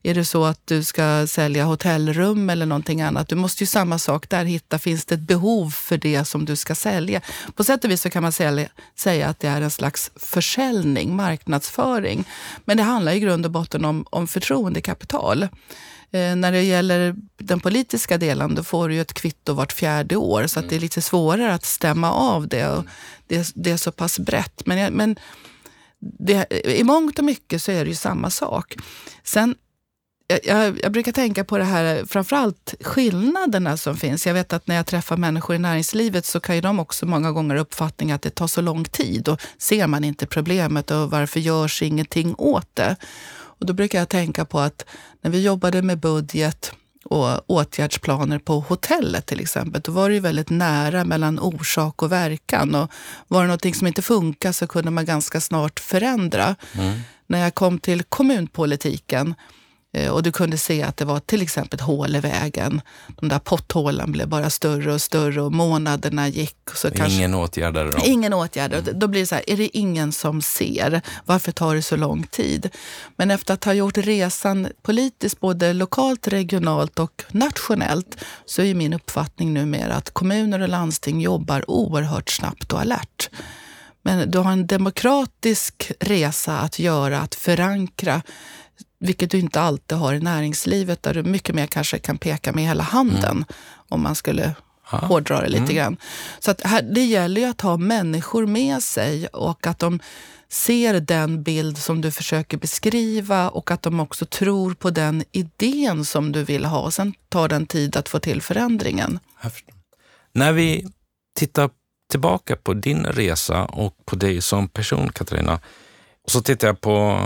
Är 0.06 0.14
det 0.14 0.26
så 0.26 0.46
att 0.46 0.68
du 0.68 0.84
ska 0.84 1.28
sälja 1.28 1.66
hotellrum 1.66 2.50
eller 2.50 2.66
någonting 2.66 3.02
annat, 3.02 3.30
du 3.30 3.36
måste 3.36 3.64
ju 3.64 3.68
samma 3.68 4.00
sak 4.00 4.30
där 4.30 4.46
hitta, 4.46 4.80
finns 4.80 5.06
det 5.06 5.16
ett 5.16 5.28
behov 5.28 5.70
för 5.72 5.98
det 5.98 6.26
som 6.26 6.46
du 6.46 6.56
ska 6.56 6.76
sälja? 6.76 7.22
På 7.56 7.64
sätt 7.64 7.84
och 7.84 7.92
vis 7.92 8.02
så 8.02 8.10
kan 8.10 8.24
man 8.24 8.32
sälja, 8.32 8.68
säga 8.96 9.28
att 9.28 9.40
det 9.40 9.48
är 9.48 9.62
en 9.62 9.72
slags 9.72 10.12
försäljning, 10.16 11.16
marknadsföring. 11.16 12.26
Men 12.66 12.78
det 12.78 12.84
handlar 12.84 13.12
i 13.12 13.20
grund 13.20 13.46
och 13.46 13.52
botten 13.52 13.86
om, 13.86 14.06
om 14.10 14.28
förtroendekapital. 14.28 15.48
Eh, 16.14 16.36
när 16.36 16.52
det 16.52 16.64
gäller 16.64 17.16
den 17.38 17.60
politiska 17.60 18.18
delen, 18.18 18.56
då 18.56 18.64
får 18.64 18.90
du 18.90 18.96
ju 18.96 19.02
ett 19.02 19.14
kvitto 19.14 19.54
vart 19.54 19.74
fjärde 19.74 20.16
år, 20.16 20.48
så 20.48 20.60
att 20.60 20.70
det 20.70 20.76
är 20.76 20.80
lite 20.80 21.02
svårare 21.02 21.54
att 21.54 21.66
stämma 21.66 22.12
av 22.12 22.48
det. 22.48 22.68
Och 22.68 22.86
det, 23.28 23.52
det 23.56 23.72
är 23.72 23.78
så 23.78 23.92
pass 23.92 24.20
brett. 24.20 24.66
Men, 24.66 24.94
men 24.94 25.16
det, 26.00 26.66
i 26.66 26.84
mångt 26.84 27.20
och 27.20 27.26
mycket 27.26 27.62
så 27.62 27.72
är 27.72 27.86
det 27.86 27.90
ju 27.90 27.96
samma 27.96 28.30
sak. 28.30 28.76
Sen 29.24 29.56
jag, 30.44 30.80
jag, 30.84 30.92
brukar 30.92 31.12
tänka 31.12 31.44
på 31.44 31.58
det 31.58 31.64
här, 31.64 32.06
framförallt 32.06 32.74
skillnaderna 32.82 33.78
som 33.78 33.98
finns. 33.98 34.28
Jag 34.28 34.34
vet 34.34 34.54
att 34.54 34.68
när 34.68 34.76
jag 34.76 34.86
träffar 34.86 35.18
människor 35.18 35.56
i 35.56 35.60
näringslivet 35.60 36.26
så 36.26 36.40
kan 36.40 36.56
ju 36.56 36.62
de 36.62 36.80
också 36.80 37.06
många 37.06 37.32
gånger 37.32 37.56
ha 37.56 37.62
uppfattningen 37.62 38.16
att 38.16 38.22
det 38.22 38.30
tar 38.30 38.48
så 38.48 38.62
lång 38.62 38.84
tid 38.84 39.30
och 39.30 39.42
ser 39.58 39.88
man 39.88 40.04
inte 40.04 40.26
problemet 40.26 40.92
och 40.92 41.12
varför 41.12 41.40
görs 41.40 41.82
ingenting 41.82 42.36
åt 42.38 42.70
det? 42.74 42.96
Och 43.64 43.68
då 43.68 43.74
brukar 43.74 44.00
jag 44.00 44.10
tänka 44.10 44.46
på 44.46 44.60
att 44.60 44.86
när 45.22 45.32
vi 45.32 45.42
jobbade 45.42 45.82
med 45.82 46.00
budget 46.00 46.72
och 47.06 47.50
åtgärdsplaner 47.50 48.40
på 48.40 48.60
hotellet 48.60 49.26
till 49.26 49.40
exempel, 49.40 49.82
då 49.82 49.92
var 49.92 50.10
det 50.10 50.16
ju 50.16 50.22
väldigt 50.22 50.50
nära 50.50 51.06
mellan 51.06 51.40
orsak 51.40 52.02
och 52.02 52.12
verkan. 52.12 52.76
Och 52.76 52.92
var 53.28 53.42
det 53.42 53.48
någonting 53.48 53.74
som 53.74 53.88
inte 53.88 54.02
funkar 54.02 54.52
så 54.52 54.68
kunde 54.68 54.92
man 54.92 55.06
ganska 55.06 55.42
snart 55.42 55.80
förändra. 55.80 56.56
Mm. 56.74 57.00
När 57.28 57.40
jag 57.40 57.56
kom 57.56 57.80
till 57.80 58.04
kommunpolitiken 58.04 59.36
och 60.12 60.24
du 60.24 60.32
kunde 60.32 60.58
se 60.58 60.84
att 60.84 60.98
det 60.98 61.06
var 61.06 61.20
till 61.20 61.42
exempel 61.42 61.80
hål 61.80 62.16
i 62.16 62.20
vägen. 62.20 62.82
De 63.20 63.30
där 63.30 63.40
potthålen 63.40 64.12
blev 64.12 64.28
bara 64.28 64.50
större 64.50 64.94
och 64.94 65.02
större 65.02 65.42
och 65.42 65.52
månaderna 65.52 66.28
gick. 66.28 66.58
Så 66.76 66.92
kanske, 66.92 67.18
ingen 67.18 67.34
åtgärdade 67.34 67.92
dem? 67.92 68.02
Ingen 68.06 68.34
åtgärder. 68.34 68.80
Mm. 68.80 69.00
Då 69.00 69.08
blir 69.08 69.22
det 69.22 69.28
så 69.28 69.36
här, 69.36 69.50
är 69.50 69.58
det 69.58 69.78
ingen 69.78 70.12
som 70.12 70.42
ser? 70.42 71.02
Varför 71.26 71.52
tar 71.52 71.76
det 71.76 71.82
så 71.82 71.96
lång 71.96 72.24
tid? 72.24 72.70
Men 73.16 73.32
efter 73.32 73.54
att 73.54 73.64
ha 73.64 73.74
gjort 73.74 73.98
resan 73.98 74.68
politiskt, 74.82 75.40
både 75.40 75.74
lokalt, 75.74 76.28
regionalt 76.28 77.00
och 77.00 77.24
nationellt, 77.32 78.18
så 78.46 78.62
är 78.62 78.76
min 78.76 78.94
uppfattning 78.94 79.54
numera 79.54 79.96
att 79.96 80.14
kommuner 80.14 80.62
och 80.62 80.70
landsting 80.70 81.22
jobbar 81.22 81.70
oerhört 81.70 82.30
snabbt 82.30 82.74
och 82.74 82.82
alert. 82.82 83.30
Men 84.06 84.32
du 84.32 84.38
har 84.38 84.52
en 84.52 84.68
demokratisk 84.68 85.92
resa 86.00 86.60
att 86.60 86.80
göra, 86.80 87.20
att 87.20 87.36
förankra 87.36 88.22
vilket 89.04 89.32
du 89.32 89.40
inte 89.40 89.62
alltid 89.62 89.98
har 89.98 90.14
i 90.14 90.20
näringslivet 90.20 91.04
där 91.04 91.14
du 91.14 91.24
mycket 91.24 91.56
mer 91.56 91.68
kanske 91.68 92.00
kan 92.00 92.18
peka 92.18 92.52
med 92.52 92.64
hela 92.64 92.84
handen 92.84 93.32
mm. 93.32 93.46
om 93.90 94.04
man 94.04 94.16
skulle 94.16 94.56
ha. 94.84 94.98
hårdra 94.98 95.42
det 95.42 95.50
lite 95.50 95.64
mm. 95.64 95.76
grann. 95.76 95.98
Så 96.40 96.52
att 96.52 96.62
här, 96.62 96.82
det 96.82 97.06
gäller 97.06 97.42
ju 97.42 97.48
att 97.48 97.62
ha 97.62 97.78
människor 97.78 98.46
med 98.46 98.84
sig 98.84 99.28
och 99.28 99.68
att 99.68 99.80
de 99.80 100.00
ser 100.50 101.00
den 101.00 101.44
bild 101.44 101.78
som 101.78 102.02
du 102.02 102.12
försöker 102.12 102.58
beskriva 102.58 103.50
och 103.50 103.72
att 103.72 103.82
de 103.82 104.00
också 104.00 104.26
tror 104.26 104.74
på 104.74 104.90
den 104.90 105.24
idén 105.32 106.06
som 106.06 106.32
du 106.32 106.44
vill 106.44 106.66
ha. 106.66 106.80
Och 106.80 106.94
sen 106.94 107.14
tar 107.30 107.48
den 107.48 107.66
tid 107.66 107.98
att 107.98 108.10
få 108.10 108.20
till 108.20 108.42
förändringen. 108.42 109.20
När 110.34 110.54
vi 110.54 110.88
tittar 111.36 111.70
tillbaka 112.10 112.56
på 112.56 112.74
din 112.74 113.06
resa 113.06 113.66
och 113.66 114.06
på 114.06 114.16
dig 114.16 114.42
som 114.42 114.68
person, 114.68 115.10
Katarina, 115.10 115.60
och 116.24 116.32
så 116.32 116.42
tittar 116.42 116.68
jag 116.68 116.82
på 116.82 117.20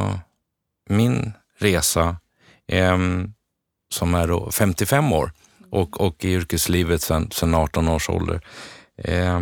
min 0.89 1.33
resa 1.59 2.17
eh, 2.67 2.97
som 3.93 4.15
är 4.15 4.27
då 4.27 4.51
55 4.51 5.13
år 5.13 5.31
och, 5.71 6.01
och 6.01 6.25
i 6.25 6.33
yrkeslivet 6.33 7.01
sedan 7.01 7.55
18 7.55 7.87
års 7.87 8.09
ålder. 8.09 8.41
Eh, 8.97 9.39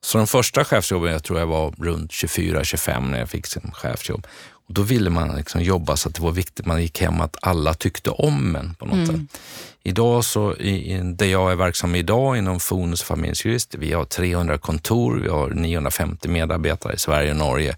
så 0.00 0.18
de 0.18 0.26
första 0.26 0.64
chefsjobben, 0.64 1.12
jag 1.12 1.24
tror 1.24 1.38
jag 1.38 1.46
var 1.46 1.74
runt 1.78 2.10
24-25 2.10 3.10
när 3.10 3.18
jag 3.18 3.30
fick 3.30 3.46
sin 3.46 3.70
chefsjobb. 3.72 4.26
Och 4.68 4.74
då 4.74 4.82
ville 4.82 5.10
man 5.10 5.36
liksom 5.36 5.62
jobba 5.62 5.96
så 5.96 6.08
att 6.08 6.14
det 6.14 6.22
var 6.22 6.32
viktigt, 6.32 6.66
man 6.66 6.82
gick 6.82 7.00
hem 7.00 7.20
att 7.20 7.36
alla 7.42 7.74
tyckte 7.74 8.10
om 8.10 8.56
en 8.56 8.74
på 8.74 8.84
något 8.84 8.94
mm. 8.94 9.06
sätt. 9.06 9.40
Idag 9.82 10.24
så, 10.24 10.56
i, 10.56 10.94
i, 10.94 11.00
där 11.02 11.26
jag 11.26 11.52
är 11.52 11.56
verksam 11.56 11.94
idag 11.94 12.38
inom 12.38 12.60
Fonus 12.60 13.02
familjejurist, 13.02 13.74
vi 13.74 13.92
har 13.92 14.04
300 14.04 14.58
kontor, 14.58 15.20
vi 15.22 15.28
har 15.28 15.50
950 15.50 16.28
medarbetare 16.28 16.94
i 16.94 16.98
Sverige 16.98 17.30
och 17.30 17.36
Norge. 17.36 17.76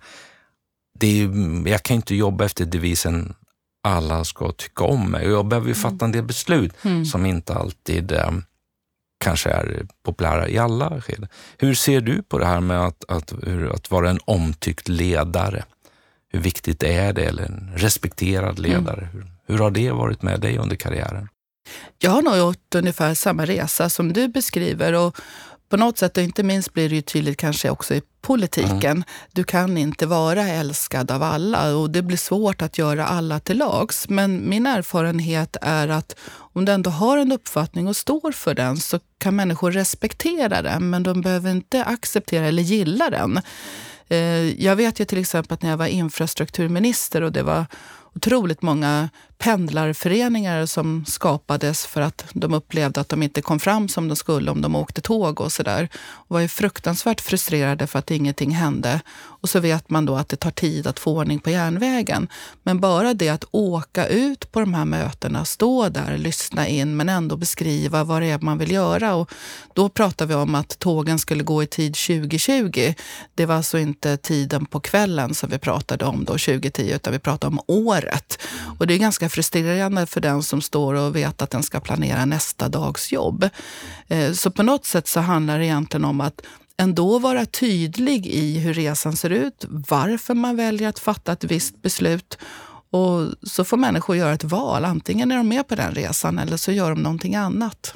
Det 0.98 1.22
är, 1.22 1.68
jag 1.68 1.82
kan 1.82 1.96
inte 1.96 2.14
jobba 2.14 2.44
efter 2.44 2.64
devisen 2.64 3.34
alla 3.82 4.24
ska 4.24 4.52
tycka 4.52 4.84
om 4.84 5.10
mig 5.10 5.26
och 5.26 5.32
jag 5.32 5.46
behöver 5.46 5.68
ju 5.68 5.74
mm. 5.74 5.82
fatta 5.82 6.04
en 6.04 6.12
del 6.12 6.24
beslut 6.24 6.84
mm. 6.84 7.04
som 7.04 7.26
inte 7.26 7.54
alltid 7.54 8.12
eh, 8.12 8.30
kanske 9.20 9.50
är 9.50 9.86
populära 10.02 10.48
i 10.48 10.58
alla 10.58 11.00
skeden. 11.00 11.28
Hur 11.58 11.74
ser 11.74 12.00
du 12.00 12.22
på 12.22 12.38
det 12.38 12.46
här 12.46 12.60
med 12.60 12.80
att, 12.80 13.04
att, 13.08 13.32
att 13.74 13.90
vara 13.90 14.10
en 14.10 14.20
omtyckt 14.24 14.88
ledare? 14.88 15.64
Hur 16.32 16.40
viktigt 16.40 16.82
är 16.82 17.12
det? 17.12 17.24
Eller 17.24 17.42
en 17.42 17.72
respekterad 17.76 18.58
mm. 18.58 18.62
ledare? 18.62 19.00
Mm. 19.00 19.12
Hur, 19.12 19.26
hur 19.46 19.58
har 19.58 19.70
det 19.70 19.90
varit 19.90 20.22
med 20.22 20.40
dig 20.40 20.58
under 20.58 20.76
karriären? 20.76 21.28
Jag 21.98 22.10
har 22.10 22.22
nog 22.22 22.36
gjort 22.36 22.74
ungefär 22.74 23.14
samma 23.14 23.44
resa 23.44 23.88
som 23.88 24.12
du 24.12 24.28
beskriver 24.28 24.92
och 24.92 25.16
på 25.70 25.76
något 25.76 25.98
sätt, 25.98 26.16
och 26.16 26.22
inte 26.22 26.42
minst 26.42 26.72
blir 26.72 26.88
det 26.88 26.94
ju 26.94 27.02
tydligt 27.02 27.36
kanske 27.36 27.70
också 27.70 27.94
i 27.94 28.02
politiken. 28.20 28.84
Mm. 28.84 29.04
Du 29.32 29.44
kan 29.44 29.76
inte 29.76 30.06
vara 30.06 30.48
älskad 30.48 31.10
av 31.10 31.22
alla 31.22 31.76
och 31.76 31.90
det 31.90 32.02
blir 32.02 32.16
svårt 32.16 32.62
att 32.62 32.78
göra 32.78 33.06
alla 33.06 33.40
till 33.40 33.58
lags. 33.58 34.08
Men 34.08 34.48
min 34.48 34.66
erfarenhet 34.66 35.56
är 35.60 35.88
att 35.88 36.16
om 36.30 36.64
du 36.64 36.72
ändå 36.72 36.90
har 36.90 37.18
en 37.18 37.32
uppfattning 37.32 37.88
och 37.88 37.96
står 37.96 38.32
för 38.32 38.54
den 38.54 38.76
så 38.76 39.00
kan 39.18 39.36
människor 39.36 39.70
respektera 39.70 40.62
den, 40.62 40.90
men 40.90 41.02
de 41.02 41.20
behöver 41.20 41.50
inte 41.50 41.84
acceptera 41.84 42.46
eller 42.46 42.62
gilla 42.62 43.10
den. 43.10 43.40
Eh, 44.08 44.62
jag 44.64 44.76
vet 44.76 45.00
ju 45.00 45.04
till 45.04 45.18
exempel 45.18 45.54
att 45.54 45.62
när 45.62 45.70
jag 45.70 45.76
var 45.76 45.86
infrastrukturminister 45.86 47.22
och 47.22 47.32
det 47.32 47.42
var 47.42 47.66
otroligt 48.14 48.62
många 48.62 49.08
pendlarföreningar 49.40 50.66
som 50.66 51.04
skapades 51.06 51.86
för 51.86 52.00
att 52.00 52.24
de 52.32 52.54
upplevde 52.54 53.00
att 53.00 53.08
de 53.08 53.22
inte 53.22 53.42
kom 53.42 53.60
fram 53.60 53.88
som 53.88 54.08
de 54.08 54.16
skulle 54.16 54.50
om 54.50 54.60
de 54.62 54.76
åkte 54.76 55.00
tåg 55.00 55.40
och 55.40 55.52
sådär. 55.52 55.88
Och 55.94 56.34
var 56.34 56.40
ju 56.40 56.48
fruktansvärt 56.48 57.20
frustrerade 57.20 57.86
för 57.86 57.98
att 57.98 58.10
ingenting 58.10 58.50
hände. 58.50 59.00
Och 59.12 59.48
så 59.48 59.60
vet 59.60 59.90
man 59.90 60.06
då 60.06 60.16
att 60.16 60.28
det 60.28 60.36
tar 60.36 60.50
tid 60.50 60.86
att 60.86 60.98
få 60.98 61.16
ordning 61.16 61.38
på 61.38 61.50
järnvägen. 61.50 62.28
Men 62.62 62.80
bara 62.80 63.14
det 63.14 63.28
att 63.28 63.44
åka 63.50 64.06
ut 64.06 64.52
på 64.52 64.60
de 64.60 64.74
här 64.74 64.84
mötena, 64.84 65.44
stå 65.44 65.88
där, 65.88 66.18
lyssna 66.18 66.68
in 66.68 66.96
men 66.96 67.08
ändå 67.08 67.36
beskriva 67.36 68.04
vad 68.04 68.22
det 68.22 68.30
är 68.30 68.38
man 68.38 68.58
vill 68.58 68.72
göra. 68.72 69.14
Och 69.14 69.30
då 69.74 69.88
pratar 69.88 70.26
vi 70.26 70.34
om 70.34 70.54
att 70.54 70.78
tågen 70.78 71.18
skulle 71.18 71.42
gå 71.42 71.62
i 71.62 71.66
tid 71.66 71.94
2020. 71.94 72.94
Det 73.34 73.46
var 73.46 73.54
alltså 73.54 73.78
inte 73.78 74.16
tiden 74.16 74.66
på 74.66 74.80
kvällen 74.80 75.34
som 75.34 75.50
vi 75.50 75.58
pratade 75.58 76.04
om 76.04 76.24
då, 76.24 76.32
2010, 76.32 76.92
utan 76.94 77.12
vi 77.12 77.18
pratade 77.18 77.56
om 77.56 77.60
året. 77.66 78.38
Och 78.78 78.86
det 78.86 78.94
är 78.94 78.98
ganska 78.98 79.29
frustrerande 79.30 80.06
för 80.06 80.20
den 80.20 80.42
som 80.42 80.60
står 80.60 80.94
och 80.94 81.16
vet 81.16 81.42
att 81.42 81.50
den 81.50 81.62
ska 81.62 81.80
planera 81.80 82.24
nästa 82.24 82.68
dags 82.68 83.12
jobb. 83.12 83.48
Eh, 84.08 84.32
så 84.32 84.50
på 84.50 84.62
något 84.62 84.84
sätt 84.84 85.08
så 85.08 85.20
handlar 85.20 85.58
det 85.58 85.64
egentligen 85.64 86.04
om 86.04 86.20
att 86.20 86.40
ändå 86.76 87.18
vara 87.18 87.46
tydlig 87.46 88.26
i 88.26 88.58
hur 88.58 88.74
resan 88.74 89.16
ser 89.16 89.30
ut, 89.30 89.64
varför 89.68 90.34
man 90.34 90.56
väljer 90.56 90.88
att 90.88 90.98
fatta 90.98 91.32
ett 91.32 91.44
visst 91.44 91.82
beslut. 91.82 92.38
Och 92.90 93.28
så 93.42 93.64
får 93.64 93.76
människor 93.76 94.16
göra 94.16 94.32
ett 94.32 94.44
val. 94.44 94.84
Antingen 94.84 95.32
är 95.32 95.36
de 95.36 95.48
med 95.48 95.68
på 95.68 95.74
den 95.74 95.94
resan 95.94 96.38
eller 96.38 96.56
så 96.56 96.72
gör 96.72 96.90
de 96.90 97.02
någonting 97.02 97.34
annat. 97.34 97.94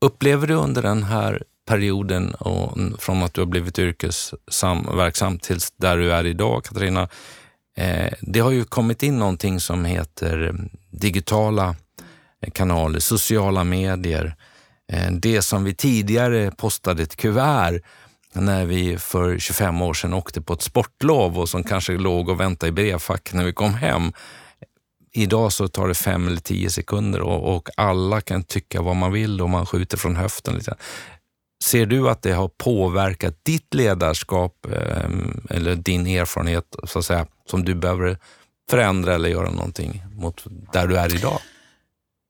Upplever 0.00 0.46
du 0.46 0.54
under 0.54 0.82
den 0.82 1.02
här 1.02 1.42
perioden 1.66 2.34
och 2.34 2.78
från 2.98 3.22
att 3.22 3.34
du 3.34 3.40
har 3.40 3.46
blivit 3.46 3.78
yrkesverksam 3.78 5.38
tills 5.38 5.70
där 5.70 5.98
du 5.98 6.12
är 6.12 6.26
idag, 6.26 6.64
Katarina, 6.64 7.08
Eh, 7.76 8.12
det 8.20 8.40
har 8.40 8.50
ju 8.50 8.64
kommit 8.64 9.02
in 9.02 9.18
någonting 9.18 9.60
som 9.60 9.84
heter 9.84 10.54
digitala 10.90 11.76
kanaler, 12.52 12.98
sociala 12.98 13.64
medier. 13.64 14.36
Eh, 14.92 15.12
det 15.12 15.42
som 15.42 15.64
vi 15.64 15.74
tidigare 15.74 16.50
postade 16.50 17.02
ett 17.02 17.16
kuvert 17.16 17.82
när 18.32 18.64
vi 18.64 18.98
för 18.98 19.38
25 19.38 19.82
år 19.82 19.94
sedan 19.94 20.14
åkte 20.14 20.40
på 20.40 20.52
ett 20.52 20.62
sportlov 20.62 21.38
och 21.38 21.48
som 21.48 21.64
kanske 21.64 21.92
låg 21.92 22.28
och 22.28 22.40
väntade 22.40 22.68
i 22.68 22.72
brevfack 22.72 23.32
när 23.32 23.44
vi 23.44 23.52
kom 23.52 23.74
hem. 23.74 24.12
Idag 25.12 25.52
så 25.52 25.68
tar 25.68 25.88
det 25.88 25.94
fem 25.94 26.26
eller 26.26 26.40
tio 26.40 26.70
sekunder 26.70 27.20
och, 27.20 27.56
och 27.56 27.68
alla 27.76 28.20
kan 28.20 28.42
tycka 28.42 28.82
vad 28.82 28.96
man 28.96 29.12
vill 29.12 29.40
och 29.40 29.50
man 29.50 29.66
skjuter 29.66 29.96
från 29.96 30.16
höften. 30.16 30.54
Lite. 30.54 30.74
Ser 31.64 31.86
du 31.86 32.08
att 32.10 32.22
det 32.22 32.32
har 32.32 32.48
påverkat 32.48 33.34
ditt 33.42 33.74
ledarskap 33.74 34.66
ehm, 34.66 35.46
eller 35.50 35.74
din 35.74 36.06
erfarenhet 36.06 36.76
så 36.84 36.98
att 36.98 37.04
säga, 37.04 37.26
som 37.50 37.64
du 37.64 37.74
behöver 37.74 38.18
förändra 38.70 39.14
eller 39.14 39.28
göra 39.28 39.50
någonting 39.50 40.02
mot 40.10 40.44
där 40.72 40.86
du 40.86 40.96
är 40.96 41.14
idag? 41.14 41.40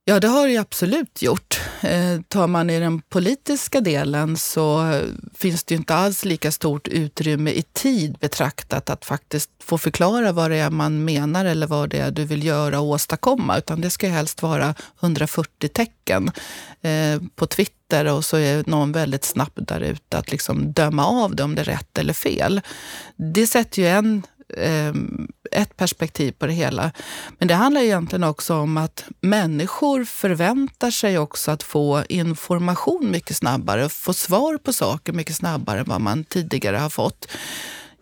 Ja, 0.08 0.20
det 0.20 0.28
har 0.28 0.48
det 0.48 0.56
absolut 0.56 1.22
gjort. 1.22 1.60
Eh, 1.80 2.20
tar 2.28 2.46
man 2.46 2.70
i 2.70 2.80
den 2.80 3.00
politiska 3.00 3.80
delen 3.80 4.36
så 4.36 5.00
finns 5.34 5.64
det 5.64 5.74
inte 5.74 5.94
alls 5.94 6.24
lika 6.24 6.52
stort 6.52 6.88
utrymme 6.88 7.50
i 7.50 7.62
tid 7.62 8.16
betraktat 8.20 8.90
att 8.90 9.04
faktiskt 9.04 9.50
få 9.62 9.78
förklara 9.78 10.32
vad 10.32 10.50
det 10.50 10.56
är 10.56 10.70
man 10.70 11.04
menar 11.04 11.44
eller 11.44 11.66
vad 11.66 11.90
det 11.90 11.98
är 11.98 12.10
du 12.10 12.24
vill 12.24 12.44
göra 12.44 12.80
och 12.80 12.86
åstadkomma. 12.86 13.58
Utan 13.58 13.80
det 13.80 13.90
ska 13.90 14.08
helst 14.08 14.42
vara 14.42 14.74
140 15.00 15.68
tecken 15.68 16.30
eh, 16.82 17.20
på 17.36 17.46
Twitter 17.46 18.04
och 18.04 18.24
så 18.24 18.36
är 18.36 18.64
någon 18.66 18.92
väldigt 18.92 19.24
snabb 19.24 19.52
där 19.54 19.80
ute 19.80 20.18
att 20.18 20.30
liksom 20.30 20.72
döma 20.72 21.06
av 21.06 21.36
det 21.36 21.42
om 21.42 21.54
det 21.54 21.62
är 21.62 21.64
rätt 21.64 21.98
eller 21.98 22.12
fel. 22.12 22.60
Det 23.16 23.46
sätter 23.46 23.82
ju 23.82 23.88
en 23.88 24.22
Ehm, 24.54 25.28
ett 25.52 25.76
perspektiv 25.76 26.32
på 26.32 26.46
det 26.46 26.52
hela. 26.52 26.92
Men 27.38 27.48
det 27.48 27.54
handlar 27.54 27.80
egentligen 27.80 28.24
också 28.24 28.54
om 28.54 28.76
att 28.76 29.04
människor 29.20 30.04
förväntar 30.04 30.90
sig 30.90 31.18
också 31.18 31.50
att 31.50 31.62
få 31.62 32.02
information 32.08 33.10
mycket 33.10 33.36
snabbare, 33.36 33.88
få 33.88 34.12
svar 34.12 34.58
på 34.58 34.72
saker 34.72 35.12
mycket 35.12 35.36
snabbare 35.36 35.80
än 35.80 35.86
vad 35.88 36.00
man 36.00 36.24
tidigare 36.24 36.76
har 36.76 36.90
fått. 36.90 37.28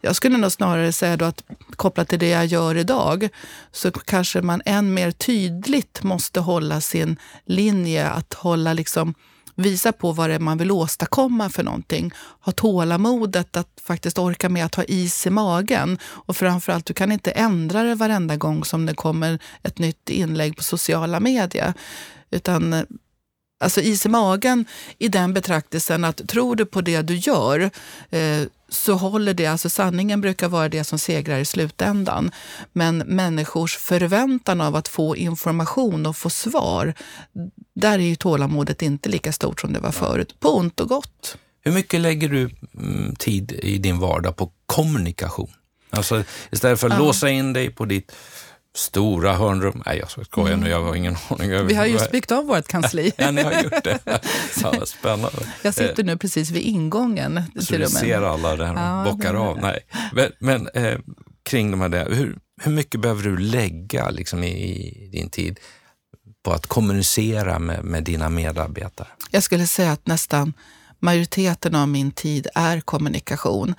Jag 0.01 0.17
skulle 0.17 0.37
nog 0.37 0.53
snarare 0.53 0.93
säga 0.93 1.17
då 1.17 1.25
att 1.25 1.45
kopplat 1.77 2.09
till 2.09 2.19
det 2.19 2.29
jag 2.29 2.47
gör 2.47 2.77
idag 2.77 3.29
så 3.73 3.91
kanske 3.91 4.43
man 4.43 4.63
än 4.65 4.95
mer 4.95 5.11
tydligt 5.11 6.03
måste 6.03 6.41
hålla 6.41 6.81
sin 6.81 7.17
linje, 7.45 8.09
att 8.09 8.35
hålla 8.35 8.73
liksom 8.73 9.15
visa 9.55 9.93
på 9.93 10.13
vad 10.13 10.31
det 10.31 10.35
är 10.35 10.39
man 10.39 10.59
vill 10.59 10.71
åstadkomma 10.71 11.49
för 11.49 11.63
någonting. 11.63 12.13
Ha 12.41 12.53
tålamodet 12.53 13.57
att 13.57 13.81
faktiskt 13.83 14.19
orka 14.19 14.49
med 14.49 14.65
att 14.65 14.75
ha 14.75 14.85
is 14.85 15.27
i 15.27 15.31
magen. 15.31 15.99
Och 16.05 16.37
framförallt, 16.37 16.87
du 16.87 16.95
kan 16.95 17.13
inte 17.13 17.31
ändra 17.31 17.83
det 17.83 17.95
varenda 17.95 18.37
gång 18.37 18.65
som 18.65 18.87
det 18.87 18.95
kommer 18.95 19.39
ett 19.63 19.79
nytt 19.79 20.11
inlägg 20.11 20.57
på 20.57 20.63
sociala 20.63 21.21
medier. 21.21 21.75
Utan 22.31 22.87
alltså 23.65 23.81
is 23.81 24.07
i 24.07 24.09
magen 24.09 24.65
i 24.99 25.09
den 25.09 25.35
betraktelsen 25.35 26.05
att 26.05 26.29
tror 26.29 26.57
du 26.57 26.67
på 26.67 26.81
det 26.81 27.03
du 27.03 27.17
gör 27.17 27.71
eh, 28.11 28.43
så 28.69 28.95
håller 28.95 29.35
det, 29.35 29.47
alltså 29.47 29.71
sanningen 29.71 30.21
brukar 30.21 30.49
vara 30.49 30.69
det 30.69 30.85
som 30.85 30.99
segrar 30.99 31.39
i 31.39 31.45
slutändan. 31.45 32.31
Men 32.73 32.99
människors 32.99 33.77
förväntan 33.77 34.61
av 34.61 34.77
att 34.77 34.89
få 34.89 35.17
information 35.17 36.07
och 36.07 36.17
få 36.17 36.31
svar, 36.31 36.95
där 37.75 37.99
är 37.99 38.03
ju 38.03 38.17
tålamodet 38.17 38.83
inte 38.83 39.09
lika 39.09 39.33
stort 39.33 39.61
som 39.61 39.73
det 39.73 39.81
var 39.81 39.93
förut, 39.93 40.41
på 40.41 40.57
ont 40.57 40.81
och 40.81 40.89
gott. 40.89 41.39
Hur 41.61 41.73
mycket 41.73 42.01
lägger 42.01 42.29
du 42.29 42.51
mm, 42.75 43.15
tid 43.17 43.53
i 43.53 43.79
din 43.79 43.99
vardag 43.99 44.37
på 44.37 44.51
kommunikation? 44.67 45.51
Alltså 45.91 46.25
istället 46.51 46.81
för 46.81 46.87
att 46.87 46.93
ja. 46.93 46.99
låsa 46.99 47.31
in 47.31 47.53
dig 47.53 47.71
på 47.71 47.85
ditt 47.85 48.13
stora 48.75 49.35
hörnrum. 49.35 49.83
Nej, 49.87 49.99
jag 49.99 50.27
skojar 50.27 50.55
mm. 50.55 50.61
nu, 50.61 50.71
jag 50.71 50.85
har 50.85 50.95
ingen 50.95 51.17
aning. 51.29 51.67
Vi 51.67 51.75
har 51.75 51.87
just 51.87 52.11
byggt 52.11 52.33
av 52.33 52.47
vårt 52.47 52.69
kansli. 52.69 53.13
ja, 53.17 53.31
ni 53.31 53.43
har 53.43 53.63
gjort 53.63 53.85
det. 53.85 53.99
Ja, 54.63 54.87
spännande. 54.87 55.47
Jag 55.63 55.75
sitter 55.75 56.05
nu 56.05 56.17
precis 56.17 56.51
vid 56.51 56.63
ingången 56.63 57.43
Så 57.55 57.67
till 57.67 57.81
du 57.81 57.87
ser 57.87 58.23
alla 58.23 58.57
det 58.57 58.67
här 58.67 59.05
ja, 59.05 59.13
bockar 59.13 59.35
av? 59.35 59.59
Nej. 59.59 59.81
Men, 60.13 60.33
men 60.39 60.69
eh, 60.69 60.99
kring 61.43 61.71
de 61.71 61.81
här, 61.81 61.89
där, 61.89 62.11
hur, 62.11 62.39
hur 62.63 62.73
mycket 62.73 63.01
behöver 63.01 63.23
du 63.23 63.37
lägga 63.37 64.11
liksom, 64.11 64.45
i, 64.45 64.49
i 65.05 65.09
din 65.13 65.31
tid 65.31 65.61
på 66.45 66.53
att 66.53 66.67
kommunicera 66.67 67.59
med, 67.59 67.85
med 67.85 68.05
dina 68.05 68.29
medarbetare? 68.29 69.09
Jag 69.31 69.43
skulle 69.43 69.67
säga 69.67 69.93
att 69.93 70.07
nästan 70.07 70.53
majoriteten 71.05 71.75
av 71.75 71.89
min 71.89 72.11
tid 72.11 72.47
är 72.55 72.81
kommunikation. 72.81 73.75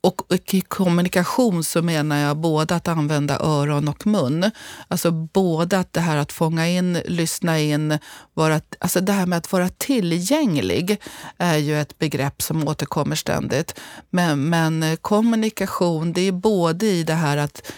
Och, 0.00 0.22
i 0.52 0.60
kommunikation 0.60 1.64
så 1.64 1.82
menar 1.82 2.16
jag 2.16 2.36
både 2.36 2.74
att 2.74 2.88
använda 2.88 3.38
öron 3.40 3.88
och 3.88 4.06
mun. 4.06 4.50
Alltså 4.88 5.10
både 5.10 5.78
att 5.78 5.92
det 5.92 6.00
här 6.00 6.16
att 6.16 6.32
fånga 6.32 6.68
in, 6.68 6.92
lyssna 7.06 7.58
in, 7.58 7.98
vara, 8.34 8.60
alltså 8.78 9.00
det 9.00 9.12
här 9.12 9.26
med 9.26 9.38
att 9.38 9.52
vara 9.52 9.68
tillgänglig 9.68 11.00
är 11.38 11.56
ju 11.56 11.80
ett 11.80 11.98
begrepp 11.98 12.42
som 12.42 12.68
återkommer 12.68 13.16
ständigt. 13.16 13.80
Men, 14.10 14.48
men 14.48 14.96
kommunikation, 14.96 16.12
det 16.12 16.20
är 16.20 16.32
både 16.32 16.86
i 16.86 17.02
det 17.02 17.14
här 17.14 17.36
att 17.36 17.72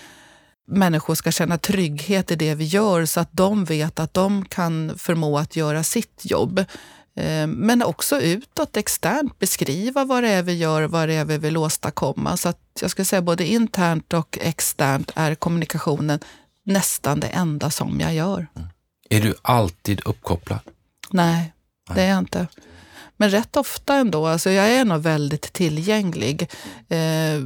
människor 0.68 1.14
ska 1.14 1.32
känna 1.32 1.58
trygghet 1.58 2.30
i 2.30 2.36
det 2.36 2.54
vi 2.54 2.64
gör 2.64 3.04
så 3.04 3.20
att 3.20 3.32
de 3.32 3.64
vet 3.64 4.00
att 4.00 4.14
de 4.14 4.44
kan 4.44 4.92
förmå 4.98 5.38
att 5.38 5.56
göra 5.56 5.82
sitt 5.82 6.20
jobb. 6.22 6.64
Eh, 7.16 7.46
men 7.46 7.82
också 7.82 8.20
utåt, 8.20 8.76
externt, 8.76 9.38
beskriva 9.38 10.04
vad 10.04 10.22
det 10.22 10.28
är 10.28 10.42
vi 10.42 10.52
gör, 10.52 10.82
vad 10.82 11.08
det 11.08 11.14
är 11.14 11.24
vi 11.24 11.38
vill 11.38 11.56
åstadkomma. 11.56 12.36
Så 12.36 12.48
att 12.48 12.60
jag 12.80 12.90
skulle 12.90 13.06
säga 13.06 13.22
både 13.22 13.46
internt 13.46 14.12
och 14.12 14.38
externt 14.40 15.10
är 15.14 15.34
kommunikationen 15.34 16.20
nästan 16.64 17.20
det 17.20 17.26
enda 17.26 17.70
som 17.70 18.00
jag 18.00 18.14
gör. 18.14 18.46
Mm. 18.56 18.68
Är 19.10 19.20
du 19.20 19.34
alltid 19.42 20.00
uppkopplad? 20.04 20.60
Nej, 21.10 21.52
det 21.94 22.02
är 22.02 22.08
jag 22.08 22.18
inte. 22.18 22.46
Men 23.16 23.30
rätt 23.30 23.56
ofta 23.56 23.94
ändå. 23.94 24.26
Alltså 24.26 24.50
jag 24.50 24.68
är 24.68 24.84
nog 24.84 25.02
väldigt 25.02 25.52
tillgänglig. 25.52 26.50
Eh, 26.88 27.40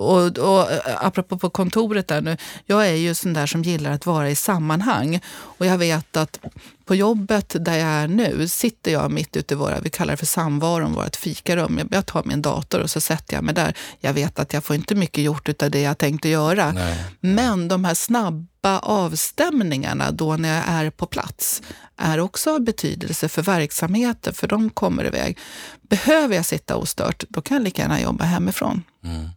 och, 0.00 0.38
och 0.38 0.72
eh, 0.72 1.04
apropå 1.04 1.38
på 1.38 1.50
kontoret 1.50 2.08
där 2.08 2.20
nu, 2.20 2.36
jag 2.66 2.88
är 2.88 2.94
ju 2.94 3.14
sån 3.14 3.32
där 3.32 3.46
som 3.46 3.62
gillar 3.62 3.90
att 3.90 4.06
vara 4.06 4.30
i 4.30 4.34
sammanhang. 4.34 5.20
Och 5.32 5.66
jag 5.66 5.78
vet 5.78 6.16
att 6.16 6.38
på 6.84 6.94
jobbet 6.94 7.56
där 7.60 7.78
jag 7.78 7.88
är 7.88 8.08
nu 8.08 8.48
sitter 8.48 8.92
jag 8.92 9.10
mitt 9.10 9.36
ute 9.36 9.54
i 9.54 9.56
våra, 9.56 9.80
vi 9.80 9.90
kallar 9.90 10.12
det 10.12 10.16
för 10.16 10.26
samvaron, 10.26 10.92
vårt 10.92 11.16
fikarum. 11.16 11.88
Jag 11.90 12.06
tar 12.06 12.24
min 12.24 12.42
dator 12.42 12.80
och 12.80 12.90
så 12.90 13.00
sätter 13.00 13.34
jag 13.34 13.44
mig 13.44 13.54
där. 13.54 13.74
Jag 13.98 14.12
vet 14.12 14.38
att 14.38 14.52
jag 14.52 14.64
får 14.64 14.76
inte 14.76 14.94
mycket 14.94 15.24
gjort 15.24 15.62
av 15.62 15.70
det 15.70 15.80
jag 15.80 15.98
tänkte 15.98 16.28
göra. 16.28 16.72
Nej. 16.72 17.04
Men 17.20 17.68
de 17.68 17.84
här 17.84 17.94
snabba 17.94 18.78
avstämningarna 18.78 20.10
då 20.10 20.36
när 20.36 20.56
jag 20.56 20.64
är 20.68 20.90
på 20.90 21.06
plats 21.06 21.62
är 21.96 22.20
också 22.20 22.54
av 22.54 22.60
betydelse 22.60 23.28
för 23.28 23.42
verksamheten, 23.42 24.34
för 24.34 24.46
de 24.46 24.70
kommer 24.70 25.04
iväg. 25.04 25.38
Behöver 25.82 26.36
jag 26.36 26.46
sitta 26.46 26.76
ostört, 26.76 27.24
då 27.28 27.40
kan 27.40 27.56
jag 27.56 27.64
lika 27.64 27.82
gärna 27.82 28.00
jobba 28.00 28.24
hemifrån. 28.24 28.82
Mm. 29.04 29.28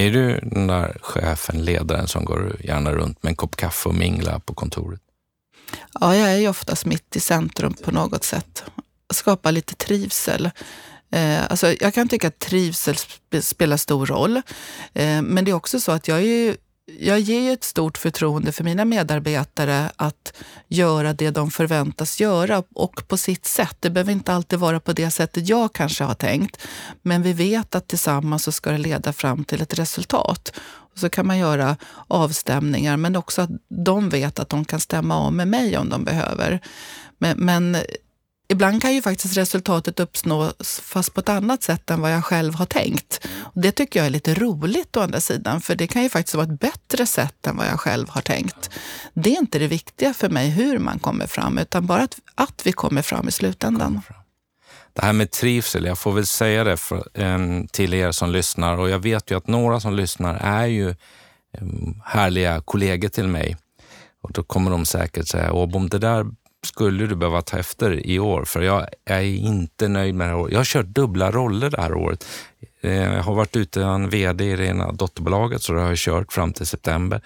Är 0.00 0.10
du 0.10 0.40
den 0.42 0.66
där 0.66 0.96
chefen, 1.00 1.64
ledaren 1.64 2.08
som 2.08 2.24
går 2.24 2.56
gärna 2.60 2.92
runt 2.92 3.22
med 3.22 3.30
en 3.30 3.36
kopp 3.36 3.56
kaffe 3.56 3.88
och 3.88 3.94
minglar 3.94 4.38
på 4.38 4.54
kontoret? 4.54 5.00
Ja, 6.00 6.16
jag 6.16 6.32
är 6.32 6.36
ju 6.36 6.48
oftast 6.48 6.84
mitt 6.84 7.16
i 7.16 7.20
centrum 7.20 7.74
på 7.84 7.90
något 7.90 8.24
sätt. 8.24 8.64
Skapa 9.14 9.50
lite 9.50 9.74
trivsel. 9.74 10.50
Eh, 11.10 11.44
alltså, 11.50 11.74
jag 11.80 11.94
kan 11.94 12.08
tycka 12.08 12.28
att 12.28 12.38
trivsel 12.38 12.96
spelar 13.40 13.76
stor 13.76 14.06
roll. 14.06 14.36
Eh, 14.94 15.22
men 15.22 15.44
det 15.44 15.50
är 15.50 15.54
också 15.54 15.80
så 15.80 15.92
att 15.92 16.08
jag 16.08 16.22
är 16.22 16.56
jag 16.86 17.20
ger 17.20 17.52
ett 17.52 17.64
stort 17.64 17.98
förtroende 17.98 18.52
för 18.52 18.64
mina 18.64 18.84
medarbetare 18.84 19.90
att 19.96 20.32
göra 20.68 21.12
det 21.12 21.30
de 21.30 21.50
förväntas 21.50 22.20
göra 22.20 22.62
och 22.74 23.08
på 23.08 23.16
sitt 23.16 23.46
sätt. 23.46 23.76
Det 23.80 23.90
behöver 23.90 24.12
inte 24.12 24.32
alltid 24.32 24.58
vara 24.58 24.80
på 24.80 24.92
det 24.92 25.10
sättet 25.10 25.48
jag 25.48 25.72
kanske 25.72 26.04
har 26.04 26.14
tänkt. 26.14 26.66
Men 27.02 27.22
vi 27.22 27.32
vet 27.32 27.74
att 27.74 27.88
tillsammans 27.88 28.44
så 28.44 28.52
ska 28.52 28.70
det 28.70 28.78
leda 28.78 29.12
fram 29.12 29.44
till 29.44 29.62
ett 29.62 29.78
resultat. 29.78 30.52
Och 30.92 30.98
så 30.98 31.08
kan 31.08 31.26
man 31.26 31.38
göra 31.38 31.76
avstämningar, 32.08 32.96
men 32.96 33.16
också 33.16 33.42
att 33.42 33.50
de 33.68 34.08
vet 34.08 34.38
att 34.38 34.48
de 34.48 34.64
kan 34.64 34.80
stämma 34.80 35.16
av 35.16 35.32
med 35.32 35.48
mig 35.48 35.78
om 35.78 35.88
de 35.88 36.04
behöver. 36.04 36.60
Men, 37.18 37.38
men 37.38 37.76
ibland 38.48 38.82
kan 38.82 38.94
ju 38.94 39.02
faktiskt 39.02 39.36
resultatet 39.36 40.00
uppnås 40.00 40.80
fast 40.80 41.14
på 41.14 41.20
ett 41.20 41.28
annat 41.28 41.62
sätt 41.62 41.90
än 41.90 42.00
vad 42.00 42.12
jag 42.12 42.24
själv 42.24 42.54
har 42.54 42.66
tänkt. 42.66 43.26
Och 43.38 43.60
det 43.60 43.72
tycker 43.72 44.00
jag 44.00 44.06
är 44.06 44.10
lite 44.10 44.34
roligt 44.34 44.96
å 44.96 45.00
andra 45.00 45.20
sidan, 45.20 45.60
för 45.60 45.74
det 45.74 45.86
kan 45.86 46.02
ju 46.02 46.08
faktiskt 46.08 46.34
vara 46.34 46.46
ett 46.46 46.60
bättre 46.60 47.06
sätt 47.06 47.46
än 47.46 47.56
vad 47.56 47.66
jag 47.66 47.80
själv 47.80 48.08
har 48.08 48.20
tänkt. 48.20 48.70
Det 49.14 49.30
är 49.34 49.38
inte 49.38 49.58
det 49.58 49.66
viktiga 49.66 50.14
för 50.14 50.28
mig 50.28 50.50
hur 50.50 50.78
man 50.78 50.98
kommer 50.98 51.26
fram, 51.26 51.58
utan 51.58 51.86
bara 51.86 52.02
att, 52.02 52.18
att 52.34 52.62
vi 52.64 52.72
kommer 52.72 53.02
fram 53.02 53.28
i 53.28 53.32
slutändan. 53.32 54.00
Det 54.92 55.04
här 55.04 55.12
med 55.12 55.30
trivsel, 55.30 55.84
jag 55.84 55.98
får 55.98 56.12
väl 56.12 56.26
säga 56.26 56.64
det 56.64 56.76
för, 56.76 57.08
eh, 57.14 57.38
till 57.72 57.94
er 57.94 58.12
som 58.12 58.30
lyssnar 58.30 58.76
och 58.76 58.90
jag 58.90 58.98
vet 58.98 59.30
ju 59.30 59.36
att 59.36 59.46
några 59.46 59.80
som 59.80 59.94
lyssnar 59.94 60.34
är 60.34 60.66
ju 60.66 60.88
eh, 60.88 60.96
härliga 62.04 62.60
kollegor 62.60 63.08
till 63.08 63.28
mig. 63.28 63.56
Och 64.22 64.32
då 64.32 64.42
kommer 64.42 64.70
de 64.70 64.84
säkert 64.84 65.28
säga, 65.28 65.52
Åbom, 65.52 65.88
det 65.88 65.98
där 65.98 66.26
skulle 66.66 67.06
du 67.06 67.16
behöva 67.16 67.42
ta 67.42 67.58
efter 67.58 68.06
i 68.06 68.18
år, 68.18 68.44
för 68.44 68.62
jag 68.62 68.86
är 69.04 69.22
inte 69.22 69.88
nöjd 69.88 70.14
med 70.14 70.26
det 70.26 70.30
här 70.30 70.38
året. 70.38 70.52
Jag 70.52 70.60
har 70.60 70.64
kört 70.64 70.86
dubbla 70.86 71.30
roller 71.30 71.70
det 71.70 71.80
här 71.80 71.94
året. 71.94 72.26
Eh, 72.80 72.92
jag 72.92 73.22
har 73.22 73.34
varit 73.34 73.56
ute 73.56 73.82
en 73.82 74.10
VD 74.10 74.44
i 74.52 74.56
det 74.56 74.66
ena 74.66 74.92
dotterbolaget, 74.92 75.62
så 75.62 75.72
det 75.72 75.80
har 75.80 75.88
jag 75.88 75.98
kört 75.98 76.32
fram 76.32 76.52
till 76.52 76.66
september. 76.66 77.20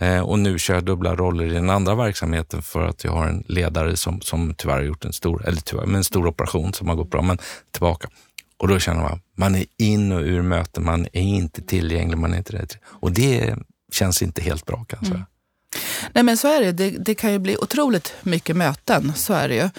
Eh, 0.00 0.20
och 0.20 0.38
nu 0.38 0.58
kör 0.58 0.74
jag 0.74 0.84
dubbla 0.84 1.16
roller 1.16 1.44
i 1.44 1.54
den 1.54 1.70
andra 1.70 1.94
verksamheten 1.94 2.62
för 2.62 2.86
att 2.86 3.04
jag 3.04 3.12
har 3.12 3.26
en 3.26 3.44
ledare 3.48 3.96
som, 3.96 4.20
som 4.20 4.54
tyvärr 4.54 4.74
har 4.74 4.82
gjort 4.82 5.04
en 5.04 5.12
stor, 5.12 5.48
eller 5.48 5.60
tyvärr, 5.60 5.86
men 5.86 5.94
en 5.94 6.04
stor 6.04 6.26
operation 6.26 6.72
som 6.72 6.88
har 6.88 6.96
gått 6.96 7.10
bra, 7.10 7.22
men 7.22 7.38
tillbaka. 7.70 8.08
Och 8.56 8.68
då 8.68 8.78
känner 8.78 9.02
man, 9.02 9.20
man 9.34 9.54
är 9.54 9.64
in 9.78 10.12
och 10.12 10.20
ur 10.20 10.42
möten, 10.42 10.84
man 10.84 11.06
är 11.12 11.22
inte 11.22 11.62
tillgänglig, 11.62 12.18
man 12.18 12.32
är 12.32 12.38
inte 12.38 12.52
rädd. 12.52 12.74
Och 12.84 13.12
det 13.12 13.54
känns 13.92 14.22
inte 14.22 14.42
helt 14.42 14.66
bra 14.66 14.84
kan 14.84 14.98
jag 15.00 15.06
säga. 15.06 15.16
Mm. 15.16 15.26
Nej 16.12 16.24
men 16.24 16.36
så 16.36 16.48
är 16.48 16.60
det. 16.60 16.72
det. 16.72 16.90
det. 16.90 17.14
kan 17.14 17.32
ju 17.32 17.38
bli 17.38 17.56
otroligt 17.56 18.14
mycket 18.22 18.56
möten, 18.56 19.12
så 19.16 19.34
är 19.34 19.48
det 19.48 19.54
ju. 19.54 19.70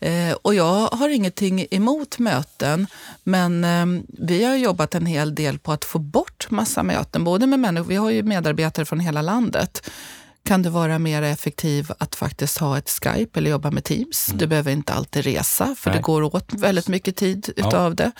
Eh, 0.00 0.32
och 0.42 0.54
jag 0.54 0.88
har 0.88 1.08
ingenting 1.08 1.66
emot 1.70 2.18
möten, 2.18 2.86
men 3.24 3.64
eh, 3.64 4.02
vi 4.18 4.44
har 4.44 4.54
jobbat 4.54 4.94
en 4.94 5.06
hel 5.06 5.34
del 5.34 5.58
på 5.58 5.72
att 5.72 5.84
få 5.84 5.98
bort 5.98 6.50
massa 6.50 6.82
möten. 6.82 7.24
Både 7.24 7.46
med 7.46 7.60
människor, 7.60 7.88
vi 7.88 7.96
har 7.96 8.10
ju 8.10 8.22
medarbetare 8.22 8.84
från 8.84 9.00
hela 9.00 9.22
landet 9.22 9.90
kan 10.46 10.62
det 10.62 10.70
vara 10.70 10.98
mer 10.98 11.22
effektivt 11.22 11.90
att 11.98 12.14
faktiskt 12.14 12.58
ha 12.58 12.78
ett 12.78 12.90
Skype 12.90 13.38
eller 13.38 13.50
jobba 13.50 13.70
med 13.70 13.84
Teams. 13.84 14.28
Mm. 14.28 14.38
Du 14.38 14.46
behöver 14.46 14.72
inte 14.72 14.92
alltid 14.92 15.24
resa, 15.24 15.74
för 15.78 15.90
Nej. 15.90 15.98
det 15.98 16.02
går 16.02 16.22
åt 16.22 16.52
väldigt 16.52 16.88
mycket 16.88 17.16
tid 17.16 17.50
utav 17.56 17.92
ja. 17.92 17.94
det. 17.94 18.12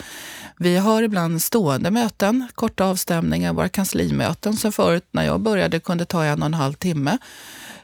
Vi 0.59 0.77
har 0.77 1.03
ibland 1.03 1.43
stående 1.43 1.91
möten, 1.91 2.49
korta 2.55 2.85
avstämningar, 2.85 3.53
våra 3.53 3.69
kanslimöten 3.69 4.57
som 4.57 4.73
förut 4.73 5.09
när 5.11 5.25
jag 5.25 5.41
började 5.41 5.81
kunde 5.81 6.05
ta 6.05 6.25
en 6.25 6.43
och 6.43 6.47
en 6.47 6.55
halv 6.55 6.73
timme. 6.73 7.19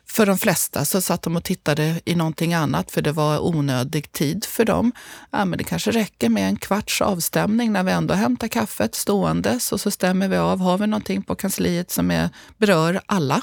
För 0.07 0.27
de 0.27 0.39
flesta 0.39 0.85
så 0.85 1.01
satt 1.01 1.23
de 1.23 1.37
och 1.37 1.45
tittade 1.45 2.01
i 2.05 2.15
någonting 2.15 2.55
annat 2.55 2.91
för 2.91 3.03
det 3.03 3.13
var 3.13 3.47
onödig 3.47 4.13
tid 4.13 4.45
för 4.45 4.65
dem. 4.65 4.93
Ja, 5.31 5.45
men 5.45 5.59
det 5.59 5.65
kanske 5.65 5.91
räcker 5.91 6.29
med 6.29 6.49
en 6.49 6.57
kvarts 6.57 7.03
avstämning 7.03 7.73
när 7.73 7.83
vi 7.83 7.93
ändå 7.93 8.15
hämtar 8.15 8.49
kaffet 8.49 8.95
ståendes 8.95 9.73
och 9.73 9.81
så 9.81 9.91
stämmer 9.91 10.29
vi 10.29 10.37
av. 10.37 10.61
Har 10.61 10.79
vi 10.79 10.87
någonting 10.87 11.23
på 11.23 11.35
kansliet 11.35 11.91
som 11.91 12.11
är, 12.11 12.31
berör 12.59 13.01
alla? 13.07 13.43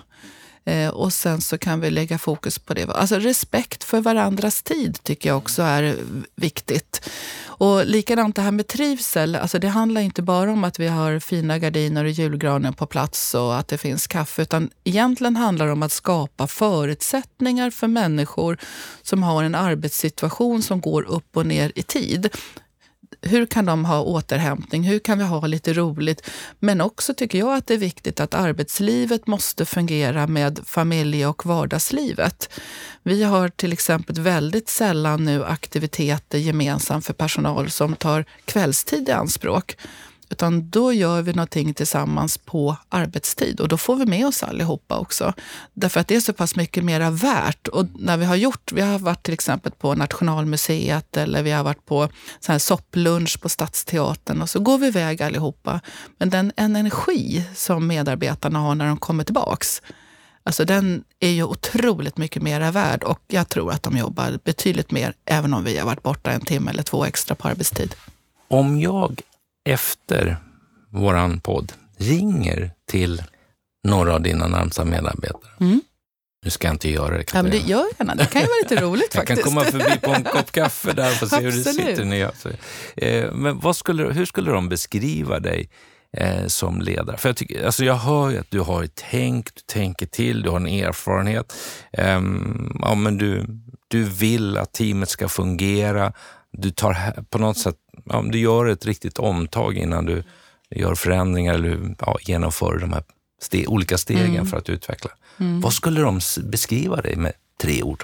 Eh, 0.66 0.90
och 0.90 1.14
sen 1.14 1.42
så 1.42 1.58
kan 1.58 1.80
vi 1.80 1.92
lägga 1.92 2.18
fokus 2.18 2.60
på 2.60 2.74
det. 2.74 2.90
Alltså 2.90 3.16
respekt 3.16 3.84
för 3.84 4.02
varandras 4.02 4.64
tid 4.64 5.00
tycker 5.04 5.30
jag 5.30 5.38
också 5.38 5.62
är 5.62 5.96
viktigt. 6.36 7.10
Och 7.46 7.86
likadant 7.86 8.36
det 8.36 8.42
här 8.42 8.52
med 8.52 8.68
trivsel. 8.68 9.36
Alltså 9.36 9.60
det 9.60 9.68
handlar 9.68 10.02
inte 10.02 10.22
bara 10.22 10.52
om 10.52 10.64
att 10.64 10.80
vi 10.80 10.88
har 10.88 11.20
fina 11.20 11.60
gardiner 11.60 12.04
och 12.04 12.12
julgranen 12.12 12.74
på 12.74 12.86
plats 12.86 13.36
och 13.36 13.58
att 13.58 13.68
det 13.68 13.78
finns 13.78 14.08
kaffe, 14.08 14.42
utan 14.42 14.70
egentligen 14.84 15.36
handlar 15.36 15.66
det 15.66 15.72
om 15.72 15.84
att 15.84 15.92
skapa 15.92 16.48
förutsättningar 16.48 17.70
för 17.70 17.88
människor 17.88 18.58
som 19.02 19.24
har 19.24 19.44
en 19.44 19.56
arbetssituation 19.56 20.64
som 20.64 20.82
går 20.82 21.04
upp 21.04 21.38
och 21.38 21.46
ner 21.46 21.72
i 21.76 21.84
tid 21.84 22.30
hur 23.22 23.46
kan 23.46 23.66
de 23.66 23.86
ha 23.86 24.02
återhämtning? 24.02 24.84
Hur 24.84 25.00
kan 25.00 25.18
vi 25.18 25.24
ha 25.24 25.48
lite 25.48 25.74
roligt? 25.74 26.30
Men 26.60 26.82
också 26.82 27.14
tycker 27.14 27.40
jag 27.40 27.56
att 27.56 27.68
det 27.68 27.74
är 27.74 27.78
viktigt 27.78 28.20
att 28.20 28.34
arbetslivet 28.34 29.28
måste 29.28 29.66
fungera 29.66 30.28
med 30.28 30.60
familje 30.66 31.28
och 31.28 31.46
vardagslivet. 31.46 32.50
Vi 33.04 33.24
har 33.24 33.50
till 33.50 33.74
exempel 33.74 34.20
väldigt 34.20 34.70
sällan 34.70 35.26
nu 35.26 35.46
aktiviteter 35.46 36.38
gemensamt 36.38 37.06
för 37.06 37.14
personal 37.14 37.70
som 37.70 37.96
tar 37.96 38.26
kvällstid 38.46 39.10
i 39.10 39.12
anspråk. 39.12 39.78
Utan 40.30 40.70
då 40.70 40.94
gör 40.94 41.22
vi 41.22 41.34
någonting 41.34 41.74
tillsammans 41.74 42.38
på 42.38 42.76
arbetstid 42.90 43.60
och 43.60 43.68
då 43.68 43.78
får 43.78 43.96
vi 43.96 44.06
med 44.06 44.28
oss 44.28 44.44
allihopa 44.44 44.98
också. 44.98 45.34
Därför 45.74 46.00
att 46.00 46.08
det 46.08 46.16
är 46.16 46.20
så 46.20 46.34
pass 46.34 46.56
mycket 46.56 46.84
mera 46.84 47.10
värt. 47.10 47.68
Och 47.68 47.86
när 48.00 48.18
vi 48.18 48.26
har 48.26 48.36
gjort, 48.36 48.72
vi 48.72 48.82
har 48.82 49.00
varit 49.00 49.24
till 49.24 49.34
exempel 49.34 49.72
på 49.72 49.96
Nationalmuseet 49.96 51.18
eller 51.18 51.44
vi 51.44 51.52
har 51.52 51.64
varit 51.64 51.86
på 51.86 52.10
så 52.40 52.52
här 52.52 52.60
sopplunch 52.60 53.42
på 53.42 53.50
Stadsteatern 53.50 54.42
och 54.42 54.50
så 54.50 54.60
går 54.60 54.78
vi 54.78 54.88
iväg 54.88 55.22
allihopa. 55.22 55.82
Men 56.18 56.30
den 56.30 56.52
energi 56.56 57.44
som 57.56 57.88
medarbetarna 57.88 58.60
har 58.60 58.76
när 58.76 58.88
de 58.88 58.98
kommer 58.98 59.24
tillbaks, 59.24 59.82
Alltså 60.44 60.66
den 60.66 61.04
är 61.20 61.30
ju 61.30 61.44
otroligt 61.44 62.18
mycket 62.18 62.42
mera 62.42 62.72
värd 62.72 63.04
och 63.04 63.22
jag 63.28 63.50
tror 63.50 63.72
att 63.72 63.84
de 63.84 63.98
jobbar 63.98 64.40
betydligt 64.44 64.92
mer 64.92 65.14
även 65.26 65.54
om 65.54 65.64
vi 65.64 65.78
har 65.78 65.86
varit 65.86 66.04
borta 66.04 66.32
en 66.32 66.42
timme 66.42 66.72
eller 66.72 66.84
två 66.84 67.06
extra 67.06 67.36
på 67.36 67.48
arbetstid. 67.48 67.96
Om 68.48 68.82
jag 68.82 69.22
efter 69.70 70.38
våran 70.90 71.40
podd 71.40 71.74
ringer 71.98 72.72
till 72.92 73.24
några 73.88 74.14
av 74.14 74.22
dina 74.22 74.48
närmsta 74.48 74.86
medarbetare. 74.86 75.52
Mm. 75.60 75.82
Nu 76.46 76.50
ska 76.50 76.68
jag 76.68 76.76
inte 76.76 76.90
göra 76.90 77.18
det. 77.18 77.34
Ja, 77.34 77.42
men 77.44 77.52
det 77.52 77.58
gör 77.58 77.86
gärna. 78.00 78.16
Det 78.16 78.26
kan 78.26 78.42
ju 78.42 78.48
vara 78.48 78.58
lite 78.64 78.76
roligt 78.86 79.16
jag 79.16 79.28
faktiskt. 79.28 79.46
Jag 79.46 79.56
kan 79.56 79.72
komma 79.72 79.86
förbi 79.86 80.00
på 80.00 80.12
en 80.12 80.24
kopp 80.24 80.52
kaffe 80.52 80.94
där 80.94 81.24
och 81.24 81.30
se 81.30 81.36
hur 81.36 81.52
det 81.52 81.64
sitter. 81.64 82.56
Eh, 82.98 83.32
men 83.32 83.60
vad 83.60 83.76
skulle, 83.76 84.04
hur 84.04 84.26
skulle 84.26 84.52
de 84.52 84.70
beskriva 84.70 85.40
dig 85.40 85.70
eh, 86.18 86.48
som 86.48 86.82
ledare? 86.82 87.18
För 87.18 87.30
jag, 87.30 87.38
tycker, 87.38 87.66
alltså 87.66 87.86
jag 87.86 87.96
hör 87.96 88.30
ju 88.30 88.38
att 88.38 88.52
du 88.52 88.60
har 88.60 88.84
ett 88.84 89.04
tänk, 89.12 89.56
du 89.56 89.62
tänker 89.74 90.06
till, 90.06 90.42
du 90.42 90.50
har 90.50 90.58
en 90.58 90.68
erfarenhet. 90.68 91.54
Eh, 91.94 92.22
ja, 92.82 92.96
men 92.96 93.18
du, 93.18 93.46
du 93.88 94.04
vill 94.04 94.58
att 94.58 94.74
teamet 94.74 95.10
ska 95.10 95.28
fungera. 95.28 96.14
Du 96.52 96.72
tar 96.72 97.24
på 97.30 97.38
något 97.38 97.58
sätt 97.58 97.76
ja, 98.06 98.22
du 98.22 98.40
gör 98.40 98.66
ett 98.66 98.86
riktigt 98.86 99.20
omtag 99.20 99.78
innan 99.78 100.06
du 100.06 100.24
gör 100.70 100.96
förändringar 100.96 101.54
eller 101.54 101.96
ja, 102.00 102.18
genomför 102.22 102.78
de 102.78 102.94
här 102.94 103.04
ste 103.42 103.68
olika 103.68 103.98
stegen 103.98 104.36
mm. 104.36 104.46
för 104.46 104.58
att 104.58 104.70
utveckla. 104.70 105.12
Mm. 105.38 105.62
Vad 105.62 105.74
skulle 105.74 106.02
de 106.02 106.20
beskriva 106.44 106.96
dig 107.02 107.16
med 107.16 107.34
tre 107.58 107.84
ord? 107.84 108.04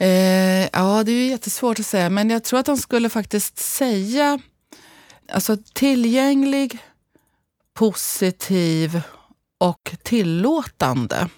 Eh, 0.00 0.68
ja, 0.72 1.02
det 1.04 1.12
är 1.12 1.28
jättesvårt 1.28 1.78
att 1.78 1.86
säga, 1.86 2.10
men 2.10 2.30
jag 2.30 2.44
tror 2.44 2.60
att 2.60 2.66
de 2.66 2.76
skulle 2.76 3.08
faktiskt 3.08 3.58
säga 3.58 4.38
alltså 5.32 5.56
tillgänglig, 5.72 6.78
positiv 7.74 9.00
och 9.58 9.94
tillåtande. 10.02 11.28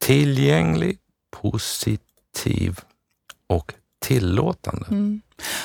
Tillgänglig, 0.00 0.98
positiv 1.30 2.80
och 3.50 3.74
tillåtande. 4.00 4.86
Mm. 4.90 5.20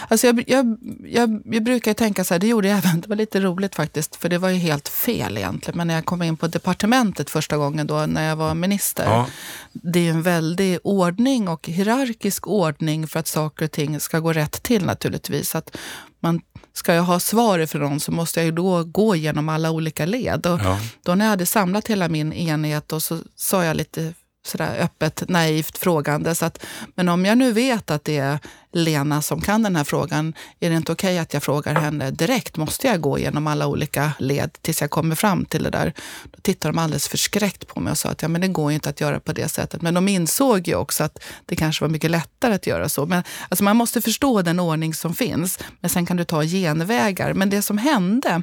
Alltså 0.08 0.28
jag, 0.28 0.44
jag, 0.48 0.78
jag, 1.04 1.42
jag, 1.46 1.64
brukar 1.64 1.94
tänka 1.94 2.24
så 2.24 2.34
här, 2.34 2.40
det 2.40 2.48
gjorde 2.48 2.68
jag 2.68 2.78
även, 2.78 3.02
det 3.02 3.08
var 3.08 3.16
lite 3.16 3.40
roligt 3.40 3.76
faktiskt, 3.76 4.16
för 4.16 4.30
det 4.30 4.38
var 4.38 4.50
ju 4.50 4.58
helt 4.58 4.88
fel 4.88 5.38
egentligen. 5.38 5.78
Men 5.78 5.88
när 5.88 5.96
jag 5.96 6.06
kom 6.06 6.22
in 6.22 6.38
på 6.38 6.48
departementet 6.48 7.30
första 7.30 7.58
gången 7.58 7.88
då, 7.88 8.06
när 8.06 8.30
jag 8.30 8.36
var 8.36 8.56
minister. 8.56 9.06
Ja. 9.06 9.28
Det 9.72 10.00
är 10.00 10.04
ju 10.04 10.10
en 10.10 10.22
väldig 10.22 10.80
ordning 10.84 11.48
och 11.48 11.68
hierarkisk 11.68 12.48
ordning 12.48 13.08
för 13.08 13.20
att 13.20 13.28
saker 13.28 13.66
och 13.66 13.72
ting 13.72 14.00
ska 14.00 14.20
gå 14.20 14.34
rätt 14.34 14.64
till 14.64 14.86
naturligtvis. 14.86 15.56
Att 15.56 15.78
man 16.20 16.42
ska 16.74 16.94
jag 16.94 17.04
ha 17.04 17.20
svar 17.20 17.66
från 17.66 17.82
någon 17.82 18.00
så 18.00 18.12
måste 18.12 18.40
jag 18.40 18.46
ju 18.46 18.52
då 18.52 18.84
gå 18.84 19.16
igenom 19.16 19.50
alla 19.50 19.72
olika 19.72 20.06
led. 20.06 20.46
Och 20.46 20.60
ja. 20.64 20.80
Då 21.04 21.16
när 21.16 21.26
jag 21.26 21.30
hade 21.30 21.46
samlat 21.46 21.88
hela 21.88 22.10
min 22.10 22.34
enhet 22.34 22.94
och 22.94 23.04
så 23.04 23.20
sa 23.36 23.66
jag 23.66 23.78
lite 23.78 24.14
sådär 24.46 24.80
öppet 24.80 25.30
naivt 25.30 25.78
frågande. 25.78 26.36
Så 26.36 26.46
att, 26.46 26.66
men 26.96 27.10
om 27.10 27.26
jag 27.26 27.38
nu 27.38 27.52
vet 27.52 27.92
att 27.92 28.04
det 28.04 28.18
är 28.18 28.40
Lena 28.72 29.22
som 29.22 29.42
kan 29.42 29.64
den 29.64 29.76
här 29.76 29.84
frågan, 29.84 30.34
är 30.60 30.70
det 30.70 30.76
inte 30.76 30.92
okej 30.92 31.14
okay 31.14 31.18
att 31.18 31.34
jag 31.34 31.44
frågar 31.44 31.76
henne 31.76 32.12
direkt? 32.12 32.58
Måste 32.58 32.88
jag 32.88 33.02
gå 33.02 33.18
igenom 33.20 33.48
alla 33.48 33.68
olika 33.68 34.12
led 34.20 34.54
tills 34.62 34.82
jag 34.82 34.90
kommer 34.90 35.16
fram 35.16 35.46
till 35.46 35.64
det 35.64 35.70
där? 35.70 35.94
Då 36.24 36.40
tittade 36.42 36.74
de 36.74 36.80
alldeles 36.80 37.08
förskräckt 37.08 37.68
på 37.68 37.80
mig 37.80 37.92
och 37.92 37.98
sa 37.98 38.10
att 38.10 38.22
ja, 38.22 38.28
men 38.28 38.42
det 38.42 38.48
går 38.48 38.72
inte 38.72 38.90
att 38.90 39.02
göra 39.02 39.20
på 39.20 39.34
det 39.34 39.50
sättet. 39.50 39.82
Men 39.82 39.94
de 39.94 40.08
insåg 40.08 40.68
ju 40.68 40.76
också 40.76 41.04
att 41.04 41.24
det 41.46 41.56
kanske 41.56 41.84
var 41.84 41.90
mycket 41.90 42.12
lättare 42.12 42.54
att 42.54 42.68
göra 42.68 42.90
så. 42.90 43.06
Men, 43.06 43.24
alltså 43.50 43.64
man 43.64 43.78
måste 43.78 44.02
förstå 44.02 44.42
den 44.42 44.60
ordning 44.60 44.94
som 44.94 45.14
finns, 45.14 45.60
men 45.80 45.90
sen 45.90 46.06
kan 46.06 46.18
du 46.18 46.24
ta 46.24 46.44
genvägar. 46.44 47.34
Men 47.34 47.50
det 47.50 47.62
som 47.62 47.78
hände, 47.78 48.42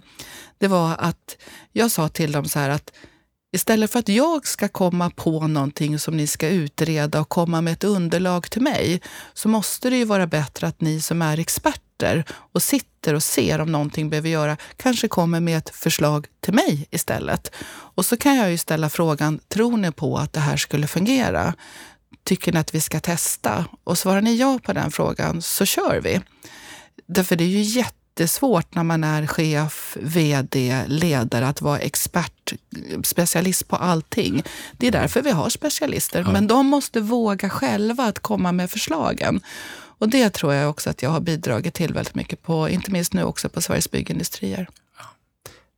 det 0.58 0.68
var 0.68 0.96
att 0.98 1.36
jag 1.72 1.90
sa 1.90 2.08
till 2.08 2.32
dem 2.32 2.48
så 2.48 2.58
här 2.58 2.70
att 2.70 2.92
Istället 3.54 3.90
för 3.90 3.98
att 3.98 4.08
jag 4.08 4.46
ska 4.46 4.68
komma 4.68 5.10
på 5.10 5.46
någonting 5.46 5.98
som 5.98 6.16
ni 6.16 6.26
ska 6.26 6.48
utreda 6.48 7.20
och 7.20 7.28
komma 7.28 7.60
med 7.60 7.72
ett 7.72 7.84
underlag 7.84 8.50
till 8.50 8.62
mig, 8.62 9.00
så 9.34 9.48
måste 9.48 9.90
det 9.90 9.96
ju 9.96 10.04
vara 10.04 10.26
bättre 10.26 10.66
att 10.66 10.80
ni 10.80 11.00
som 11.00 11.22
är 11.22 11.38
experter 11.38 12.24
och 12.30 12.62
sitter 12.62 13.14
och 13.14 13.22
ser 13.22 13.58
om 13.60 13.72
någonting 13.72 14.10
behöver 14.10 14.28
göra, 14.28 14.56
kanske 14.76 15.08
kommer 15.08 15.40
med 15.40 15.58
ett 15.58 15.70
förslag 15.70 16.26
till 16.40 16.54
mig 16.54 16.86
istället. 16.90 17.54
Och 17.94 18.04
så 18.06 18.16
kan 18.16 18.36
jag 18.36 18.50
ju 18.50 18.58
ställa 18.58 18.88
frågan, 18.88 19.40
tror 19.48 19.76
ni 19.76 19.92
på 19.92 20.16
att 20.16 20.32
det 20.32 20.40
här 20.40 20.56
skulle 20.56 20.86
fungera? 20.86 21.54
Tycker 22.24 22.52
ni 22.52 22.58
att 22.58 22.74
vi 22.74 22.80
ska 22.80 23.00
testa? 23.00 23.64
Och 23.84 23.98
svarar 23.98 24.20
ni 24.20 24.36
ja 24.36 24.58
på 24.62 24.72
den 24.72 24.90
frågan 24.90 25.42
så 25.42 25.64
kör 25.64 26.00
vi. 26.00 26.20
Därför 27.06 27.36
det 27.36 27.44
är 27.44 27.48
ju 27.48 27.62
jätte 27.62 28.01
jättesvårt 28.12 28.74
när 28.74 28.82
man 28.82 29.04
är 29.04 29.26
chef, 29.26 29.96
vd, 30.00 30.84
ledare 30.86 31.48
att 31.48 31.62
vara 31.62 31.78
expert, 31.78 32.52
specialist 33.04 33.68
på 33.68 33.76
allting. 33.76 34.42
Det 34.72 34.86
är 34.86 34.92
därför 34.92 35.22
vi 35.22 35.30
har 35.30 35.48
specialister. 35.48 36.22
Ja. 36.22 36.32
Men 36.32 36.46
de 36.46 36.66
måste 36.66 37.00
våga 37.00 37.50
själva 37.50 38.04
att 38.04 38.18
komma 38.18 38.52
med 38.52 38.70
förslagen. 38.70 39.40
Och 39.98 40.08
det 40.08 40.30
tror 40.30 40.54
jag 40.54 40.70
också 40.70 40.90
att 40.90 41.02
jag 41.02 41.10
har 41.10 41.20
bidragit 41.20 41.74
till 41.74 41.94
väldigt 41.94 42.14
mycket 42.14 42.42
på, 42.42 42.68
inte 42.68 42.90
minst 42.90 43.12
nu 43.12 43.24
också 43.24 43.48
på 43.48 43.60
Sveriges 43.60 43.90
Byggindustrier. 43.90 44.68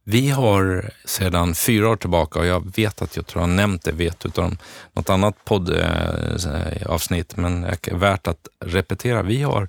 Vi 0.06 0.30
har 0.30 0.90
sedan 1.04 1.54
fyra 1.54 1.88
år 1.88 1.96
tillbaka, 1.96 2.38
och 2.38 2.46
jag 2.46 2.76
vet 2.76 3.02
att 3.02 3.16
jag 3.16 3.26
tror 3.26 3.42
jag 3.42 3.48
har 3.48 3.54
nämnt 3.54 3.84
det 3.84 3.92
vet 3.92 4.26
utav 4.26 4.56
något 4.92 5.10
annat 5.10 5.44
poddavsnitt, 5.44 7.36
men 7.36 7.60
det 7.60 7.88
är 7.88 7.96
värt 7.96 8.26
att 8.26 8.48
repetera. 8.60 9.22
Vi 9.22 9.42
har 9.42 9.68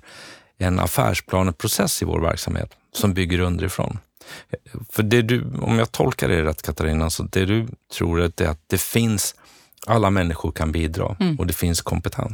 en 0.58 0.80
affärsplaneprocess 0.80 2.02
i 2.02 2.04
vår 2.04 2.20
verksamhet 2.20 2.76
som 2.92 3.14
bygger 3.14 3.40
underifrån. 3.40 3.98
För 4.90 5.02
det 5.02 5.22
du, 5.22 5.44
om 5.60 5.78
jag 5.78 5.92
tolkar 5.92 6.28
det 6.28 6.44
rätt 6.44 6.62
Katarina, 6.62 7.10
så 7.10 7.22
det 7.22 7.44
du 7.44 7.66
tror 7.92 8.20
är 8.20 8.48
att 8.48 8.60
det 8.66 8.80
finns, 8.80 9.34
alla 9.86 10.10
människor 10.10 10.52
kan 10.52 10.72
bidra 10.72 11.16
mm. 11.20 11.36
och 11.36 11.46
det 11.46 11.52
finns 11.52 11.80
kompetens. 11.80 12.32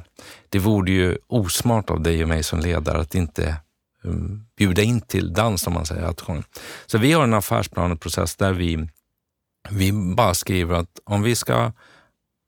Det 0.48 0.58
vore 0.58 0.92
ju 0.92 1.18
osmart 1.26 1.90
av 1.90 2.00
dig 2.00 2.22
och 2.22 2.28
mig 2.28 2.42
som 2.42 2.60
ledare 2.60 3.00
att 3.00 3.14
inte 3.14 3.56
um, 4.04 4.46
bjuda 4.56 4.82
in 4.82 5.00
till 5.00 5.32
dans, 5.32 5.66
om 5.66 5.72
man 5.72 5.86
säger. 5.86 6.14
Så 6.86 6.98
vi 6.98 7.12
har 7.12 7.24
en 7.24 7.34
affärsplaneprocess 7.34 8.36
där 8.36 8.52
vi, 8.52 8.88
vi 9.70 9.92
bara 9.92 10.34
skriver 10.34 10.74
att 10.74 11.00
om 11.04 11.22
vi 11.22 11.36
ska 11.36 11.72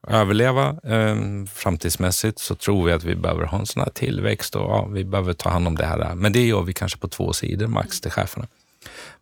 överleva 0.08 0.68
eh, 0.68 1.16
framtidsmässigt 1.54 2.38
så 2.38 2.54
tror 2.54 2.86
vi 2.86 2.92
att 2.92 3.04
vi 3.04 3.16
behöver 3.16 3.44
ha 3.44 3.58
en 3.58 3.66
sån 3.66 3.82
här 3.82 3.90
tillväxt 3.90 4.56
och 4.56 4.70
ja, 4.70 4.86
vi 4.86 5.04
behöver 5.04 5.32
ta 5.32 5.50
hand 5.50 5.66
om 5.66 5.76
det 5.76 5.86
här. 5.86 6.14
Men 6.14 6.32
det 6.32 6.46
gör 6.46 6.62
vi 6.62 6.72
kanske 6.72 6.98
på 6.98 7.08
två 7.08 7.32
sidor 7.32 7.66
max 7.66 8.00
till 8.00 8.10
cheferna. 8.10 8.46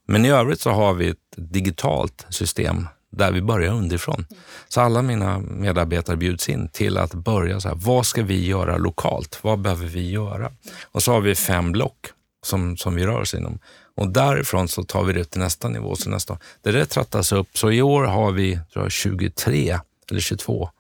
Men 0.07 0.25
i 0.25 0.31
övrigt 0.31 0.61
så 0.61 0.71
har 0.71 0.95
vi 0.95 1.09
ett 1.09 1.17
digitalt 1.37 2.27
system 2.29 2.87
där 3.11 3.33
vi 3.33 3.43
börjar 3.43 3.73
underifrån. 3.73 4.27
Så 4.69 4.81
alla 4.81 5.03
mina 5.03 5.39
medarbetare 5.39 6.17
bjuds 6.17 6.49
in 6.49 6.69
till 6.69 6.99
att 6.99 7.15
börja 7.15 7.61
så 7.61 7.69
här, 7.69 7.77
vad 7.77 8.07
ska 8.07 8.23
vi 8.23 8.47
göra 8.47 8.77
lokalt? 8.77 9.39
Vad 9.43 9.59
behöver 9.59 9.87
vi 9.87 10.11
göra? 10.11 10.53
Och 10.85 11.03
så 11.03 11.13
har 11.13 11.21
vi 11.21 11.35
fem 11.35 11.73
block 11.73 12.07
som, 12.43 12.77
som 12.77 12.95
vi 12.95 13.07
rör 13.07 13.21
oss 13.21 13.35
inom. 13.35 13.59
Och 13.97 14.09
därifrån 14.09 14.69
så 14.69 14.83
tar 14.83 15.05
vi 15.05 15.13
det 15.13 15.25
till 15.25 15.41
nästa 15.41 15.69
nivå. 15.69 15.97
Så 15.97 16.11
nästa, 16.11 16.39
det 16.63 16.73
där 16.73 16.85
trattas 16.85 17.33
upp. 17.33 17.59
Så 17.59 17.71
i 17.71 17.83
år 17.83 18.05
har 18.05 18.33
vi 18.33 18.59
tror 18.73 18.85
jag, 18.85 18.93
23 18.93 19.79
eller 20.11 20.21
22 20.21 20.71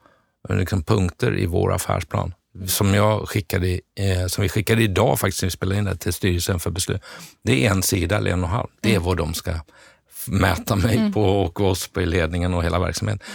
liksom 0.48 0.84
punkter 0.84 1.38
i 1.38 1.46
vår 1.46 1.72
affärsplan 1.72 2.34
som, 2.66 2.94
jag 2.94 3.28
skickade, 3.28 3.80
eh, 3.98 4.26
som 4.26 4.42
vi 4.42 4.48
skickade 4.48 4.82
idag 4.82 5.18
faktiskt, 5.18 5.42
när 5.42 5.46
vi 5.46 5.50
spelade 5.50 5.78
in 5.78 5.84
det 5.84 5.96
till 5.96 6.12
styrelsen 6.12 6.60
för 6.60 6.70
beslut. 6.70 7.02
Det 7.42 7.66
är 7.66 7.70
en 7.70 7.82
sida 7.82 8.16
eller 8.16 8.30
en 8.30 8.42
och 8.44 8.48
en 8.48 8.54
halv. 8.54 8.68
Det 8.80 8.88
är 8.88 8.92
mm. 8.92 9.04
vad 9.04 9.16
de 9.16 9.34
ska 9.34 9.54
mäta 10.26 10.76
mig 10.76 10.96
mm. 10.96 11.12
på 11.12 11.22
och 11.22 11.60
oss 11.60 11.88
på 11.88 12.00
i 12.00 12.06
ledningen 12.06 12.54
och 12.54 12.64
hela 12.64 12.78
verksamheten. 12.78 13.26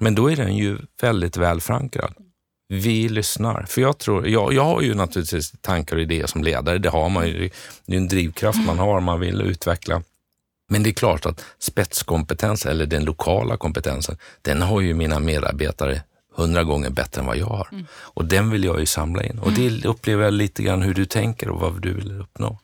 Men 0.00 0.14
då 0.14 0.30
är 0.30 0.36
den 0.36 0.56
ju 0.56 0.78
väldigt 1.02 1.36
väl 1.36 1.60
förankrad. 1.60 2.14
Vi 2.68 3.08
lyssnar. 3.08 3.62
För 3.62 3.80
jag, 3.80 3.98
tror, 3.98 4.28
jag, 4.28 4.52
jag 4.52 4.64
har 4.64 4.82
ju 4.82 4.94
naturligtvis 4.94 5.52
tankar 5.60 5.96
och 5.96 6.02
idéer 6.02 6.26
som 6.26 6.44
ledare. 6.44 6.78
Det 6.78 6.88
har 6.88 7.08
man 7.08 7.28
ju. 7.28 7.50
Det 7.86 7.94
är 7.94 8.00
en 8.00 8.08
drivkraft 8.08 8.58
man 8.66 8.78
har. 8.78 9.00
Man 9.00 9.20
vill 9.20 9.40
utveckla 9.40 10.02
men 10.68 10.82
det 10.82 10.90
är 10.90 10.94
klart 10.94 11.26
att 11.26 11.44
spetskompetens 11.58 12.66
eller 12.66 12.86
den 12.86 13.04
lokala 13.04 13.56
kompetensen, 13.56 14.16
den 14.42 14.62
har 14.62 14.80
ju 14.80 14.94
mina 14.94 15.20
medarbetare 15.20 16.02
hundra 16.36 16.64
gånger 16.64 16.90
bättre 16.90 17.20
än 17.20 17.26
vad 17.26 17.36
jag 17.36 17.46
har. 17.46 17.68
Mm. 17.72 17.86
Och 17.92 18.24
den 18.24 18.50
vill 18.50 18.64
jag 18.64 18.80
ju 18.80 18.86
samla 18.86 19.22
in. 19.24 19.38
Och 19.38 19.52
det 19.52 19.66
mm. 19.66 19.80
upplever 19.84 20.24
jag 20.24 20.32
lite 20.32 20.62
grann 20.62 20.82
hur 20.82 20.94
du 20.94 21.04
tänker 21.04 21.48
och 21.48 21.60
vad 21.60 21.82
du 21.82 21.92
vill 21.92 22.20
uppnå. 22.20 22.58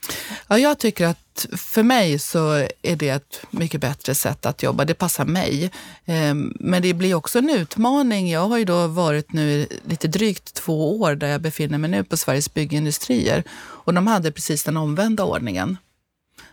Ja, 0.49 0.59
jag 0.59 0.79
tycker 0.79 1.07
att 1.07 1.47
för 1.57 1.83
mig 1.83 2.19
så 2.19 2.53
är 2.83 2.97
det 2.97 3.09
ett 3.09 3.41
mycket 3.51 3.81
bättre 3.81 4.15
sätt 4.15 4.47
att 4.47 4.63
jobba. 4.63 4.85
Det 4.85 4.95
passar 4.95 5.25
mig. 5.25 5.71
Ehm, 6.05 6.57
men 6.61 6.83
det 6.83 6.95
blir 6.95 7.15
också 7.15 7.39
en 7.39 7.51
utmaning. 7.51 8.31
Jag 8.31 8.49
har 8.49 8.59
ju 8.59 8.65
då 8.65 8.87
varit 8.87 9.33
nu 9.33 9.67
lite 9.85 10.09
drygt 10.09 10.55
två 10.55 11.01
år 11.01 11.15
där 11.15 11.29
jag 11.29 11.41
befinner 11.41 11.79
mig 11.79 11.91
nu 11.91 12.05
på 12.05 12.17
Sveriges 12.17 12.55
Byggindustrier. 12.55 13.45
Och 13.85 13.95
de 13.95 14.07
hade 14.07 14.33
precis 14.33 14.65
den 14.65 14.77
omvända 14.77 15.25
ordningen. 15.25 15.77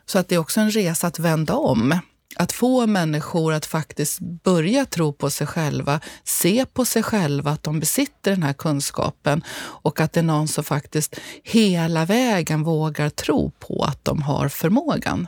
Så 0.10 0.20
att 0.20 0.28
det 0.28 0.36
är 0.36 0.40
också 0.40 0.60
en 0.60 0.72
resa 0.72 1.08
att 1.08 1.20
vända 1.20 1.56
om. 1.56 2.00
Att 2.36 2.52
få 2.52 2.88
människor 2.88 3.54
att 3.54 3.66
faktiskt 3.66 4.20
börja 4.20 4.86
tro 4.86 5.14
på 5.14 5.30
sig 5.30 5.48
själva, 5.48 6.00
se 6.24 6.66
på 6.66 6.86
sig 6.86 7.04
själva 7.04 7.52
att 7.52 7.64
de 7.64 7.80
besitter 7.80 8.32
den 8.32 8.44
här 8.44 8.54
kunskapen 8.54 9.44
och 9.60 10.00
att 10.00 10.14
det 10.14 10.20
är 10.20 10.24
någon 10.24 10.48
som 10.48 10.64
faktiskt 10.64 11.16
hela 11.44 12.06
vägen 12.06 12.64
vågar 12.64 13.10
tro 13.10 13.52
på 13.60 13.84
att 13.84 14.06
de 14.06 14.22
har 14.22 14.50
förmågan. 14.50 15.28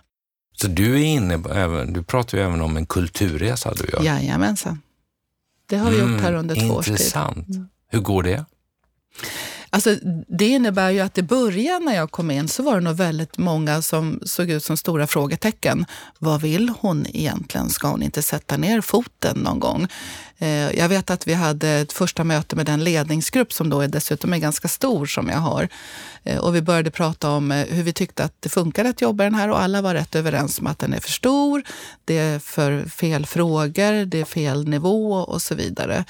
Så 0.54 0.68
du 0.68 0.94
är 0.94 1.04
inne 1.04 1.34
även, 1.34 1.94
du 1.94 2.04
pratar 2.04 2.38
ju 2.38 2.44
även 2.44 2.62
om 2.62 2.78
en 2.78 2.86
kulturresa 2.86 3.74
du 3.74 3.90
gör? 3.94 4.04
Jajamensan. 4.04 4.82
Det 5.66 5.78
har 5.78 5.92
vi 5.92 6.00
mm, 6.00 6.14
gjort 6.14 6.22
här 6.22 6.34
under 6.34 6.56
två 6.56 6.74
års 6.74 6.86
tid. 6.86 6.92
Intressant. 6.92 7.48
Mm. 7.48 7.68
Hur 7.88 8.00
går 8.00 8.24
det? 8.24 8.46
Alltså, 9.74 9.96
det 10.28 10.48
innebär 10.48 10.90
ju 10.90 11.00
att 11.00 11.18
i 11.18 11.24
början 11.24 11.86
när 11.86 11.96
jag 11.96 12.12
kom 12.12 12.32
in 12.32 12.48
så 12.48 12.64
var 12.64 12.76
det 12.76 12.82
nog 12.82 12.96
väldigt 12.96 13.38
många 13.38 13.82
som 13.82 14.20
såg 14.26 14.50
ut 14.50 14.64
som 14.64 14.78
stora 14.78 15.08
frågetecken. 15.08 15.86
Vad 16.20 16.42
vill 16.42 16.74
hon 16.80 17.06
egentligen? 17.14 17.70
Ska 17.70 17.88
hon 17.88 18.04
inte 18.04 18.22
sätta 18.22 18.58
ner 18.58 18.82
foten 18.82 19.38
någon 19.38 19.60
gång? 19.60 19.88
Eh, 20.38 20.72
jag 20.72 20.90
vet 20.90 21.10
att 21.10 21.28
vi 21.28 21.34
hade 21.34 21.70
ett 21.70 21.94
första 21.94 22.24
möte 22.24 22.56
med 22.56 22.66
den 22.66 22.84
ledningsgrupp 22.84 23.54
som 23.54 23.70
då 23.70 23.82
är 23.82 23.88
dessutom 23.88 24.34
är 24.34 24.38
ganska 24.38 24.68
stor 24.68 25.06
som 25.06 25.30
jag 25.30 25.38
har. 25.38 25.68
Eh, 26.24 26.38
och 26.38 26.56
vi 26.56 26.62
började 26.62 26.92
prata 26.92 27.30
om 27.30 27.52
eh, 27.52 27.66
hur 27.66 27.84
vi 27.84 27.94
tyckte 27.94 28.24
att 28.24 28.36
det 28.40 28.50
funkade 28.50 28.90
att 28.90 29.02
jobba 29.02 29.24
den 29.24 29.36
här 29.36 29.50
och 29.50 29.62
alla 29.62 29.82
var 29.82 29.94
rätt 29.94 30.16
överens 30.16 30.60
om 30.60 30.68
att 30.68 30.80
den 30.80 30.94
är 30.94 31.00
för 31.00 31.12
stor, 31.12 31.64
det 32.06 32.18
är 32.18 32.40
för 32.40 32.86
fel 32.86 33.26
frågor, 33.26 34.06
det 34.06 34.20
är 34.20 34.26
fel 34.26 34.68
nivå 34.68 35.14
och 35.14 35.42
så 35.42 35.56
vidare. 35.56 36.06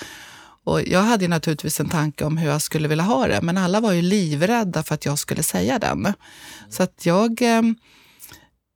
Och 0.63 0.81
jag 0.81 1.01
hade 1.01 1.27
naturligtvis 1.27 1.79
en 1.79 1.89
tanke 1.89 2.25
om 2.25 2.37
hur 2.37 2.49
jag 2.49 2.61
skulle 2.61 2.87
vilja 2.87 3.03
ha 3.03 3.27
det, 3.27 3.41
men 3.41 3.57
alla 3.57 3.79
var 3.79 3.91
ju 3.91 4.01
livrädda 4.01 4.83
för 4.83 4.95
att 4.95 5.05
jag 5.05 5.19
skulle 5.19 5.43
säga 5.43 5.79
den. 5.79 6.13
Så 6.69 6.83
att 6.83 7.05
jag 7.05 7.41
eh, 7.41 7.61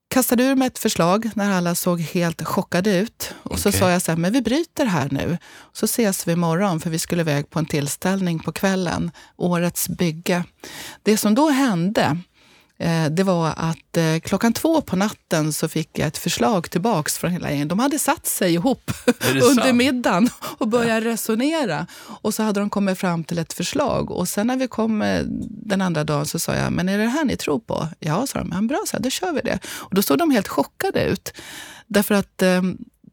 kastade 0.07 0.43
ur 0.43 0.55
mig 0.55 0.67
ett 0.67 0.79
förslag 0.79 1.29
när 1.35 1.51
alla 1.51 1.75
såg 1.75 2.01
helt 2.01 2.43
chockade 2.43 2.97
ut. 2.97 3.33
Och 3.43 3.51
okay. 3.51 3.61
så 3.61 3.71
sa 3.71 3.91
jag 3.91 4.01
så 4.01 4.11
här, 4.11 4.17
men 4.17 4.33
vi 4.33 4.41
bryter 4.41 4.85
här 4.85 5.09
nu. 5.11 5.37
Så 5.73 5.85
ses 5.85 6.27
vi 6.27 6.31
imorgon, 6.31 6.79
för 6.79 6.89
vi 6.89 6.99
skulle 6.99 7.21
iväg 7.21 7.49
på 7.49 7.59
en 7.59 7.65
tillställning 7.65 8.39
på 8.39 8.51
kvällen. 8.51 9.11
Årets 9.37 9.89
bygge. 9.89 10.43
Det 11.03 11.17
som 11.17 11.35
då 11.35 11.49
hände, 11.49 12.17
det 13.11 13.23
var 13.23 13.53
att 13.57 13.97
eh, 13.97 14.19
klockan 14.23 14.53
två 14.53 14.81
på 14.81 14.95
natten 14.95 15.53
så 15.53 15.67
fick 15.67 15.99
jag 15.99 16.07
ett 16.07 16.17
förslag 16.17 16.71
tillbaks 16.71 17.17
från 17.17 17.31
hela 17.31 17.51
gänget. 17.51 17.69
De 17.69 17.79
hade 17.79 17.99
satt 17.99 18.25
sig 18.25 18.53
ihop 18.53 18.91
under 19.31 19.63
sant? 19.63 19.75
middagen 19.75 20.29
och 20.57 20.67
börjat 20.67 21.03
ja. 21.03 21.11
resonera. 21.11 21.87
Och 22.21 22.33
så 22.33 22.43
hade 22.43 22.59
de 22.59 22.69
kommit 22.69 22.97
fram 22.97 23.23
till 23.23 23.39
ett 23.39 23.53
förslag. 23.53 24.11
Och 24.11 24.27
sen 24.27 24.47
när 24.47 24.57
vi 24.57 24.67
kom 24.67 25.01
eh, 25.01 25.21
den 25.49 25.81
andra 25.81 26.03
dagen 26.03 26.25
så 26.25 26.39
sa 26.39 26.55
jag, 26.55 26.71
men 26.73 26.89
är 26.89 26.97
det 26.97 27.05
här 27.05 27.25
ni 27.25 27.37
tror 27.37 27.59
på? 27.59 27.87
Ja, 27.99 28.27
sa 28.27 28.39
de. 28.39 28.51
Ja, 28.51 28.61
bra, 28.61 28.83
så 28.87 28.97
här, 28.97 29.03
då 29.03 29.09
kör 29.09 29.31
vi 29.31 29.41
det. 29.41 29.59
Och 29.65 29.95
då 29.95 30.01
såg 30.01 30.17
de 30.17 30.31
helt 30.31 30.47
chockade 30.47 31.03
ut. 31.03 31.33
Därför 31.87 32.15
att 32.15 32.43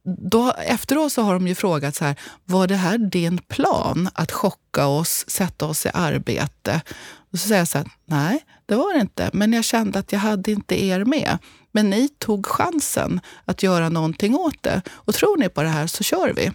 då, 0.04 0.52
efteråt 0.52 1.12
så 1.12 1.22
har 1.22 1.34
de 1.34 1.48
ju 1.48 1.54
frågat 1.54 1.96
så 1.96 2.04
här, 2.04 2.16
var 2.44 2.66
det 2.66 2.74
här 2.74 2.98
din 2.98 3.38
plan 3.38 4.08
att 4.14 4.32
chocka 4.32 4.86
oss, 4.86 5.24
sätta 5.28 5.66
oss 5.66 5.86
i 5.86 5.90
arbete? 5.94 6.80
Och 7.32 7.38
så 7.38 7.48
säger 7.48 7.60
jag 7.60 7.68
så 7.68 7.78
här, 7.78 7.90
nej, 8.06 8.44
det 8.72 8.76
var 8.76 8.94
det 8.94 9.00
inte. 9.00 9.30
Men 9.32 9.52
jag 9.52 9.64
kände 9.64 9.98
att 9.98 10.12
jag 10.12 10.20
hade 10.20 10.52
inte 10.52 10.84
er 10.84 11.04
med. 11.04 11.38
Men 11.72 11.90
ni 11.90 12.08
tog 12.08 12.46
chansen 12.46 13.20
att 13.44 13.62
göra 13.62 13.88
någonting 13.88 14.34
åt 14.34 14.62
det. 14.62 14.82
Och 14.90 15.14
tror 15.14 15.36
ni 15.36 15.48
på 15.48 15.62
det 15.62 15.68
här 15.68 15.86
så 15.86 16.04
kör 16.04 16.32
vi. 16.32 16.50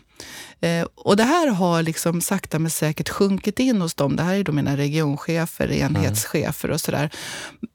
Eh, 0.67 0.87
och 0.95 1.17
det 1.17 1.23
här 1.23 1.47
har 1.47 1.83
liksom 1.83 2.21
sakta 2.21 2.59
men 2.59 2.71
säkert 2.71 3.09
sjunkit 3.09 3.59
in 3.59 3.81
hos 3.81 3.93
dem. 3.93 4.15
Det 4.15 4.23
här 4.23 4.35
är 4.35 4.43
då 4.43 4.51
mina 4.51 4.77
regionchefer, 4.77 5.71
enhetschefer 5.71 6.71
och 6.71 6.81
sådär. 6.81 7.09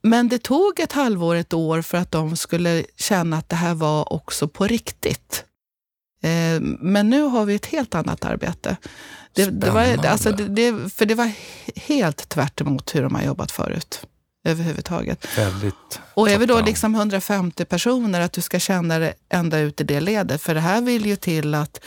Men 0.03 0.28
det 0.28 0.38
tog 0.38 0.80
ett 0.80 0.93
halvår, 0.93 1.36
ett 1.36 1.53
år 1.53 1.82
för 1.82 1.99
att 1.99 2.11
de 2.11 2.36
skulle 2.36 2.84
känna 2.97 3.36
att 3.36 3.49
det 3.49 3.57
här 3.57 3.74
var 3.74 4.12
också 4.12 4.49
på 4.49 4.66
riktigt. 4.66 5.45
Eh, 6.22 6.61
men 6.80 7.11
nu 7.11 7.22
har 7.22 7.45
vi 7.45 7.55
ett 7.55 7.66
helt 7.66 7.95
annat 7.95 8.24
arbete. 8.24 8.76
Det, 9.32 9.45
det 9.45 9.70
var, 9.70 10.07
alltså 10.07 10.32
det, 10.32 10.49
det, 10.49 10.93
för 10.93 11.07
det 11.07 11.14
var 11.14 11.32
helt 11.76 12.28
tvärt 12.28 12.61
hur 12.95 13.03
de 13.03 13.14
har 13.14 13.22
jobbat 13.22 13.51
förut. 13.51 14.07
Överhuvudtaget. 14.45 15.38
Väldigt 15.38 16.01
och 16.14 16.30
är 16.30 16.38
vi 16.38 16.47
då 16.47 16.61
liksom 16.61 16.95
150 16.95 17.64
personer, 17.64 18.20
att 18.20 18.32
du 18.32 18.40
ska 18.40 18.59
känna 18.59 18.99
det 18.99 19.14
ända 19.28 19.59
ut 19.59 19.80
i 19.80 19.84
det 19.84 20.01
ledet. 20.01 20.43
För 20.43 20.55
det 20.55 20.61
här 20.61 20.80
vill 20.80 21.07
ju 21.07 21.16
till 21.16 21.55
att 21.55 21.80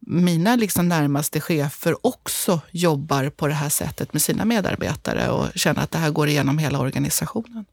mina 0.00 0.56
liksom 0.56 0.88
närmaste 0.88 1.40
chefer 1.40 2.06
också 2.06 2.60
jobbar 2.70 3.30
på 3.30 3.46
det 3.46 3.54
här 3.54 3.68
sättet 3.68 4.12
med 4.12 4.22
sina 4.22 4.44
medarbetare 4.44 5.28
och 5.28 5.46
känner 5.54 5.82
att 5.82 5.90
det 5.90 5.98
här 5.98 6.10
går 6.10 6.28
igenom 6.28 6.58
hela 6.58 6.80
organisationen. 6.80 7.64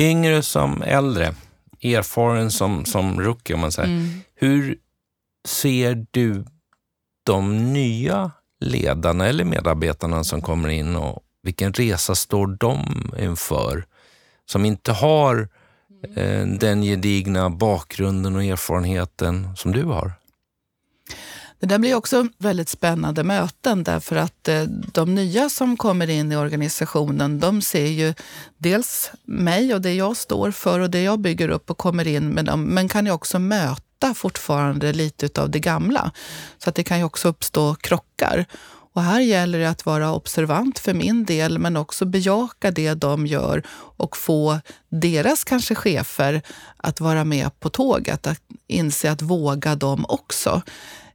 Yngre 0.00 0.42
som 0.42 0.82
äldre, 0.82 1.34
erfaren 1.82 2.50
som, 2.50 2.84
som 2.84 3.20
rookie 3.20 3.54
om 3.54 3.60
man 3.60 3.72
säger. 3.72 3.88
Mm. 3.88 4.20
Hur 4.34 4.78
ser 5.48 6.06
du 6.10 6.44
de 7.22 7.72
nya 7.72 8.30
ledarna 8.60 9.26
eller 9.26 9.44
medarbetarna 9.44 10.24
som 10.24 10.42
kommer 10.42 10.68
in 10.68 10.96
och 10.96 11.22
vilken 11.48 11.72
resa 11.72 12.14
står 12.14 12.46
de 12.46 13.10
inför? 13.18 13.86
Som 14.46 14.64
inte 14.64 14.92
har 14.92 15.48
eh, 16.14 16.46
den 16.46 16.82
gedigna 16.82 17.50
bakgrunden 17.50 18.36
och 18.36 18.44
erfarenheten 18.44 19.56
som 19.56 19.72
du 19.72 19.84
har. 19.84 20.12
Det 21.60 21.66
där 21.66 21.78
blir 21.78 21.94
också 21.94 22.26
väldigt 22.38 22.68
spännande 22.68 23.24
möten 23.24 23.84
därför 23.84 24.16
att 24.16 24.48
eh, 24.48 24.62
de 24.92 25.14
nya 25.14 25.48
som 25.48 25.76
kommer 25.76 26.10
in 26.10 26.32
i 26.32 26.36
organisationen, 26.36 27.40
de 27.40 27.62
ser 27.62 27.86
ju 27.86 28.14
dels 28.58 29.10
mig 29.24 29.74
och 29.74 29.80
det 29.80 29.94
jag 29.94 30.16
står 30.16 30.50
för 30.50 30.80
och 30.80 30.90
det 30.90 31.02
jag 31.02 31.18
bygger 31.18 31.48
upp 31.48 31.70
och 31.70 31.78
kommer 31.78 32.06
in 32.06 32.28
med 32.28 32.44
dem, 32.44 32.62
men 32.62 32.88
kan 32.88 33.06
ju 33.06 33.12
också 33.12 33.38
möta 33.38 33.82
möta 33.98 34.14
fortfarande 34.14 34.92
lite 34.92 35.42
av 35.42 35.50
det 35.50 35.60
gamla. 35.60 36.12
Så 36.58 36.68
att 36.68 36.74
det 36.74 36.84
kan 36.84 36.98
ju 36.98 37.04
också 37.04 37.28
uppstå 37.28 37.74
krockar. 37.74 38.46
Och 38.98 39.04
här 39.04 39.20
gäller 39.20 39.58
det 39.58 39.70
att 39.70 39.86
vara 39.86 40.12
observant 40.12 40.78
för 40.78 40.94
min 40.94 41.24
del, 41.24 41.58
men 41.58 41.76
också 41.76 42.04
bejaka 42.04 42.70
det 42.70 42.94
de 42.94 43.26
gör 43.26 43.62
och 43.70 44.16
få 44.16 44.60
deras 44.88 45.44
kanske 45.44 45.74
chefer 45.74 46.42
att 46.76 47.00
vara 47.00 47.24
med 47.24 47.60
på 47.60 47.70
tåget, 47.70 48.26
att 48.26 48.42
inse 48.66 49.10
att 49.10 49.22
våga 49.22 49.74
dem 49.74 50.06
också. 50.08 50.62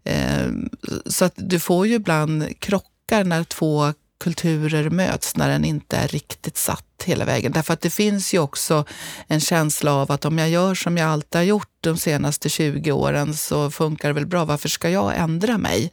Ehm, 0.04 0.70
så 1.06 1.26
att 1.26 1.34
du 1.36 1.60
får 1.60 1.88
ju 1.88 1.94
ibland 1.94 2.60
krockar 2.60 3.24
när 3.24 3.44
två 3.44 3.94
kulturer 4.20 4.90
möts 4.90 5.36
när 5.36 5.50
den 5.50 5.66
inte 5.66 5.98
är 5.98 6.08
riktigt 6.08 6.58
satt 6.58 7.04
hela 7.06 7.26
vägen. 7.26 7.52
Därför 7.52 7.74
att 7.74 7.82
det 7.82 7.90
finns 7.90 8.34
ju 8.34 8.40
också 8.40 8.86
en 9.28 9.40
känsla 9.40 9.94
av 9.94 10.12
att 10.12 10.26
om 10.26 10.38
jag 10.38 10.50
gör 10.50 10.76
som 10.76 10.98
jag 10.98 11.10
alltid 11.10 11.40
har 11.40 11.46
gjort 11.46 11.72
de 11.82 11.98
senaste 11.98 12.50
20 12.50 12.92
åren 12.92 13.34
så 13.34 13.72
funkar 13.72 14.08
det 14.10 14.14
väl 14.14 14.26
bra. 14.26 14.46
Varför 14.46 14.70
ska 14.70 14.90
jag 14.90 15.18
ändra 15.18 15.58
mig? 15.58 15.92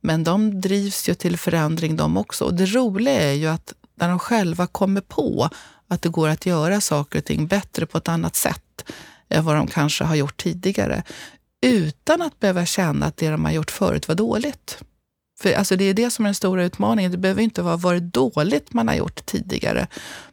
Men 0.00 0.24
de 0.24 0.60
drivs 0.60 1.08
ju 1.08 1.14
till 1.14 1.38
förändring 1.38 1.96
de 1.96 2.16
också. 2.16 2.44
Och 2.44 2.54
det 2.54 2.66
roliga 2.66 3.20
är 3.20 3.32
ju 3.32 3.46
att 3.46 3.72
när 3.94 4.08
de 4.08 4.18
själva 4.18 4.66
kommer 4.66 5.00
på 5.00 5.50
att 5.88 6.02
det 6.02 6.08
går 6.08 6.28
att 6.28 6.46
göra 6.46 6.80
saker 6.80 7.18
och 7.18 7.24
ting 7.24 7.46
bättre 7.46 7.86
på 7.86 7.98
ett 7.98 8.08
annat 8.08 8.36
sätt 8.36 8.84
än 9.28 9.44
vad 9.44 9.56
de 9.56 9.66
kanske 9.66 10.04
har 10.04 10.14
gjort 10.14 10.36
tidigare. 10.36 11.02
Utan 11.62 12.22
att 12.22 12.40
behöva 12.40 12.66
känna 12.66 13.06
att 13.06 13.16
det 13.16 13.30
de 13.30 13.44
har 13.44 13.52
gjort 13.52 13.70
förut 13.70 14.08
var 14.08 14.14
dåligt. 14.14 14.78
För 15.40 15.52
alltså 15.52 15.76
det 15.76 15.84
är 15.84 15.94
det 15.94 16.10
som 16.10 16.24
är 16.24 16.28
den 16.28 16.34
stora 16.34 16.64
utmaningen. 16.64 17.12
Det 17.12 17.18
behöver 17.18 17.42
inte 17.42 17.62
vara 17.62 17.76
varit 17.76 18.02
dåligt 18.02 18.72
man 18.72 18.88
har 18.88 18.94
gjort 18.94 19.26
tidigare. 19.26 19.86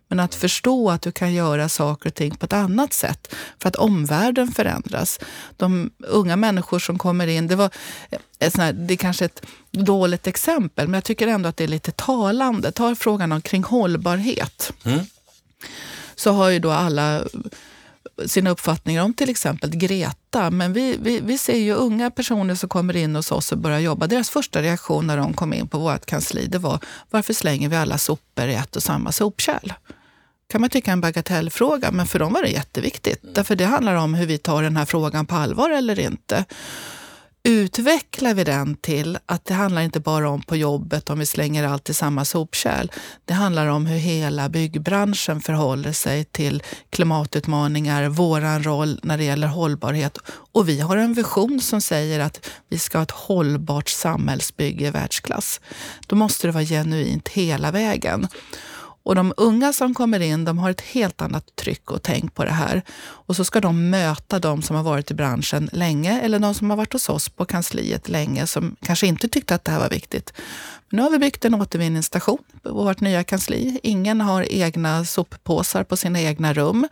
Men 0.08 0.20
att 0.20 0.36
förstå 0.36 0.90
att 0.90 1.02
du 1.02 1.12
kan 1.12 1.34
göra 1.34 1.70
saker 1.70 2.10
och 2.10 2.16
ting 2.16 2.36
på 2.36 2.46
ett 2.46 2.54
annat 2.54 2.94
sätt 2.94 3.36
för 3.62 3.70
att 3.70 3.76
omvärlden 3.76 4.48
förändras. 4.48 5.20
De 5.58 5.92
unga 6.00 6.36
människor 6.36 6.80
som 6.80 6.98
kommer 6.98 7.28
in, 7.28 7.48
det 7.48 7.56
var 7.56 7.70
ett 8.40 8.58
här, 8.58 8.74
det 8.74 8.94
är 8.94 8.98
kanske 8.98 9.26
ett 9.26 9.46
dåligt 9.72 10.28
exempel, 10.28 10.88
men 10.88 10.94
jag 10.94 11.04
tycker 11.04 11.28
ändå 11.28 11.50
att 11.50 11.58
det 11.58 11.64
är 11.64 11.68
lite 11.68 11.92
talande. 11.92 12.72
Ta 12.72 12.96
frågan 12.96 13.32
om 13.32 13.42
kring 13.42 13.64
hållbarhet. 13.64 14.74
Mm. 14.84 15.00
Så 16.16 16.32
har 16.32 16.50
ju 16.50 16.60
då 16.60 16.72
alla 16.72 17.24
sina 18.26 18.50
uppfattningar 18.50 19.04
om 19.04 19.14
till 19.14 19.30
exempel 19.30 19.70
Greta. 19.70 20.52
Men 20.52 20.74
vi, 20.74 20.98
vi, 21.02 21.20
vi 21.20 21.38
ser 21.38 21.58
ju 21.58 21.74
unga 21.74 22.12
personer 22.12 22.56
som 22.56 22.70
kommer 22.70 22.96
in 22.96 23.16
hos 23.16 23.32
oss 23.32 23.52
och 23.52 23.58
börjar 23.58 23.80
jobba. 23.80 24.08
Deras 24.08 24.30
första 24.30 24.62
reaktion 24.62 25.08
när 25.08 25.18
de 25.18 25.34
kom 25.34 25.54
in 25.54 25.68
på 25.68 25.78
vårt 25.78 26.06
kansli 26.06 26.46
det 26.46 26.58
var 26.58 26.80
varför 27.10 27.34
slänger 27.34 27.70
vi 27.70 27.76
alla 27.76 27.98
sopor 27.98 28.48
i 28.48 28.54
ett 28.54 28.76
och 28.76 28.84
samma 28.84 29.12
sopkärl? 29.12 29.74
kan 30.48 30.62
man 30.62 30.70
tycka 30.70 30.92
är 30.92 30.94
en 30.94 31.02
bagatellfråga, 31.02 31.92
men 31.92 32.08
för 32.08 32.20
dem 32.20 32.34
var 32.34 32.42
det 32.42 32.50
jätteviktigt. 32.50 33.24
Mm. 33.24 33.34
Därför 33.34 33.56
det 33.56 33.66
handlar 33.66 33.96
om 33.96 34.14
hur 34.14 34.26
vi 34.26 34.38
tar 34.38 34.64
den 34.64 34.78
här 34.78 34.86
frågan 34.86 35.26
på 35.26 35.36
allvar 35.36 35.70
eller 35.70 36.00
inte 36.00 36.46
utvecklar 37.48 38.34
vi 38.34 38.44
den 38.44 38.76
till 38.76 39.18
att 39.26 39.46
det 39.46 39.54
handlar 39.54 39.82
inte 39.82 40.00
bara 40.00 40.30
om 40.30 40.42
på 40.42 40.56
jobbet 40.56 41.10
om 41.10 41.20
vi 41.20 41.26
slänger 41.26 41.64
allt 41.64 41.90
i 41.90 41.94
samma 41.94 42.26
sopkärl. 42.26 42.88
Det 43.26 43.34
handlar 43.34 43.68
om 43.68 43.86
hur 43.86 43.98
hela 43.98 44.50
byggbranschen 44.50 45.42
förhåller 45.42 45.92
sig 45.92 46.24
till 46.24 46.64
klimatutmaningar, 46.90 48.10
våran 48.10 48.64
roll 48.64 49.00
när 49.04 49.18
det 49.18 49.24
gäller 49.24 49.48
hållbarhet. 49.48 50.18
Och 50.28 50.70
vi 50.70 50.80
har 50.80 50.98
en 50.98 51.14
vision 51.14 51.62
som 51.62 51.82
säger 51.82 52.20
att 52.20 52.50
vi 52.70 52.80
ska 52.80 52.98
ha 52.98 53.04
ett 53.04 53.12
hållbart 53.12 53.90
samhällsbygge 53.90 54.88
i 54.88 54.92
världsklass. 54.92 55.62
Då 56.08 56.16
måste 56.16 56.48
det 56.48 56.52
vara 56.52 56.64
genuint 56.64 57.28
hela 57.28 57.72
vägen. 57.72 58.28
Och 59.06 59.16
de 59.16 59.34
unga 59.38 59.74
som 59.74 59.94
kommer 59.94 60.20
in, 60.20 60.46
de 60.46 60.58
har 60.58 60.70
ett 60.70 60.82
helt 60.82 61.22
annat 61.22 61.56
tryck 61.56 61.92
och 61.92 62.04
tänk 62.04 62.34
på 62.34 62.44
det 62.46 62.52
här. 62.52 62.82
Och 62.98 63.36
så 63.36 63.46
ska 63.46 63.62
de 63.62 63.90
möta 63.90 64.40
de 64.40 64.62
som 64.62 64.76
har 64.76 64.84
varit 64.84 65.12
i 65.12 65.14
branschen 65.14 65.70
länge 65.72 66.22
eller 66.22 66.40
de 66.40 66.54
som 66.54 66.70
har 66.70 66.78
varit 66.78 66.94
hos 66.94 67.10
oss 67.10 67.30
på 67.30 67.46
kansliet 67.46 68.10
länge 68.10 68.48
som 68.48 68.76
kanske 68.82 69.08
inte 69.08 69.28
tyckte 69.28 69.56
att 69.56 69.66
det 69.66 69.72
här 69.72 69.80
var 69.80 69.90
viktigt. 69.90 70.34
Men 70.90 70.98
nu 70.98 71.04
har 71.04 71.10
vi 71.10 71.20
byggt 71.20 71.46
en 71.46 71.56
återvinningsstation 71.56 72.44
på 72.64 72.74
vårt 72.74 73.00
nya 73.00 73.24
kansli. 73.24 73.80
Ingen 73.84 74.22
har 74.22 74.52
egna 74.52 75.06
soppåsar 75.06 75.84
på 75.84 75.98
sina 75.98 76.22
egna 76.22 76.54
rum. 76.54 76.88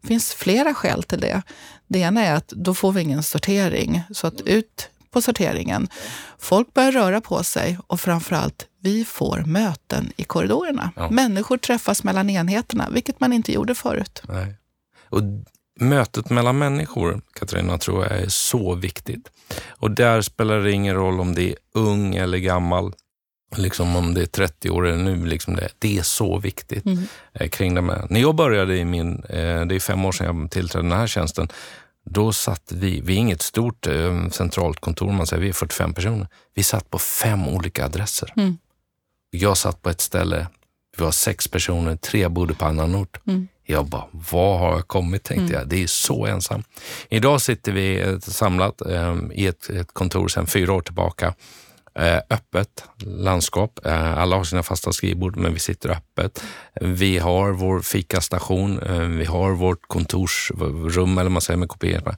Det 0.00 0.08
finns 0.08 0.34
flera 0.34 0.74
skäl 0.74 1.02
till 1.02 1.20
det. 1.20 1.42
Det 1.86 1.98
ena 1.98 2.24
är 2.24 2.34
att 2.34 2.48
då 2.48 2.74
får 2.74 2.92
vi 2.92 3.00
ingen 3.00 3.22
sortering. 3.22 4.02
Så 4.10 4.26
att 4.26 4.40
ut 4.40 4.88
på 5.10 5.22
sorteringen. 5.22 5.88
Folk 6.38 6.74
börjar 6.74 6.92
röra 6.92 7.20
på 7.20 7.44
sig 7.44 7.78
och 7.86 8.00
framförallt 8.00 8.67
vi 8.80 9.04
får 9.04 9.42
möten 9.46 10.12
i 10.16 10.24
korridorerna. 10.24 10.90
Ja. 10.96 11.10
Människor 11.10 11.56
träffas 11.56 12.04
mellan 12.04 12.30
enheterna, 12.30 12.88
vilket 12.90 13.20
man 13.20 13.32
inte 13.32 13.52
gjorde 13.52 13.74
förut. 13.74 14.22
Nej. 14.28 14.54
Och 15.08 15.22
mötet 15.80 16.30
mellan 16.30 16.58
människor, 16.58 17.20
Katarina, 17.32 17.78
tror 17.78 18.02
jag 18.04 18.12
är 18.12 18.28
så 18.28 18.74
viktigt. 18.74 19.30
Och 19.68 19.90
där 19.90 20.22
spelar 20.22 20.60
det 20.60 20.72
ingen 20.72 20.94
roll 20.94 21.20
om 21.20 21.34
det 21.34 21.50
är 21.50 21.56
ung 21.74 22.14
eller 22.14 22.38
gammal, 22.38 22.94
liksom 23.56 23.96
om 23.96 24.14
det 24.14 24.22
är 24.22 24.26
30 24.26 24.70
år 24.70 24.86
eller 24.86 25.04
nu. 25.04 25.26
Liksom 25.26 25.56
det, 25.56 25.68
det 25.78 25.98
är 25.98 26.02
så 26.02 26.38
viktigt 26.38 26.86
mm. 26.86 27.04
Eh, 27.32 27.48
kring 27.48 27.74
det 27.74 27.82
med. 27.82 28.06
När 28.10 28.20
jag 28.20 28.34
började 28.34 28.76
i 28.76 28.84
min, 28.84 29.22
eh, 29.28 29.66
det 29.66 29.74
är 29.74 29.80
fem 29.80 30.04
år 30.04 30.12
sedan 30.12 30.40
jag 30.40 30.50
tillträdde 30.50 30.88
den 30.88 30.98
här 30.98 31.06
tjänsten, 31.06 31.48
då 32.04 32.32
satt 32.32 32.72
vi, 32.72 33.00
vi 33.00 33.12
är 33.12 33.18
inget 33.18 33.42
stort 33.42 33.86
eh, 33.86 34.28
centralt 34.28 34.80
kontor, 34.80 35.12
man 35.12 35.26
säger, 35.26 35.42
vi 35.42 35.48
är 35.48 35.52
45 35.52 35.94
personer. 35.94 36.28
Vi 36.54 36.62
satt 36.62 36.90
på 36.90 36.98
fem 36.98 37.48
olika 37.48 37.84
adresser. 37.84 38.32
Mm. 38.36 38.58
Jag 39.30 39.56
satt 39.56 39.82
på 39.82 39.90
ett 39.90 40.00
ställe, 40.00 40.46
vi 40.96 41.04
var 41.04 41.10
sex 41.10 41.48
personer, 41.48 41.96
tre 41.96 42.28
bodde 42.28 42.54
på 42.54 42.64
annan 42.64 42.94
ort. 42.94 43.26
Mm. 43.26 43.48
Jag 43.66 43.86
bara, 43.86 44.04
vad 44.12 44.58
har 44.58 44.72
jag 44.72 44.88
kommit 44.88 45.24
tänkte 45.24 45.44
mm. 45.44 45.58
jag. 45.58 45.68
Det 45.68 45.82
är 45.82 45.86
så 45.86 46.26
ensam. 46.26 46.62
Idag 47.08 47.40
sitter 47.40 47.72
vi 47.72 48.18
samlat 48.22 48.80
eh, 48.80 49.16
i 49.32 49.46
ett, 49.46 49.70
ett 49.70 49.92
kontor 49.92 50.28
sedan 50.28 50.46
fyra 50.46 50.72
år 50.72 50.80
tillbaka. 50.80 51.34
Eh, 51.98 52.20
öppet 52.30 52.84
landskap. 52.98 53.86
Eh, 53.86 54.18
alla 54.18 54.36
har 54.36 54.44
sina 54.44 54.62
fasta 54.62 54.92
skrivbord, 54.92 55.36
men 55.36 55.54
vi 55.54 55.58
sitter 55.58 55.90
öppet. 55.90 56.44
Vi 56.80 57.18
har 57.18 57.52
vår 57.52 57.80
fikastation. 57.80 58.82
Eh, 58.82 59.00
vi 59.00 59.24
har 59.24 59.50
vårt 59.50 59.88
kontorsrum, 59.88 61.18
eller 61.18 61.30
man 61.30 61.42
säger 61.42 61.58
med 61.58 61.68
kopieringar. 61.68 62.16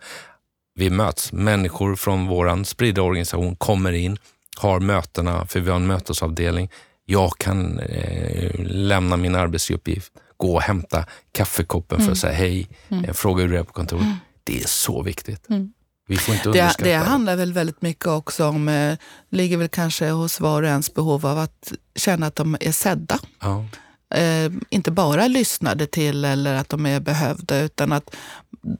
Vi 0.74 0.90
möts. 0.90 1.32
Människor 1.32 1.96
från 1.96 2.26
vår 2.26 2.64
spridda 2.64 3.02
organisation 3.02 3.56
kommer 3.56 3.92
in, 3.92 4.18
har 4.56 4.80
mötena, 4.80 5.46
för 5.46 5.60
vi 5.60 5.70
har 5.70 5.76
en 5.76 5.86
mötesavdelning. 5.86 6.70
Jag 7.10 7.38
kan 7.38 7.78
eh, 7.78 8.50
lämna 8.64 9.16
min 9.16 9.34
arbetsuppgift, 9.34 10.12
gå 10.36 10.54
och 10.54 10.62
hämta 10.62 11.04
kaffekoppen 11.32 11.96
mm. 11.96 12.06
för 12.06 12.12
att 12.12 12.18
säga 12.18 12.32
hej, 12.32 12.68
mm. 12.88 13.14
fråga 13.14 13.42
hur 13.42 13.52
det 13.52 13.58
är 13.58 13.62
på 13.62 13.72
kontoret. 13.72 14.04
Mm. 14.04 14.16
Det 14.44 14.62
är 14.62 14.66
så 14.66 15.02
viktigt. 15.02 15.48
Mm. 15.48 15.72
Vi 16.06 16.16
får 16.16 16.34
inte 16.34 16.50
det, 16.50 16.74
det 16.78 16.94
handlar 16.94 17.36
väl 17.36 17.52
väldigt 17.52 17.82
mycket 17.82 18.06
också 18.06 18.46
om, 18.46 18.68
eh, 18.68 18.98
ligger 19.30 19.56
väl 19.56 19.68
kanske 19.68 20.10
hos 20.10 20.40
var 20.40 20.62
och 20.62 20.68
ens 20.68 20.94
behov 20.94 21.26
av 21.26 21.38
att 21.38 21.72
känna 21.94 22.26
att 22.26 22.36
de 22.36 22.56
är 22.60 22.72
sedda. 22.72 23.18
Ja. 23.40 23.66
Eh, 24.14 24.52
inte 24.68 24.90
bara 24.90 25.28
lyssnade 25.28 25.86
till 25.86 26.24
eller 26.24 26.54
att 26.54 26.68
de 26.68 26.86
är 26.86 27.00
behövda, 27.00 27.60
utan 27.60 27.92
att 27.92 28.16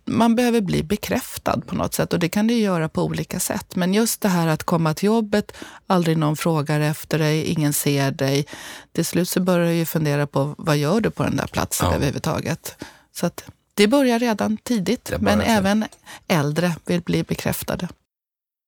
man 0.05 0.35
behöver 0.35 0.61
bli 0.61 0.83
bekräftad 0.83 1.61
på 1.67 1.75
något 1.75 1.95
sätt. 1.95 2.13
Och 2.13 2.19
det 2.19 2.29
kan 2.29 2.47
du 2.47 2.55
göra 2.55 2.89
på 2.89 3.03
olika 3.03 3.41
sätt. 3.41 3.77
Men 3.77 3.95
just 3.95 4.21
det 4.21 4.29
här 4.29 4.47
att 4.47 4.63
komma 4.63 4.95
till 4.95 5.07
jobbet, 5.07 5.53
aldrig 5.87 6.19
någon 6.19 6.37
frågar 6.37 6.81
efter 6.81 7.19
dig, 7.19 7.45
ingen 7.45 7.73
ser 7.73 8.11
dig. 8.11 8.47
Till 8.93 9.05
slut 9.05 9.29
så 9.29 9.41
börjar 9.41 9.67
du 9.67 9.73
ju 9.73 9.85
fundera 9.85 10.27
på 10.27 10.55
vad 10.59 10.77
gör 10.77 11.01
du 11.01 11.11
på 11.11 11.23
den 11.23 11.37
där 11.37 11.47
platsen 11.47 11.89
ja. 11.89 11.95
överhuvudtaget. 11.95 12.85
Så 13.13 13.27
att 13.27 13.45
det 13.75 13.87
börjar 13.87 14.19
redan 14.19 14.57
tidigt, 14.57 15.13
men 15.21 15.41
även 15.41 15.85
äldre 16.29 16.77
vill 16.87 17.01
bli 17.01 17.23
bekräftade. 17.23 17.89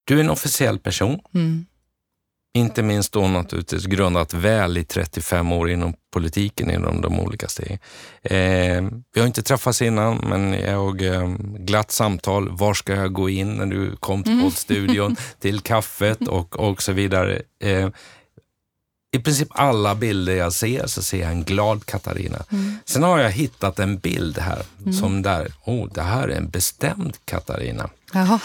Du 0.04 0.16
är 0.16 0.20
en 0.20 0.30
officiell 0.30 0.78
person. 0.78 1.20
Mm. 1.34 1.66
Inte 2.54 2.82
minst 2.82 3.12
då 3.12 3.28
naturligtvis 3.28 3.86
grundat 3.86 4.34
väl 4.34 4.78
i 4.78 4.84
35 4.84 5.52
år 5.52 5.70
inom 5.70 5.94
politiken 6.12 6.70
inom 6.70 7.00
de 7.00 7.20
olika 7.20 7.48
stegen. 7.48 7.78
Eh, 8.22 8.82
vi 9.14 9.20
har 9.20 9.26
inte 9.26 9.42
träffats 9.42 9.82
innan, 9.82 10.16
men 10.16 10.52
jag 10.52 11.02
eh, 11.02 11.28
glatt 11.58 11.90
samtal. 11.90 12.48
Var 12.50 12.74
ska 12.74 12.94
jag 12.94 13.12
gå 13.12 13.28
in 13.28 13.54
när 13.54 13.66
du 13.66 13.96
kom 13.96 14.22
till 14.22 14.32
mm. 14.32 14.44
poddstudion, 14.44 15.16
till 15.40 15.60
kaffet 15.60 16.28
och, 16.28 16.60
och 16.60 16.82
så 16.82 16.92
vidare. 16.92 17.42
Eh, 17.60 17.88
i 19.14 19.18
princip 19.18 19.48
alla 19.50 19.94
bilder 19.94 20.36
jag 20.36 20.52
ser 20.52 20.86
så 20.86 21.02
ser 21.02 21.20
jag 21.20 21.30
en 21.30 21.44
glad 21.44 21.86
Katarina. 21.86 22.44
Mm. 22.52 22.78
Sen 22.84 23.02
har 23.02 23.18
jag 23.18 23.30
hittat 23.30 23.78
en 23.78 23.98
bild 23.98 24.38
här 24.38 24.62
mm. 24.80 24.92
som 24.92 25.22
där, 25.22 25.52
oh, 25.64 25.88
det 25.94 26.02
här 26.02 26.28
är 26.28 26.36
en 26.36 26.48
bestämd 26.48 27.16
Katarina. 27.24 27.90
Jaha. 28.12 28.40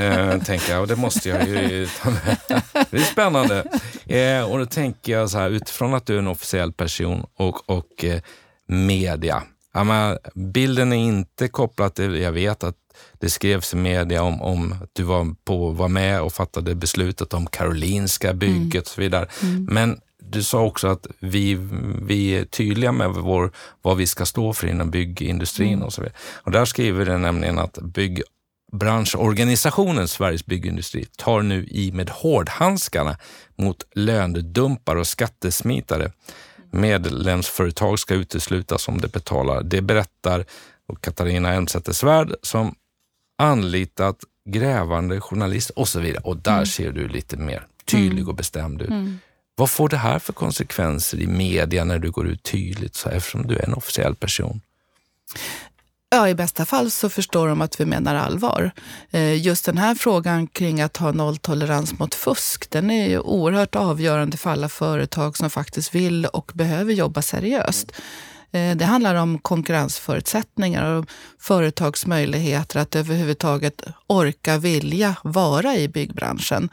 Eh, 0.00 0.42
tänker 0.42 0.72
jag, 0.72 0.80
och 0.80 0.88
det 0.88 0.96
måste 0.96 1.28
jag 1.28 1.48
ju 1.48 1.88
ta 2.02 2.10
med. 2.10 2.36
Det 2.90 2.96
är 2.96 3.04
spännande. 3.04 3.64
Eh, 4.06 4.42
och 4.42 4.58
då 4.58 4.66
tänker 4.66 5.12
jag 5.12 5.30
så 5.30 5.38
här, 5.38 5.50
utifrån 5.50 5.94
att 5.94 6.06
du 6.06 6.14
är 6.14 6.18
en 6.18 6.26
officiell 6.26 6.72
person 6.72 7.26
och, 7.34 7.70
och 7.70 8.04
eh, 8.04 8.20
media. 8.66 9.42
Ja, 9.72 9.84
men, 9.84 10.18
bilden 10.34 10.92
är 10.92 10.96
inte 10.96 11.48
kopplad 11.48 11.94
till, 11.94 12.20
jag 12.20 12.32
vet 12.32 12.64
att 12.64 12.76
det 13.12 13.30
skrevs 13.30 13.74
i 13.74 13.76
media 13.76 14.22
om, 14.22 14.42
om 14.42 14.72
att 14.82 14.90
du 14.92 15.02
var, 15.02 15.34
på, 15.44 15.70
var 15.70 15.88
med 15.88 16.20
och 16.20 16.32
fattade 16.32 16.74
beslutet 16.74 17.34
om 17.34 17.46
Karolinska 17.46 18.32
bygget 18.32 18.74
mm. 18.74 18.80
och 18.80 18.86
så 18.86 19.00
vidare. 19.00 19.26
Mm. 19.42 19.68
Men 19.70 20.00
du 20.30 20.42
sa 20.42 20.60
också 20.60 20.88
att 20.88 21.06
vi, 21.18 21.58
vi 22.02 22.30
är 22.30 22.44
tydliga 22.44 22.92
med 22.92 23.10
vår, 23.10 23.52
vad 23.82 23.96
vi 23.96 24.06
ska 24.06 24.26
stå 24.26 24.52
för 24.52 24.66
inom 24.66 24.90
byggindustrin 24.90 25.72
mm. 25.72 25.84
och 25.84 25.92
så 25.92 26.02
vidare. 26.02 26.16
Och 26.34 26.50
där 26.50 26.64
skriver 26.64 27.06
det 27.06 27.18
nämligen 27.18 27.58
att 27.58 27.78
byggbranschorganisationen 27.82 30.08
Sveriges 30.08 30.46
Byggindustri 30.46 31.06
tar 31.16 31.42
nu 31.42 31.66
i 31.70 31.92
med 31.92 32.10
hårdhandskarna 32.10 33.16
mot 33.56 33.86
lönedumpare 33.94 35.00
och 35.00 35.06
skattesmitare. 35.06 36.12
Medlemsföretag 36.70 37.98
ska 37.98 38.14
uteslutas 38.14 38.88
om 38.88 39.00
de 39.00 39.08
betalar. 39.08 39.62
Det 39.62 39.82
berättar 39.82 40.44
Katarina 41.00 41.54
Elmsäter-Svärd 41.54 42.34
som 42.42 42.74
anlitat 43.38 44.16
grävande 44.44 45.20
journalist 45.20 45.70
och 45.70 45.88
så 45.88 46.00
vidare. 46.00 46.22
Och 46.24 46.36
där 46.36 46.52
mm. 46.52 46.66
ser 46.66 46.92
du 46.92 47.08
lite 47.08 47.36
mer 47.36 47.66
tydlig 47.84 48.18
mm. 48.18 48.28
och 48.28 48.34
bestämd 48.34 48.82
ut. 48.82 48.88
Mm. 48.88 49.18
Vad 49.60 49.70
får 49.70 49.88
det 49.88 49.96
här 49.96 50.18
för 50.18 50.32
konsekvenser 50.32 51.20
i 51.20 51.26
media 51.26 51.84
när 51.84 51.98
du 51.98 52.10
går 52.10 52.28
ut 52.28 52.42
tydligt 52.42 52.94
så 52.94 53.08
eftersom 53.08 53.46
du 53.46 53.56
är 53.56 53.64
en 53.64 53.74
officiell 53.74 54.14
person? 54.14 54.60
Ja, 56.10 56.28
i 56.28 56.34
bästa 56.34 56.64
fall 56.64 56.90
så 56.90 57.08
förstår 57.08 57.48
de 57.48 57.60
att 57.60 57.80
vi 57.80 57.86
menar 57.86 58.14
allvar. 58.14 58.70
Eh, 59.10 59.42
just 59.42 59.64
den 59.64 59.78
här 59.78 59.94
frågan 59.94 60.46
kring 60.46 60.80
att 60.80 60.96
ha 60.96 61.12
nolltolerans 61.12 61.98
mot 61.98 62.14
fusk, 62.14 62.70
den 62.70 62.90
är 62.90 63.08
ju 63.08 63.18
oerhört 63.18 63.74
avgörande 63.74 64.36
för 64.36 64.50
alla 64.50 64.68
företag 64.68 65.36
som 65.36 65.50
faktiskt 65.50 65.94
vill 65.94 66.26
och 66.26 66.50
behöver 66.54 66.92
jobba 66.92 67.22
seriöst. 67.22 67.92
Eh, 68.52 68.76
det 68.76 68.84
handlar 68.84 69.14
om 69.14 69.38
konkurrensförutsättningar 69.38 70.94
och 70.94 71.06
företags 71.38 72.06
möjligheter 72.06 72.80
att 72.80 72.96
överhuvudtaget 72.96 73.82
orka, 74.06 74.58
vilja 74.58 75.16
vara 75.24 75.76
i 75.76 75.88
byggbranschen. 75.88 76.68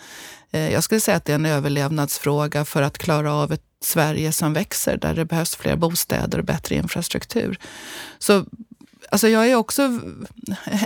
Eh, 0.51 0.73
jag 0.73 0.84
skulle 0.84 1.01
säga 1.01 1.17
att 1.17 1.25
det 1.25 1.32
är 1.32 1.36
en 1.36 1.45
överlevnadsfråga 1.45 2.65
för 2.65 2.82
att 2.82 2.97
klara 2.97 3.34
av 3.34 3.51
ett 3.51 3.63
Sverige 3.82 4.32
som 4.32 4.53
växer, 4.53 4.97
där 4.97 5.15
det 5.15 5.25
behövs 5.25 5.55
fler 5.55 5.75
bostäder 5.75 6.39
och 6.39 6.45
bättre 6.45 6.75
infrastruktur. 6.75 7.59
Så 8.19 8.45
Alltså 9.10 9.28
jag 9.28 9.47
är 9.47 9.55
också, 9.55 9.99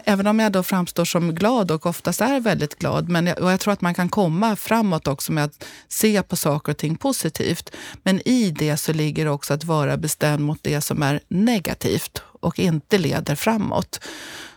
även 0.06 0.28
om 0.28 0.40
jag 0.40 0.52
då 0.52 0.64
framstår 0.64 1.06
som 1.06 1.36
glad 1.36 1.72
och 1.72 1.86
oftast 1.86 2.22
är 2.22 2.40
väldigt 2.40 2.80
glad, 2.80 3.10
men 3.10 3.28
jag, 3.28 3.40
och 3.40 3.52
jag 3.52 3.60
tror 3.60 3.74
att 3.74 3.82
man 3.82 3.94
kan 3.94 4.10
komma 4.10 4.56
framåt 4.56 5.08
också 5.08 5.32
med 5.32 5.44
att 5.44 5.66
se 5.88 6.24
på 6.24 6.36
saker 6.36 6.72
och 6.72 6.78
ting 6.78 6.98
positivt. 6.98 7.72
Men 8.04 8.28
i 8.28 8.52
det 8.52 8.78
så 8.78 8.94
ligger 8.94 9.28
också 9.28 9.54
att 9.54 9.64
vara 9.64 9.98
bestämd 9.98 10.46
mot 10.46 10.60
det 10.62 10.82
som 10.82 11.04
är 11.04 11.20
negativt 11.28 12.22
och 12.42 12.60
inte 12.60 12.98
leder 12.98 13.36
framåt. 13.36 14.00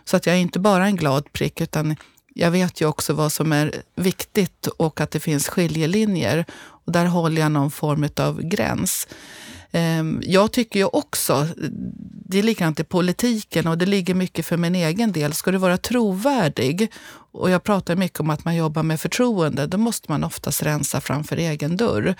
Så 0.05 0.17
att 0.17 0.25
jag 0.25 0.35
är 0.35 0.39
inte 0.39 0.59
bara 0.59 0.85
en 0.85 0.95
glad 0.95 1.33
prick, 1.33 1.61
utan 1.61 1.95
jag 2.33 2.51
vet 2.51 2.81
ju 2.81 2.85
också 2.85 3.13
vad 3.13 3.31
som 3.31 3.51
är 3.51 3.71
viktigt 3.95 4.67
och 4.67 5.01
att 5.01 5.11
det 5.11 5.19
finns 5.19 5.49
skiljelinjer. 5.49 6.45
Och 6.85 6.91
där 6.91 7.05
håller 7.05 7.41
jag 7.41 7.51
någon 7.51 7.71
form 7.71 8.09
av 8.17 8.41
gräns. 8.41 9.07
Ehm, 9.75 10.21
jag 10.25 10.51
tycker 10.51 10.79
ju 10.79 10.85
också, 10.85 11.47
det 12.25 12.39
är 12.39 12.43
likadant 12.43 12.79
i 12.79 12.83
politiken 12.83 13.67
och 13.67 13.77
det 13.77 13.85
ligger 13.85 14.13
mycket 14.13 14.45
för 14.45 14.57
min 14.57 14.75
egen 14.75 15.11
del. 15.11 15.33
Ska 15.33 15.51
du 15.51 15.57
vara 15.57 15.77
trovärdig, 15.77 16.91
och 17.31 17.49
jag 17.49 17.63
pratar 17.63 17.95
mycket 17.95 18.19
om 18.19 18.29
att 18.29 18.45
man 18.45 18.55
jobbar 18.55 18.83
med 18.83 19.01
förtroende, 19.01 19.67
då 19.67 19.77
måste 19.77 20.11
man 20.11 20.23
oftast 20.23 20.63
rensa 20.63 21.01
framför 21.01 21.37
egen 21.37 21.77
dörr. 21.77 22.15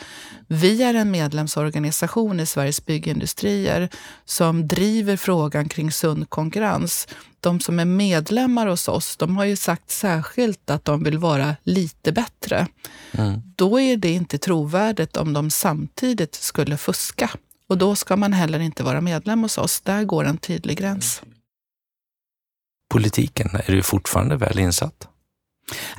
Vi 0.47 0.83
är 0.83 0.93
en 0.93 1.11
medlemsorganisation 1.11 2.39
i 2.39 2.45
Sveriges 2.45 2.85
Byggindustrier 2.85 3.89
som 4.25 4.67
driver 4.67 5.17
frågan 5.17 5.69
kring 5.69 5.91
sund 5.91 6.29
konkurrens. 6.29 7.07
De 7.39 7.59
som 7.59 7.79
är 7.79 7.85
medlemmar 7.85 8.67
hos 8.67 8.87
oss, 8.87 9.17
de 9.17 9.37
har 9.37 9.45
ju 9.45 9.55
sagt 9.55 9.91
särskilt 9.91 10.69
att 10.69 10.85
de 10.85 11.03
vill 11.03 11.17
vara 11.17 11.55
lite 11.63 12.11
bättre. 12.11 12.67
Mm. 13.11 13.41
Då 13.55 13.79
är 13.79 13.97
det 13.97 14.11
inte 14.11 14.37
trovärdigt 14.37 15.17
om 15.17 15.33
de 15.33 15.49
samtidigt 15.51 16.35
skulle 16.35 16.77
fuska. 16.77 17.29
Och 17.69 17.77
då 17.77 17.95
ska 17.95 18.15
man 18.15 18.33
heller 18.33 18.59
inte 18.59 18.83
vara 18.83 19.01
medlem 19.01 19.41
hos 19.41 19.57
oss. 19.57 19.81
Där 19.81 20.03
går 20.03 20.25
en 20.25 20.37
tydlig 20.37 20.77
gräns. 20.77 21.21
Politiken, 22.89 23.49
är 23.53 23.71
du 23.71 23.83
fortfarande 23.83 24.37
väl 24.37 24.59
insatt? 24.59 25.07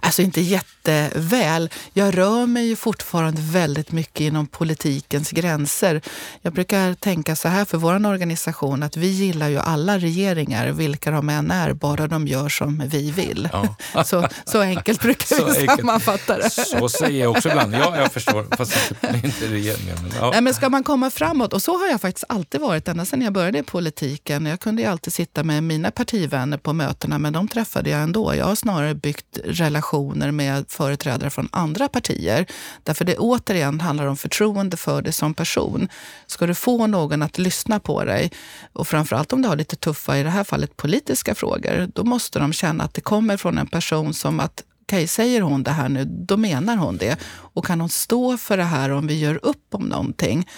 Alltså 0.00 0.22
inte 0.22 0.40
jätteväl. 0.40 1.70
Jag 1.92 2.18
rör 2.18 2.46
mig 2.46 2.66
ju 2.68 2.76
fortfarande 2.76 3.42
väldigt 3.42 3.92
mycket 3.92 4.20
inom 4.20 4.46
politikens 4.46 5.30
gränser. 5.30 6.00
Jag 6.42 6.52
brukar 6.52 6.94
tänka 6.94 7.36
så 7.36 7.48
här 7.48 7.64
för 7.64 7.78
vår 7.78 8.06
organisation 8.06 8.82
att 8.82 8.96
vi 8.96 9.06
gillar 9.06 9.48
ju 9.48 9.58
alla 9.58 9.98
regeringar, 9.98 10.68
vilka 10.68 11.10
de 11.10 11.28
än 11.28 11.50
är, 11.50 11.72
bara 11.72 12.06
de 12.06 12.26
gör 12.26 12.48
som 12.48 12.82
vi 12.88 13.10
vill. 13.10 13.48
Ja. 13.52 13.76
Så, 14.04 14.28
så 14.44 14.60
enkelt 14.60 15.00
brukar 15.02 15.36
så 15.36 15.44
vi 15.44 15.58
enkelt. 15.58 15.80
sammanfatta 15.80 16.38
det. 16.38 16.50
Så 16.50 16.88
säger 16.88 17.20
jag 17.20 17.30
också 17.30 17.48
ibland. 17.48 17.74
Ja, 17.74 17.96
jag 17.96 18.12
förstår. 18.12 18.46
Fast 18.56 18.92
inte 19.24 19.46
regeringen. 19.48 19.96
Men, 20.02 20.12
ja. 20.20 20.30
Nej, 20.30 20.40
men 20.40 20.54
ska 20.54 20.68
man 20.68 20.84
komma 20.84 21.10
framåt, 21.10 21.52
och 21.52 21.62
så 21.62 21.78
har 21.78 21.86
jag 21.86 22.00
faktiskt 22.00 22.24
alltid 22.28 22.60
varit 22.60 22.88
ända 22.88 23.04
sedan 23.04 23.22
jag 23.22 23.32
började 23.32 23.58
i 23.58 23.62
politiken. 23.62 24.46
Jag 24.46 24.60
kunde 24.60 24.82
ju 24.82 24.88
alltid 24.88 25.12
sitta 25.12 25.44
med 25.44 25.62
mina 25.62 25.90
partivänner 25.90 26.58
på 26.58 26.72
mötena, 26.72 27.18
men 27.18 27.32
de 27.32 27.48
träffade 27.48 27.90
jag 27.90 28.02
ändå. 28.02 28.34
Jag 28.34 28.46
har 28.46 28.54
snarare 28.54 28.94
byggt 28.94 29.38
relationer 29.57 30.30
med 30.30 30.64
företrädare 30.68 31.30
från 31.30 31.48
andra 31.52 31.88
partier. 31.88 32.46
Därför 32.82 33.04
det 33.04 33.16
återigen 33.16 33.80
handlar 33.80 34.07
om 34.07 34.16
förtroende 34.16 34.76
för 34.76 35.02
dig 35.02 35.12
som 35.12 35.34
person. 35.34 35.88
Ska 36.26 36.46
du 36.46 36.54
få 36.54 36.86
någon 36.86 37.22
att 37.22 37.38
lyssna 37.38 37.80
på 37.80 38.04
dig, 38.04 38.32
och 38.72 38.88
framförallt 38.88 39.32
om 39.32 39.42
du 39.42 39.48
har 39.48 39.57
lite 39.57 39.76
tuffa, 39.76 40.18
i 40.18 40.22
det 40.22 40.30
här 40.30 40.44
fallet 40.44 40.76
politiska 40.76 41.34
frågor, 41.34 41.88
då 41.94 42.04
måste 42.04 42.38
de 42.38 42.52
känna 42.52 42.84
att 42.84 42.94
det 42.94 43.00
kommer 43.00 43.36
från 43.36 43.59
en 43.59 43.66
person 43.66 44.14
som 44.14 44.40
att 44.40 44.62
okej, 44.82 44.96
okay, 44.96 45.07
säger 45.07 45.40
hon 45.40 45.62
det 45.62 45.70
här 45.70 45.88
nu, 45.88 46.04
då 46.04 46.36
menar 46.36 46.76
hon 46.76 46.96
det. 46.96 47.18
Och 47.26 47.66
kan 47.66 47.80
hon 47.80 47.88
stå 47.88 48.36
för 48.36 48.57
det 48.57 48.64
här 48.64 48.90
om 48.90 49.07
vi 49.07 49.18
gör 49.18 49.40
upp 49.42 49.74
om 49.74 49.82
någonting? 49.82 50.48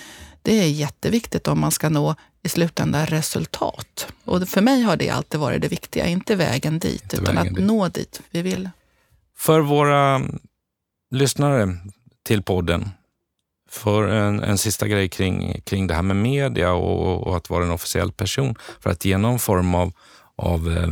Det 0.42 0.60
är 0.60 0.68
jätteviktigt 0.68 1.48
om 1.48 1.60
man 1.60 1.70
ska 1.70 1.88
nå 1.88 2.14
i 2.42 2.48
slutändan 2.48 3.06
resultat. 3.06 4.12
Och 4.24 4.48
för 4.48 4.60
mig 4.60 4.82
har 4.82 4.96
det 4.96 5.10
alltid 5.10 5.40
varit 5.40 5.62
det 5.62 5.68
viktiga, 5.68 6.06
inte 6.06 6.36
vägen 6.36 6.78
dit, 6.78 7.02
inte 7.02 7.16
utan 7.16 7.34
vägen 7.34 7.48
att 7.48 7.56
dit. 7.56 7.66
nå 7.66 7.88
dit 7.88 8.20
vi 8.30 8.42
vill. 8.42 8.70
För 9.38 9.60
våra 9.60 10.22
lyssnare 11.10 11.76
till 12.22 12.42
podden, 12.42 12.90
för 13.70 14.08
en, 14.08 14.40
en 14.40 14.58
sista 14.58 14.88
grej 14.88 15.08
kring, 15.08 15.60
kring 15.66 15.86
det 15.86 15.94
här 15.94 16.02
med 16.02 16.16
media 16.16 16.72
och, 16.72 17.26
och, 17.26 17.36
att 17.36 17.50
vara 17.50 17.64
en 17.64 17.70
officiell 17.70 18.12
person, 18.12 18.54
för 18.80 18.90
att 18.90 19.04
ge 19.04 19.18
någon 19.18 19.38
form 19.38 19.74
av, 19.74 19.92
av 20.36 20.72
eh, 20.72 20.88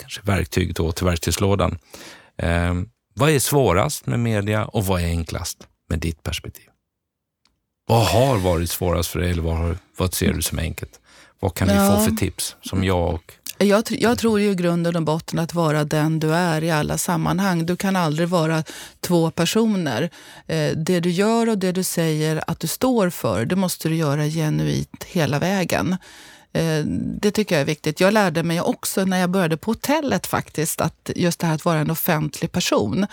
kanske 0.00 0.20
verktyg 0.22 0.74
då 0.74 0.92
till 0.92 1.06
verktygslådan. 1.06 1.78
Eh, 2.38 2.74
vad 3.14 3.30
är 3.30 3.38
svårast 3.38 4.06
med 4.06 4.20
media 4.20 4.64
och 4.64 4.86
vad 4.86 5.00
är 5.00 5.06
enklast 5.06 5.66
med 5.88 5.98
ditt 5.98 6.22
perspektiv? 6.22 6.66
Vad 7.86 8.06
har 8.06 8.38
varit 8.38 8.70
svårast 8.70 9.10
för 9.10 9.18
dig 9.18 9.30
eller 9.30 9.42
vad, 9.42 9.56
har, 9.56 9.78
vad 9.96 10.14
ser 10.14 10.32
du 10.32 10.42
som 10.42 10.58
enkelt? 10.58 11.00
Vad 11.40 11.54
kan 11.54 11.68
vi 11.68 11.74
ja. 11.74 11.96
få 11.96 12.04
för 12.04 12.16
tips 12.16 12.56
som 12.62 12.84
jag 12.84 13.14
och 13.14 13.32
jag, 13.58 13.84
jag 13.88 14.18
tror 14.18 14.40
ju 14.40 14.50
i 14.50 14.54
grunden 14.54 14.96
och 14.96 15.02
botten 15.02 15.38
att 15.38 15.54
vara 15.54 15.84
den 15.84 16.20
du 16.20 16.34
är 16.34 16.64
i 16.64 16.70
alla 16.70 16.98
sammanhang. 16.98 17.66
Du 17.66 17.76
kan 17.76 17.96
aldrig 17.96 18.28
vara 18.28 18.64
två 19.00 19.30
personer. 19.30 20.10
Eh, 20.46 20.70
det 20.76 21.00
du 21.00 21.10
gör 21.10 21.48
och 21.48 21.58
det 21.58 21.72
du 21.72 21.82
säger 21.82 22.44
att 22.46 22.60
du 22.60 22.66
står 22.66 23.10
för, 23.10 23.44
det 23.44 23.56
måste 23.56 23.88
du 23.88 23.96
göra 23.96 24.24
genuint 24.24 25.04
hela 25.04 25.38
vägen. 25.38 25.96
Eh, 26.52 26.84
det 27.20 27.30
tycker 27.30 27.54
jag 27.54 27.62
är 27.62 27.66
viktigt. 27.66 28.00
Jag 28.00 28.14
lärde 28.14 28.42
mig 28.42 28.60
också 28.60 29.04
när 29.04 29.18
jag 29.18 29.30
började 29.30 29.56
på 29.56 29.70
hotellet 29.70 30.26
faktiskt, 30.26 30.80
att 30.80 31.10
just 31.16 31.40
det 31.40 31.46
här 31.46 31.54
att 31.54 31.64
vara 31.64 31.78
en 31.78 31.90
offentlig 31.90 32.52
person. 32.52 33.06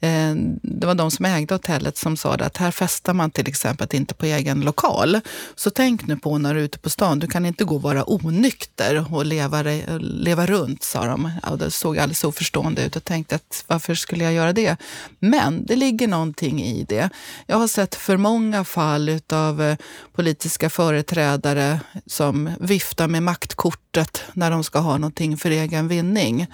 Eh, 0.00 0.34
det 0.62 0.86
var 0.86 0.94
de 0.94 1.10
som 1.10 1.24
ägde 1.24 1.54
hotellet 1.54 1.96
som 1.96 2.16
sa 2.16 2.34
att 2.34 2.56
här 2.56 2.70
festar 2.70 3.14
man 3.14 3.30
till 3.30 3.48
exempel 3.48 3.88
inte 3.92 4.14
på 4.14 4.26
egen 4.26 4.60
lokal. 4.60 5.20
Så 5.54 5.70
tänk 5.70 6.06
nu 6.06 6.16
på 6.16 6.38
när 6.38 6.54
du 6.54 6.60
är 6.60 6.64
ute 6.64 6.78
på 6.78 6.90
stan, 6.90 7.18
du 7.18 7.26
kan 7.26 7.46
inte 7.46 7.64
gå 7.64 7.74
och 7.74 7.82
vara 7.82 8.10
onykter 8.10 9.14
och 9.14 9.26
leva, 9.26 9.62
leva 9.98 10.46
runt, 10.46 10.82
sa 10.82 11.06
de. 11.06 11.30
Ja, 11.42 11.56
det 11.56 11.70
såg 11.70 11.98
alldeles 11.98 12.24
oförstående 12.24 12.84
ut 12.84 12.96
och 12.96 13.04
tänkte 13.04 13.34
att 13.34 13.64
varför 13.66 13.94
skulle 13.94 14.24
jag 14.24 14.32
göra 14.32 14.52
det? 14.52 14.76
Men 15.18 15.66
det 15.66 15.76
ligger 15.76 16.08
någonting 16.08 16.62
i 16.62 16.84
det. 16.88 17.10
Jag 17.46 17.56
har 17.56 17.68
sett 17.68 17.94
för 17.94 18.16
många 18.16 18.64
fall 18.64 19.20
av 19.32 19.62
eh, 19.62 19.76
politiska 20.12 20.70
företrädare 20.70 21.80
som 22.06 22.50
viftar 22.60 23.08
med 23.08 23.22
maktkortet 23.22 24.22
när 24.32 24.50
de 24.50 24.64
ska 24.64 24.78
ha 24.78 24.98
någonting 24.98 25.36
för 25.36 25.50
egen 25.50 25.88
vinning. 25.88 26.46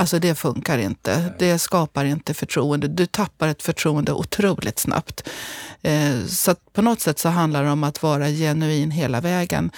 Alltså 0.00 0.18
det 0.18 0.34
funkar 0.34 0.78
inte. 0.78 1.32
Det 1.38 1.58
skapar 1.58 2.04
inte 2.04 2.34
förtroende. 2.34 2.88
Du 2.88 3.06
tappar 3.06 3.48
ett 3.48 3.62
förtroende 3.62 4.12
otroligt 4.12 4.78
snabbt. 4.78 5.28
Eh, 5.82 6.24
så 6.28 6.54
på 6.72 6.82
något 6.82 7.00
sätt 7.00 7.18
så 7.18 7.28
handlar 7.28 7.64
det 7.64 7.70
om 7.70 7.84
att 7.84 8.02
vara 8.02 8.28
genuin 8.28 8.90
hela 8.90 9.20
vägen 9.20 9.70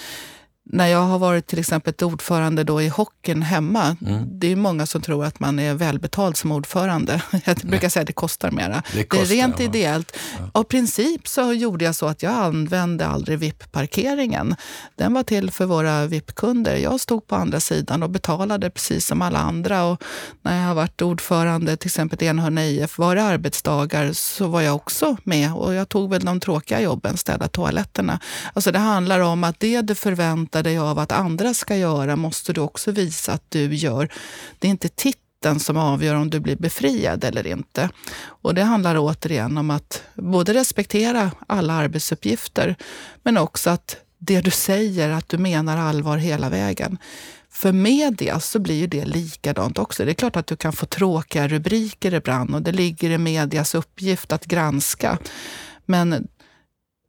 när 0.65 0.87
jag 0.87 0.99
har 0.99 1.19
varit 1.19 1.47
till 1.47 1.59
exempel 1.59 1.93
ordförande 2.01 2.63
då 2.63 2.81
i 2.81 2.87
hockeyn 2.87 3.41
hemma, 3.41 3.97
mm. 4.01 4.39
det 4.39 4.51
är 4.51 4.55
många 4.55 4.85
som 4.85 5.01
tror 5.01 5.25
att 5.25 5.39
man 5.39 5.59
är 5.59 5.73
välbetald 5.73 6.37
som 6.37 6.51
ordförande. 6.51 7.21
Jag 7.45 7.57
brukar 7.57 7.89
säga 7.89 8.01
att 8.01 8.07
det 8.07 8.13
kostar 8.13 8.51
mera. 8.51 8.83
Det, 8.93 9.03
kostar, 9.03 9.25
det 9.25 9.33
är 9.33 9.35
rent 9.35 9.59
ja. 9.59 9.65
ideellt. 9.65 10.17
Ja. 10.39 10.49
Av 10.53 10.63
princip 10.63 11.27
så 11.27 11.53
gjorde 11.53 11.85
jag 11.85 11.95
så 11.95 12.05
att 12.05 12.23
jag 12.23 12.33
använde 12.33 13.07
aldrig 13.07 13.39
VIP-parkeringen. 13.39 14.55
Den 14.95 15.13
var 15.13 15.23
till 15.23 15.51
för 15.51 15.65
våra 15.65 16.05
VIP-kunder. 16.05 16.75
Jag 16.75 16.99
stod 16.99 17.27
på 17.27 17.35
andra 17.35 17.59
sidan 17.59 18.03
och 18.03 18.09
betalade 18.09 18.69
precis 18.69 19.05
som 19.05 19.21
alla 19.21 19.39
andra. 19.39 19.83
Och 19.83 20.03
när 20.41 20.59
jag 20.59 20.67
har 20.67 20.75
varit 20.75 21.01
ordförande 21.01 21.77
till 21.77 21.87
exempel 21.87 22.23
i 22.23 22.25
Enhörna 22.25 22.65
IF, 22.65 22.97
var 22.97 23.15
det 23.15 23.23
arbetsdagar 23.23 24.13
så 24.13 24.47
var 24.47 24.61
jag 24.61 24.75
också 24.75 25.17
med 25.23 25.53
och 25.53 25.73
jag 25.73 25.89
tog 25.89 26.09
väl 26.09 26.25
de 26.25 26.39
tråkiga 26.39 26.81
jobben, 26.81 27.17
städa 27.17 27.47
toaletterna. 27.47 28.19
Alltså 28.53 28.71
det 28.71 28.79
handlar 28.79 29.19
om 29.19 29.43
att 29.43 29.59
det 29.59 29.81
du 29.81 29.95
förväntar 29.95 30.62
dig 30.63 30.77
av 30.77 30.99
att 30.99 31.11
andra 31.11 31.53
ska 31.53 31.75
göra 31.75 32.15
måste 32.15 32.53
du 32.53 32.61
också 32.61 32.91
visa 32.91 33.33
att 33.33 33.51
du 33.51 33.75
gör. 33.75 34.13
Det 34.59 34.67
är 34.67 34.71
inte 34.71 34.89
titeln 34.89 35.59
som 35.59 35.77
avgör 35.77 36.15
om 36.15 36.29
du 36.29 36.39
blir 36.39 36.55
befriad 36.55 37.23
eller 37.23 37.47
inte. 37.47 37.89
Och 38.25 38.53
det 38.53 38.63
handlar 38.63 38.97
återigen 38.97 39.57
om 39.57 39.69
att 39.69 40.03
både 40.13 40.53
respektera 40.53 41.31
alla 41.47 41.73
arbetsuppgifter, 41.73 42.75
men 43.23 43.37
också 43.37 43.69
att 43.69 43.97
det 44.19 44.41
du 44.41 44.51
säger, 44.51 45.09
att 45.09 45.29
du 45.29 45.37
menar 45.37 45.77
allvar 45.77 46.17
hela 46.17 46.49
vägen. 46.49 46.97
För 47.53 47.71
media 47.71 48.39
så 48.39 48.59
blir 48.59 48.87
det 48.87 49.05
likadant 49.05 49.79
också. 49.79 50.05
Det 50.05 50.11
är 50.11 50.15
klart 50.15 50.35
att 50.35 50.47
du 50.47 50.55
kan 50.55 50.73
få 50.73 50.85
tråkiga 50.85 51.47
rubriker 51.47 52.13
ibland 52.13 52.55
och 52.55 52.61
det 52.61 52.71
ligger 52.71 53.09
i 53.09 53.17
medias 53.17 53.75
uppgift 53.75 54.31
att 54.31 54.45
granska. 54.45 55.17
Men 55.85 56.27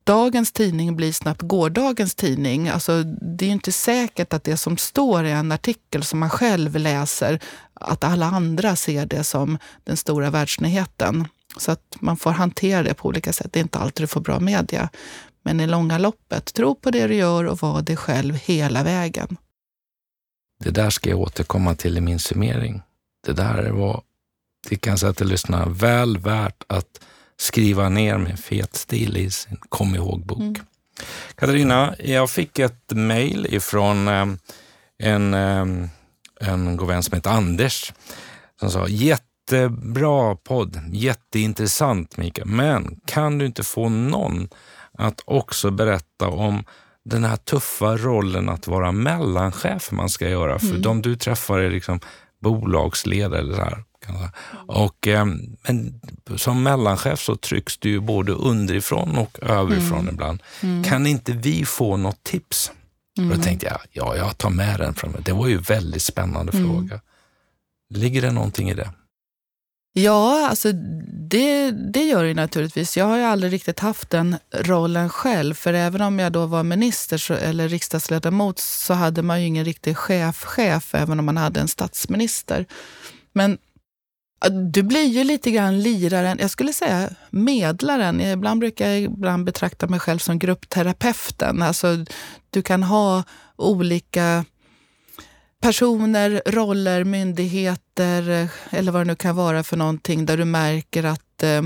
dagens 0.04 0.52
tidning 0.52 0.96
blir 0.96 1.12
snabbt 1.12 1.42
gårdagens 1.42 2.14
tidning. 2.14 2.68
Alltså, 2.68 3.02
det 3.02 3.46
är 3.46 3.50
inte 3.50 3.72
säkert 3.72 4.32
att 4.32 4.44
det 4.44 4.56
som 4.56 4.76
står 4.76 5.24
i 5.24 5.30
en 5.30 5.52
artikel 5.52 6.04
som 6.04 6.18
man 6.18 6.30
själv 6.30 6.76
läser, 6.76 7.40
att 7.74 8.04
alla 8.04 8.26
andra 8.26 8.76
ser 8.76 9.06
det 9.06 9.24
som 9.24 9.58
den 9.84 9.96
stora 9.96 10.30
världsnyheten. 10.30 11.28
Så 11.56 11.72
att 11.72 11.96
man 12.00 12.16
får 12.16 12.30
hantera 12.30 12.82
det 12.82 12.94
på 12.94 13.08
olika 13.08 13.32
sätt. 13.32 13.52
Det 13.52 13.58
är 13.58 13.62
inte 13.62 13.78
alltid 13.78 14.02
du 14.02 14.06
får 14.06 14.20
bra 14.20 14.40
media. 14.40 14.88
Men 15.42 15.60
i 15.60 15.66
långa 15.66 15.98
loppet, 15.98 16.54
tro 16.54 16.74
på 16.74 16.90
det 16.90 17.06
du 17.06 17.14
gör 17.14 17.44
och 17.44 17.58
var 17.58 17.82
dig 17.82 17.96
själv 17.96 18.34
hela 18.34 18.82
vägen. 18.82 19.36
Det 20.64 20.70
där 20.70 20.90
ska 20.90 21.10
jag 21.10 21.20
återkomma 21.20 21.74
till 21.74 21.96
i 21.96 22.00
min 22.00 22.18
summering. 22.18 22.82
Det 23.26 23.32
där 23.32 23.70
var, 23.70 24.02
det 24.68 24.76
kan 24.76 24.90
jag 24.90 25.00
säga 25.00 25.12
till 25.12 25.26
lyssnarna, 25.26 25.66
väl 25.66 26.18
värt 26.18 26.64
att 26.66 27.00
skriva 27.36 27.88
ner 27.88 28.18
med 28.18 28.38
fet 28.38 28.76
stil 28.76 29.16
i 29.16 29.30
sin 29.30 29.56
kom 29.68 29.94
ihåg-bok. 29.94 30.40
Mm. 30.40 30.54
Katarina, 31.34 31.94
jag 31.98 32.30
fick 32.30 32.58
ett 32.58 32.92
mejl 32.92 33.46
ifrån 33.50 34.08
um, 34.08 34.38
en, 34.98 35.34
um, 35.34 35.88
en 36.40 36.76
god 36.76 36.88
vän 36.88 37.02
som 37.02 37.14
heter 37.14 37.30
Anders 37.30 37.92
som 38.60 38.70
sa 38.70 38.88
jättebra 38.88 40.36
podd, 40.36 40.80
jätteintressant 40.92 42.16
Mikael, 42.16 42.48
men 42.48 43.00
kan 43.06 43.38
du 43.38 43.46
inte 43.46 43.62
få 43.62 43.88
någon 43.88 44.48
att 44.98 45.20
också 45.24 45.70
berätta 45.70 46.28
om 46.28 46.64
den 47.04 47.24
här 47.24 47.36
tuffa 47.36 47.96
rollen 47.96 48.48
att 48.48 48.66
vara 48.66 48.92
mellanchef 48.92 49.92
man 49.92 50.08
ska 50.08 50.28
göra. 50.28 50.58
För 50.58 50.66
mm. 50.66 50.82
de 50.82 51.02
du 51.02 51.16
träffar 51.16 51.58
är 51.58 51.70
liksom 51.70 52.00
bolagsledare 52.42 53.56
här. 53.56 53.84
Och, 54.66 55.08
eh, 55.08 55.24
men 55.62 56.00
som 56.36 56.62
mellanchef 56.62 57.20
så 57.20 57.36
trycks 57.36 57.78
du 57.78 58.00
både 58.00 58.32
underifrån 58.32 59.18
och 59.18 59.38
överifrån 59.42 60.00
mm. 60.00 60.14
ibland. 60.14 60.42
Mm. 60.60 60.84
Kan 60.84 61.06
inte 61.06 61.32
vi 61.32 61.64
få 61.64 61.96
något 61.96 62.22
tips 62.22 62.70
Mm. 63.18 63.30
Och 63.30 63.36
då 63.36 63.42
tänkte 63.42 63.66
jag, 63.66 63.80
ja, 63.90 64.16
jag 64.16 64.38
tar 64.38 64.50
med 64.50 64.80
den 64.80 64.94
fram. 64.94 65.16
Det 65.24 65.32
var 65.32 65.48
ju 65.48 65.54
en 65.54 65.62
väldigt 65.62 66.02
spännande 66.02 66.52
mm. 66.52 66.64
fråga. 66.64 67.00
Ligger 67.94 68.22
det 68.22 68.30
någonting 68.30 68.70
i 68.70 68.74
det? 68.74 68.90
Ja, 69.92 70.48
alltså 70.48 70.72
det, 71.28 71.70
det 71.70 72.04
gör 72.04 72.24
det 72.24 72.34
naturligtvis. 72.34 72.96
Jag 72.96 73.04
har 73.04 73.16
ju 73.16 73.22
aldrig 73.22 73.52
riktigt 73.52 73.80
haft 73.80 74.10
den 74.10 74.36
rollen 74.52 75.08
själv. 75.08 75.54
För 75.54 75.74
även 75.74 76.00
om 76.00 76.18
jag 76.18 76.32
då 76.32 76.46
var 76.46 76.62
minister 76.62 77.18
så, 77.18 77.34
eller 77.34 77.68
riksdagsledamot 77.68 78.58
så 78.58 78.94
hade 78.94 79.22
man 79.22 79.40
ju 79.40 79.46
ingen 79.46 79.64
riktig 79.64 79.96
chef-chef, 79.96 80.94
även 80.94 81.18
om 81.18 81.24
man 81.24 81.36
hade 81.36 81.60
en 81.60 81.68
statsminister. 81.68 82.66
Men 83.32 83.58
du 84.50 84.82
blir 84.82 85.04
ju 85.04 85.24
lite 85.24 85.50
grann 85.50 85.80
liraren, 85.80 86.38
jag 86.40 86.50
skulle 86.50 86.72
säga 86.72 87.10
medlaren. 87.30 88.20
Ibland 88.20 88.60
brukar 88.60 88.88
jag 88.88 89.00
ibland 89.00 89.44
betrakta 89.44 89.86
mig 89.86 90.00
själv 90.00 90.18
som 90.18 90.38
gruppterapeuten. 90.38 91.62
Alltså, 91.62 92.04
du 92.50 92.62
kan 92.62 92.82
ha 92.82 93.22
olika 93.56 94.44
personer, 95.64 96.42
roller, 96.46 97.04
myndigheter 97.04 98.30
eh, 98.30 98.48
eller 98.70 98.92
vad 98.92 99.00
det 99.00 99.04
nu 99.04 99.16
kan 99.16 99.36
vara 99.36 99.62
för 99.62 99.76
någonting 99.76 100.26
där 100.26 100.36
du 100.36 100.44
märker 100.44 101.04
att 101.04 101.42
eh, 101.42 101.62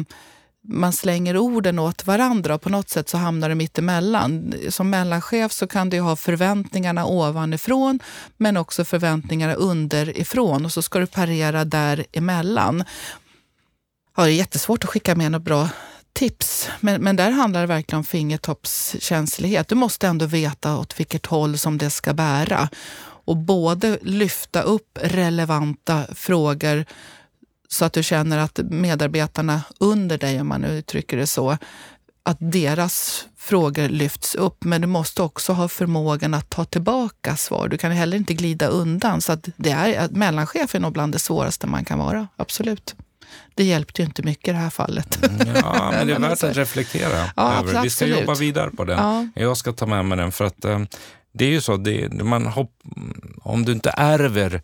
man 0.69 0.93
slänger 0.93 1.37
orden 1.37 1.79
åt 1.79 2.07
varandra 2.07 2.55
och 2.55 2.63
på 2.63 2.69
något 2.69 2.89
sätt 2.89 3.09
så 3.09 3.19
hamnar 3.19 3.49
du 3.49 3.55
mitt 3.55 3.79
emellan. 3.79 4.55
Som 4.69 4.91
mellanchef 4.91 5.53
så 5.53 5.67
kan 5.67 5.91
du 5.91 6.01
ha 6.01 6.17
förväntningarna 6.17 7.07
ovanifrån 7.07 8.01
men 8.37 8.57
också 8.57 8.85
förväntningarna 8.85 9.55
underifrån 9.55 10.65
och 10.65 10.73
så 10.73 10.83
ska 10.83 10.99
du 10.99 11.07
parera 11.07 11.65
däremellan. 11.65 12.85
Ja, 14.17 14.25
det 14.25 14.33
är 14.33 14.35
jättesvårt 14.35 14.85
att 14.85 14.91
skicka 14.91 15.15
med 15.15 15.33
något 15.33 15.43
bra 15.43 15.69
tips, 16.13 16.69
men, 16.81 17.03
men 17.03 17.17
där 17.17 17.31
handlar 17.31 17.61
det 17.61 17.67
verkligen 17.67 17.99
om 17.99 18.05
fingertoppskänslighet. 18.05 19.69
Du 19.69 19.75
måste 19.75 20.07
ändå 20.07 20.27
veta 20.27 20.79
åt 20.79 21.01
vilket 21.01 21.27
håll 21.27 21.59
som 21.59 21.79
det 21.79 21.91
ska 21.91 22.15
bära 22.15 22.69
och 23.29 23.37
både 23.37 23.99
lyfta 24.03 24.63
upp 24.63 24.99
relevanta 25.03 26.05
frågor 26.15 26.85
så 27.69 27.85
att 27.85 27.93
du 27.93 28.03
känner 28.03 28.39
att 28.39 28.61
medarbetarna 28.71 29.63
under 29.81 30.19
dig, 30.19 30.41
om 30.41 30.49
man 30.49 30.65
uttrycker 30.65 31.17
det 31.17 31.27
så, 31.27 31.59
att 32.23 32.37
deras 32.41 33.27
frågor 33.37 33.89
lyfts 33.89 34.35
upp. 34.35 34.65
Men 34.65 34.81
du 34.81 34.87
måste 34.87 35.23
också 35.23 35.53
ha 35.53 35.69
förmågan 35.69 36.35
att 36.35 36.51
ta 36.51 36.65
tillbaka 36.65 37.37
svar. 37.37 37.69
Du 37.69 37.79
kan 37.79 37.93
heller 37.93 38.17
inte 38.17 38.35
glida 38.35 38.67
undan. 38.67 39.21
Så 39.21 39.33
att 39.33 39.49
det 39.57 39.71
är, 39.71 40.05
att 40.05 40.11
mellanchef 40.11 40.75
är 40.75 40.81
nog 40.81 40.93
bland 40.93 41.13
det 41.13 41.19
svåraste 41.19 41.67
man 41.67 41.85
kan 41.85 41.99
vara, 41.99 42.29
absolut. 42.37 42.95
Det 43.55 43.65
hjälpte 43.65 44.03
ju 44.03 44.07
inte 44.07 44.23
mycket 44.23 44.49
i 44.49 44.53
det 44.53 44.59
här 44.59 44.71
fallet. 44.71 45.25
Mm, 45.25 45.55
ja, 45.55 45.91
men 45.93 46.07
det 46.07 46.15
är 46.15 46.19
värt 46.19 46.45
att 46.45 46.57
reflektera 46.57 47.31
ja, 47.37 47.59
över. 47.59 47.83
Vi 47.83 47.91
ska 47.91 48.07
jobba 48.07 48.35
vidare 48.35 48.71
på 48.71 48.85
den. 48.85 48.99
Ja. 48.99 49.29
Jag 49.35 49.57
ska 49.57 49.73
ta 49.73 49.87
med 49.87 50.05
mig 50.05 50.19
den 50.19 50.33
för 50.33 50.45
att 50.45 50.65
eh, 50.65 50.81
det 51.33 51.45
är 51.45 51.51
ju 51.51 51.61
så, 51.61 51.77
det, 51.77 52.23
man 52.23 52.47
hopp, 52.47 52.73
om 53.43 53.65
du 53.65 53.73
inte 53.73 53.91
ärver 53.91 54.63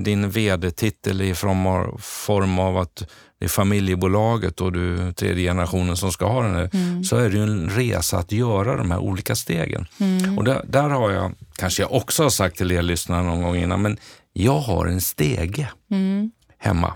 din 0.00 0.30
vd-titel 0.30 1.22
i 1.22 1.34
form 1.34 2.58
av 2.58 2.76
att 2.78 3.04
det 3.40 3.46
är 3.46 3.48
familjebolaget 3.48 4.60
och 4.60 4.72
du 4.72 4.98
är 4.98 5.12
tredje 5.12 5.50
generationen 5.50 5.96
som 5.96 6.12
ska 6.12 6.26
ha 6.26 6.42
den, 6.42 6.54
här, 6.54 6.70
mm. 6.72 7.04
så 7.04 7.16
är 7.16 7.30
det 7.30 7.38
en 7.38 7.70
resa 7.70 8.18
att 8.18 8.32
göra 8.32 8.76
de 8.76 8.90
här 8.90 8.98
olika 8.98 9.34
stegen. 9.34 9.86
Mm. 10.00 10.38
Och 10.38 10.44
där, 10.44 10.64
där, 10.68 10.88
har 10.88 11.10
jag, 11.10 11.32
kanske 11.56 11.82
jag 11.82 11.92
också 11.92 12.22
har 12.22 12.30
sagt 12.30 12.56
till 12.56 12.72
er 12.72 12.82
lyssnare 12.82 13.22
någon 13.22 13.42
gång 13.42 13.56
innan, 13.56 13.82
men 13.82 13.96
jag 14.32 14.58
har 14.58 14.86
en 14.86 15.00
stege 15.00 15.70
mm. 15.90 16.30
hemma. 16.58 16.94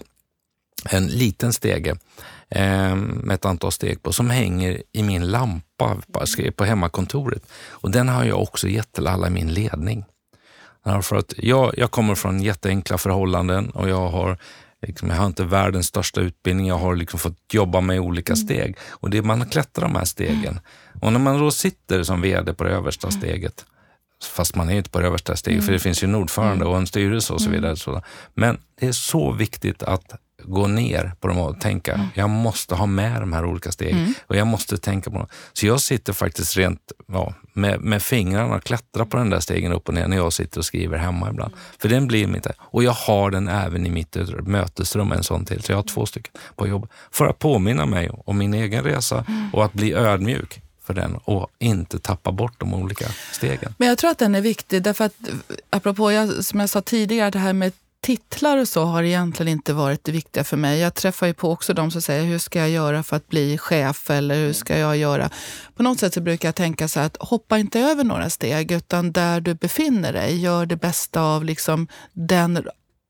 En 0.90 1.06
liten 1.06 1.52
stege 1.52 1.96
eh, 2.48 2.96
med 2.96 3.34
ett 3.34 3.44
antal 3.44 3.72
steg 3.72 4.02
på 4.02 4.12
som 4.12 4.30
hänger 4.30 4.82
i 4.92 5.02
min 5.02 5.30
lampa 5.30 5.96
på 6.56 6.64
hemmakontoret. 6.64 7.42
Och 7.68 7.90
den 7.90 8.08
har 8.08 8.24
jag 8.24 8.42
också 8.42 8.68
gett 8.68 8.92
till 8.92 9.06
alla 9.06 9.26
i 9.26 9.30
min 9.30 9.54
ledning. 9.54 10.04
För 11.02 11.16
att 11.16 11.34
jag, 11.36 11.74
jag 11.76 11.90
kommer 11.90 12.14
från 12.14 12.42
jätteenkla 12.42 12.98
förhållanden 12.98 13.70
och 13.70 13.88
jag 13.88 14.08
har 14.08 14.38
Liksom, 14.86 15.10
jag 15.10 15.16
har 15.16 15.26
inte 15.26 15.44
världens 15.44 15.86
största 15.86 16.20
utbildning, 16.20 16.66
jag 16.66 16.78
har 16.78 16.96
liksom 16.96 17.18
fått 17.18 17.38
jobba 17.52 17.80
med 17.80 18.00
olika 18.00 18.32
mm. 18.32 18.46
steg. 18.46 18.76
Och 18.90 19.10
det, 19.10 19.22
Man 19.22 19.48
klättrar 19.48 19.84
de 19.84 19.96
här 19.96 20.04
stegen. 20.04 20.44
Mm. 20.44 20.60
Och 21.00 21.12
när 21.12 21.20
man 21.20 21.38
då 21.38 21.50
sitter 21.50 22.02
som 22.02 22.20
VD 22.20 22.54
på 22.54 22.64
det 22.64 22.70
översta 22.70 23.08
mm. 23.08 23.20
steget, 23.20 23.64
fast 24.34 24.54
man 24.54 24.68
är 24.68 24.74
inte 24.74 24.90
på 24.90 25.00
det 25.00 25.06
översta 25.06 25.36
steget, 25.36 25.58
mm. 25.58 25.66
för 25.66 25.72
det 25.72 25.78
finns 25.78 26.02
ju 26.02 26.08
en 26.08 26.14
ordförande 26.14 26.64
och 26.64 26.76
en 26.76 26.86
styrelse 26.86 27.32
och 27.32 27.40
så 27.40 27.48
mm. 27.48 27.60
vidare. 27.60 27.76
Så. 27.76 28.02
Men 28.34 28.58
det 28.80 28.86
är 28.86 28.92
så 28.92 29.32
viktigt 29.32 29.82
att 29.82 30.20
gå 30.42 30.66
ner 30.66 31.12
på 31.20 31.28
dem 31.28 31.38
och 31.38 31.60
tänka, 31.60 31.94
mm. 31.94 32.06
jag 32.14 32.30
måste 32.30 32.74
ha 32.74 32.86
med 32.86 33.22
de 33.22 33.32
här 33.32 33.44
olika 33.44 33.72
stegen 33.72 33.98
mm. 33.98 34.14
och 34.26 34.36
jag 34.36 34.46
måste 34.46 34.76
tänka 34.76 35.10
på 35.10 35.18
dem. 35.18 35.26
Så 35.52 35.66
jag 35.66 35.80
sitter 35.80 36.12
faktiskt 36.12 36.56
rent 36.56 36.92
ja, 37.06 37.34
med, 37.56 37.80
med 37.80 38.02
fingrarna 38.02 38.54
och 38.54 38.64
klättra 38.64 39.06
på 39.06 39.16
den 39.16 39.30
där 39.30 39.40
stegen 39.40 39.72
upp 39.72 39.88
och 39.88 39.94
ner 39.94 40.08
när 40.08 40.16
jag 40.16 40.32
sitter 40.32 40.58
och 40.58 40.64
skriver 40.64 40.98
hemma 40.98 41.30
ibland. 41.30 41.52
Mm. 41.52 41.64
För 41.78 41.88
den 41.88 42.06
blir 42.06 42.26
mitt, 42.26 42.46
och 42.58 42.84
jag 42.84 42.92
har 42.92 43.30
den 43.30 43.48
även 43.48 43.86
i 43.86 43.90
mitt 43.90 44.16
mötesrum, 44.46 45.12
en 45.12 45.22
sån 45.22 45.44
till. 45.44 45.62
Så 45.62 45.72
jag 45.72 45.76
har 45.76 45.82
två 45.82 46.06
stycken 46.06 46.32
på 46.56 46.66
jobb. 46.66 46.88
För 47.10 47.26
att 47.26 47.38
påminna 47.38 47.86
mig 47.86 48.10
om 48.24 48.38
min 48.38 48.54
egen 48.54 48.84
resa 48.84 49.24
mm. 49.28 49.50
och 49.52 49.64
att 49.64 49.72
bli 49.72 49.94
ödmjuk 49.94 50.60
för 50.84 50.94
den 50.94 51.16
och 51.24 51.48
inte 51.58 51.98
tappa 51.98 52.32
bort 52.32 52.54
de 52.58 52.74
olika 52.74 53.06
stegen. 53.32 53.74
Men 53.78 53.88
jag 53.88 53.98
tror 53.98 54.10
att 54.10 54.18
den 54.18 54.34
är 54.34 54.40
viktig 54.40 54.82
därför 54.82 55.04
att, 55.04 55.14
apropå 55.70 56.12
jag, 56.12 56.44
som 56.44 56.60
jag 56.60 56.70
sa 56.70 56.80
tidigare, 56.80 57.30
det 57.30 57.38
här 57.38 57.52
med 57.52 57.72
titlar 58.04 58.58
och 58.58 58.68
så 58.68 58.84
har 58.84 59.02
egentligen 59.02 59.52
inte 59.52 59.72
varit 59.72 60.04
det 60.04 60.12
viktiga 60.12 60.44
för 60.44 60.56
mig. 60.56 60.80
Jag 60.80 60.94
träffar 60.94 61.26
ju 61.26 61.34
på 61.34 61.50
också 61.50 61.74
de 61.74 61.90
som 61.90 62.02
säger, 62.02 62.24
hur 62.24 62.38
ska 62.38 62.58
jag 62.58 62.70
göra 62.70 63.02
för 63.02 63.16
att 63.16 63.28
bli 63.28 63.58
chef? 63.58 64.10
Eller 64.10 64.34
hur 64.34 64.52
ska 64.52 64.78
jag 64.78 64.96
göra? 64.96 65.30
På 65.74 65.82
något 65.82 66.00
sätt 66.00 66.14
så 66.14 66.20
brukar 66.20 66.48
jag 66.48 66.54
tänka 66.54 66.88
så 66.88 67.00
här 67.00 67.06
att 67.06 67.16
hoppa 67.20 67.58
inte 67.58 67.80
över 67.80 68.04
några 68.04 68.30
steg, 68.30 68.72
utan 68.72 69.12
där 69.12 69.40
du 69.40 69.54
befinner 69.54 70.12
dig, 70.12 70.40
gör 70.40 70.66
det 70.66 70.76
bästa 70.76 71.20
av 71.20 71.44
liksom 71.44 71.88
den 72.12 72.66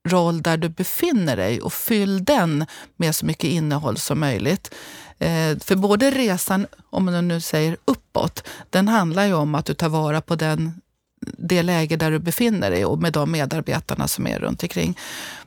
roll 0.08 0.42
där 0.42 0.56
du 0.56 0.68
befinner 0.68 1.36
dig 1.36 1.60
och 1.60 1.72
fyll 1.72 2.24
den 2.24 2.66
med 2.96 3.16
så 3.16 3.26
mycket 3.26 3.50
innehåll 3.50 3.96
som 3.96 4.20
möjligt. 4.20 4.74
Eh, 5.18 5.58
för 5.58 5.76
både 5.76 6.10
resan, 6.10 6.66
om 6.90 7.04
man 7.04 7.28
nu 7.28 7.40
säger 7.40 7.76
uppåt, 7.84 8.48
den 8.70 8.88
handlar 8.88 9.26
ju 9.26 9.34
om 9.34 9.54
att 9.54 9.66
du 9.66 9.74
tar 9.74 9.88
vara 9.88 10.20
på 10.20 10.36
den 10.36 10.80
det 11.38 11.62
läge 11.62 11.96
där 11.96 12.10
du 12.10 12.18
befinner 12.18 12.70
dig 12.70 12.84
och 12.84 12.98
med 12.98 13.12
de 13.12 13.30
medarbetarna 13.30 14.08
som 14.08 14.26
är 14.26 14.38
runt 14.38 14.62
omkring. 14.62 14.98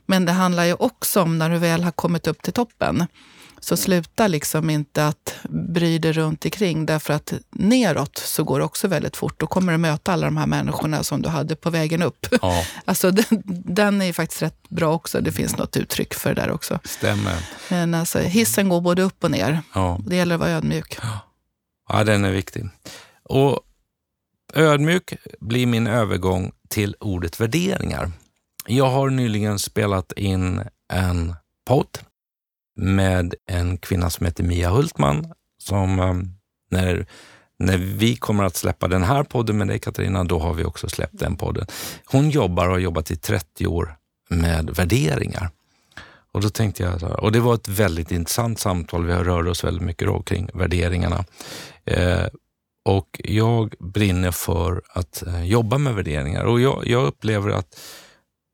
Men 0.06 0.24
det 0.24 0.32
handlar 0.32 0.64
ju 0.64 0.74
också 0.74 1.22
om 1.22 1.38
när 1.38 1.50
du 1.50 1.58
väl 1.58 1.84
har 1.84 1.90
kommit 1.90 2.26
upp 2.26 2.42
till 2.42 2.52
toppen. 2.52 3.06
Så 3.60 3.76
sluta 3.76 4.26
liksom 4.26 4.70
inte 4.70 5.06
att 5.06 5.34
bry 5.48 5.98
dig 5.98 6.12
runt 6.12 6.44
omkring 6.44 6.86
därför 6.86 7.14
att 7.14 7.32
neråt 7.50 8.18
så 8.18 8.44
går 8.44 8.58
det 8.58 8.64
också 8.64 8.88
väldigt 8.88 9.16
fort. 9.16 9.40
Då 9.40 9.46
kommer 9.46 9.72
du 9.72 9.78
möta 9.78 10.12
alla 10.12 10.26
de 10.26 10.36
här 10.36 10.46
människorna 10.46 11.02
som 11.02 11.22
du 11.22 11.28
hade 11.28 11.56
på 11.56 11.70
vägen 11.70 12.02
upp. 12.02 12.26
Ja. 12.42 12.64
Alltså 12.84 13.10
den, 13.10 13.42
den 13.64 14.02
är 14.02 14.12
faktiskt 14.12 14.42
rätt 14.42 14.68
bra 14.68 14.94
också. 14.94 15.20
Det 15.20 15.32
finns 15.32 15.56
något 15.56 15.76
uttryck 15.76 16.14
för 16.14 16.34
det 16.34 16.40
där 16.40 16.50
också. 16.50 16.78
Stämmer. 16.84 17.36
Men 17.68 17.94
alltså, 17.94 18.18
hissen 18.18 18.68
går 18.68 18.80
både 18.80 19.02
upp 19.02 19.24
och 19.24 19.30
ner. 19.30 19.60
Ja. 19.74 20.00
Det 20.06 20.16
gäller 20.16 20.34
att 20.34 20.40
vara 20.40 20.50
ödmjuk. 20.50 20.98
Ja, 21.88 22.04
den 22.04 22.24
är 22.24 22.32
viktig. 22.32 22.68
Och 23.24 23.60
Ödmjuk 24.54 25.14
blir 25.40 25.66
min 25.66 25.86
övergång 25.86 26.52
till 26.68 26.96
ordet 27.00 27.40
värderingar. 27.40 28.10
Jag 28.66 28.90
har 28.90 29.10
nyligen 29.10 29.58
spelat 29.58 30.12
in 30.12 30.62
en 30.92 31.34
podd 31.66 31.98
med 32.76 33.34
en 33.46 33.76
kvinna 33.76 34.10
som 34.10 34.26
heter 34.26 34.44
Mia 34.44 34.70
Hultman 34.70 35.32
som 35.58 35.98
eh, 35.98 36.14
när, 36.70 37.06
när 37.58 37.76
vi 37.78 38.16
kommer 38.16 38.44
att 38.44 38.56
släppa 38.56 38.88
den 38.88 39.02
här 39.02 39.24
podden 39.24 39.58
med 39.58 39.68
dig 39.68 39.78
Katarina, 39.78 40.24
då 40.24 40.38
har 40.38 40.54
vi 40.54 40.64
också 40.64 40.88
släppt 40.88 41.18
den 41.18 41.36
podden. 41.36 41.66
Hon 42.04 42.30
jobbar 42.30 42.66
och 42.66 42.72
har 42.72 42.78
jobbat 42.78 43.10
i 43.10 43.16
30 43.16 43.66
år 43.66 43.96
med 44.28 44.70
värderingar. 44.70 45.50
Och 46.32 46.40
då 46.40 46.48
tänkte 46.48 46.82
jag, 46.82 47.22
och 47.22 47.32
det 47.32 47.40
var 47.40 47.54
ett 47.54 47.68
väldigt 47.68 48.10
intressant 48.10 48.58
samtal. 48.58 49.06
Vi 49.06 49.12
rörde 49.12 49.50
oss 49.50 49.64
väldigt 49.64 49.86
mycket 49.86 50.08
då 50.08 50.22
kring 50.22 50.50
värderingarna. 50.54 51.24
Eh, 51.84 52.26
och 52.84 53.20
jag 53.24 53.74
brinner 53.78 54.30
för 54.30 54.82
att 54.88 55.22
eh, 55.26 55.44
jobba 55.44 55.78
med 55.78 55.94
värderingar 55.94 56.44
och 56.44 56.60
jag, 56.60 56.86
jag 56.86 57.06
upplever 57.06 57.50
att 57.50 57.80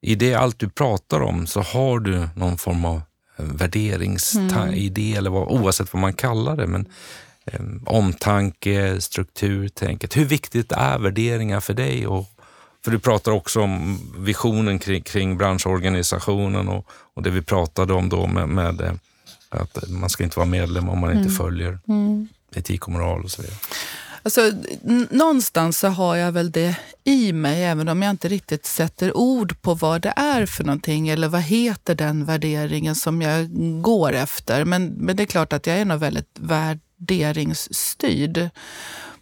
i 0.02 0.14
det 0.14 0.34
allt 0.34 0.58
du 0.58 0.68
pratar 0.68 1.20
om 1.20 1.46
så 1.46 1.60
har 1.60 2.00
du 2.00 2.28
någon 2.36 2.58
form 2.58 2.84
av 2.84 2.96
eh, 3.36 3.44
värderingsidé 3.44 5.06
mm. 5.10 5.18
eller 5.18 5.30
vad, 5.30 5.48
oavsett 5.48 5.92
vad 5.92 6.00
man 6.00 6.12
kallar 6.12 6.56
det. 6.56 6.66
Men 6.66 6.88
eh, 7.44 7.60
omtanke, 7.86 9.00
strukturtänket. 9.00 10.16
Hur 10.16 10.24
viktigt 10.24 10.72
är 10.72 10.98
värderingar 10.98 11.60
för 11.60 11.74
dig? 11.74 12.06
Och, 12.06 12.26
för 12.84 12.90
du 12.90 12.98
pratar 12.98 13.32
också 13.32 13.60
om 13.60 13.98
visionen 14.18 14.78
kring, 14.78 15.02
kring 15.02 15.38
branschorganisationen 15.38 16.68
och, 16.68 16.86
och 17.14 17.22
det 17.22 17.30
vi 17.30 17.42
pratade 17.42 17.92
om 17.92 18.08
då 18.08 18.26
med, 18.26 18.48
med 18.48 18.80
eh, 18.80 18.92
att 19.50 19.88
man 19.88 20.10
ska 20.10 20.24
inte 20.24 20.38
vara 20.38 20.48
medlem 20.48 20.88
om 20.88 20.98
man 20.98 21.10
inte 21.10 21.20
mm. 21.20 21.34
följer 21.34 21.78
mm. 21.88 22.28
etik 22.54 22.86
och 22.86 22.92
moral 22.92 23.24
och 23.24 23.30
så 23.30 23.42
vidare. 23.42 23.58
Alltså, 24.24 24.52
någonstans 25.10 25.78
så 25.78 25.88
har 25.88 26.16
jag 26.16 26.32
väl 26.32 26.50
det 26.50 26.76
i 27.04 27.32
mig, 27.32 27.64
även 27.64 27.88
om 27.88 28.02
jag 28.02 28.10
inte 28.10 28.28
riktigt 28.28 28.66
sätter 28.66 29.16
ord 29.16 29.62
på 29.62 29.74
vad 29.74 30.02
det 30.02 30.12
är 30.16 30.46
för 30.46 30.64
någonting 30.64 31.08
eller 31.08 31.28
vad 31.28 31.40
heter 31.40 31.94
den 31.94 32.24
värderingen 32.24 32.94
som 32.94 33.22
jag 33.22 33.48
går 33.82 34.12
efter. 34.12 34.64
Men, 34.64 34.86
men 34.86 35.16
det 35.16 35.22
är 35.22 35.26
klart 35.26 35.52
att 35.52 35.66
jag 35.66 35.78
är 35.78 35.84
nog 35.84 36.00
väldigt 36.00 36.36
värderingsstyrd. 36.38 38.50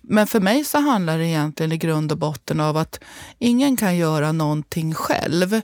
Men 0.01 0.27
för 0.27 0.41
mig 0.41 0.65
så 0.65 0.79
handlar 0.79 1.19
det 1.19 1.27
egentligen 1.27 1.73
i 1.73 1.77
grund 1.77 2.13
och 2.13 2.19
botten 2.19 2.61
av 2.61 2.77
att 2.77 3.01
ingen 3.39 3.77
kan 3.77 3.97
göra 3.97 4.33
någonting 4.33 4.95
själv. 4.95 5.55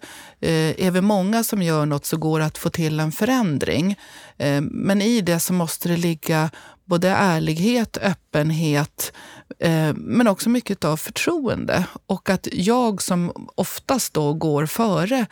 Eh, 0.40 0.86
är 0.86 0.90
vi 0.90 1.00
många 1.00 1.44
som 1.44 1.62
gör 1.62 1.86
något 1.86 2.06
så 2.06 2.16
går 2.16 2.40
det 2.40 2.46
att 2.46 2.58
få 2.58 2.70
till 2.70 3.00
en 3.00 3.12
förändring. 3.12 3.98
Eh, 4.36 4.60
men 4.60 5.02
i 5.02 5.20
det 5.20 5.40
så 5.40 5.52
måste 5.52 5.88
det 5.88 5.96
ligga 5.96 6.50
både 6.88 7.08
ärlighet, 7.08 7.98
öppenhet, 8.02 9.12
eh, 9.58 9.94
men 9.94 10.28
också 10.28 10.48
mycket 10.48 10.84
av 10.84 10.96
förtroende. 10.96 11.84
Och 12.06 12.30
att 12.30 12.48
jag 12.52 13.02
som 13.02 13.48
oftast 13.54 14.14
då 14.14 14.34
går 14.34 14.66
före 14.66 15.26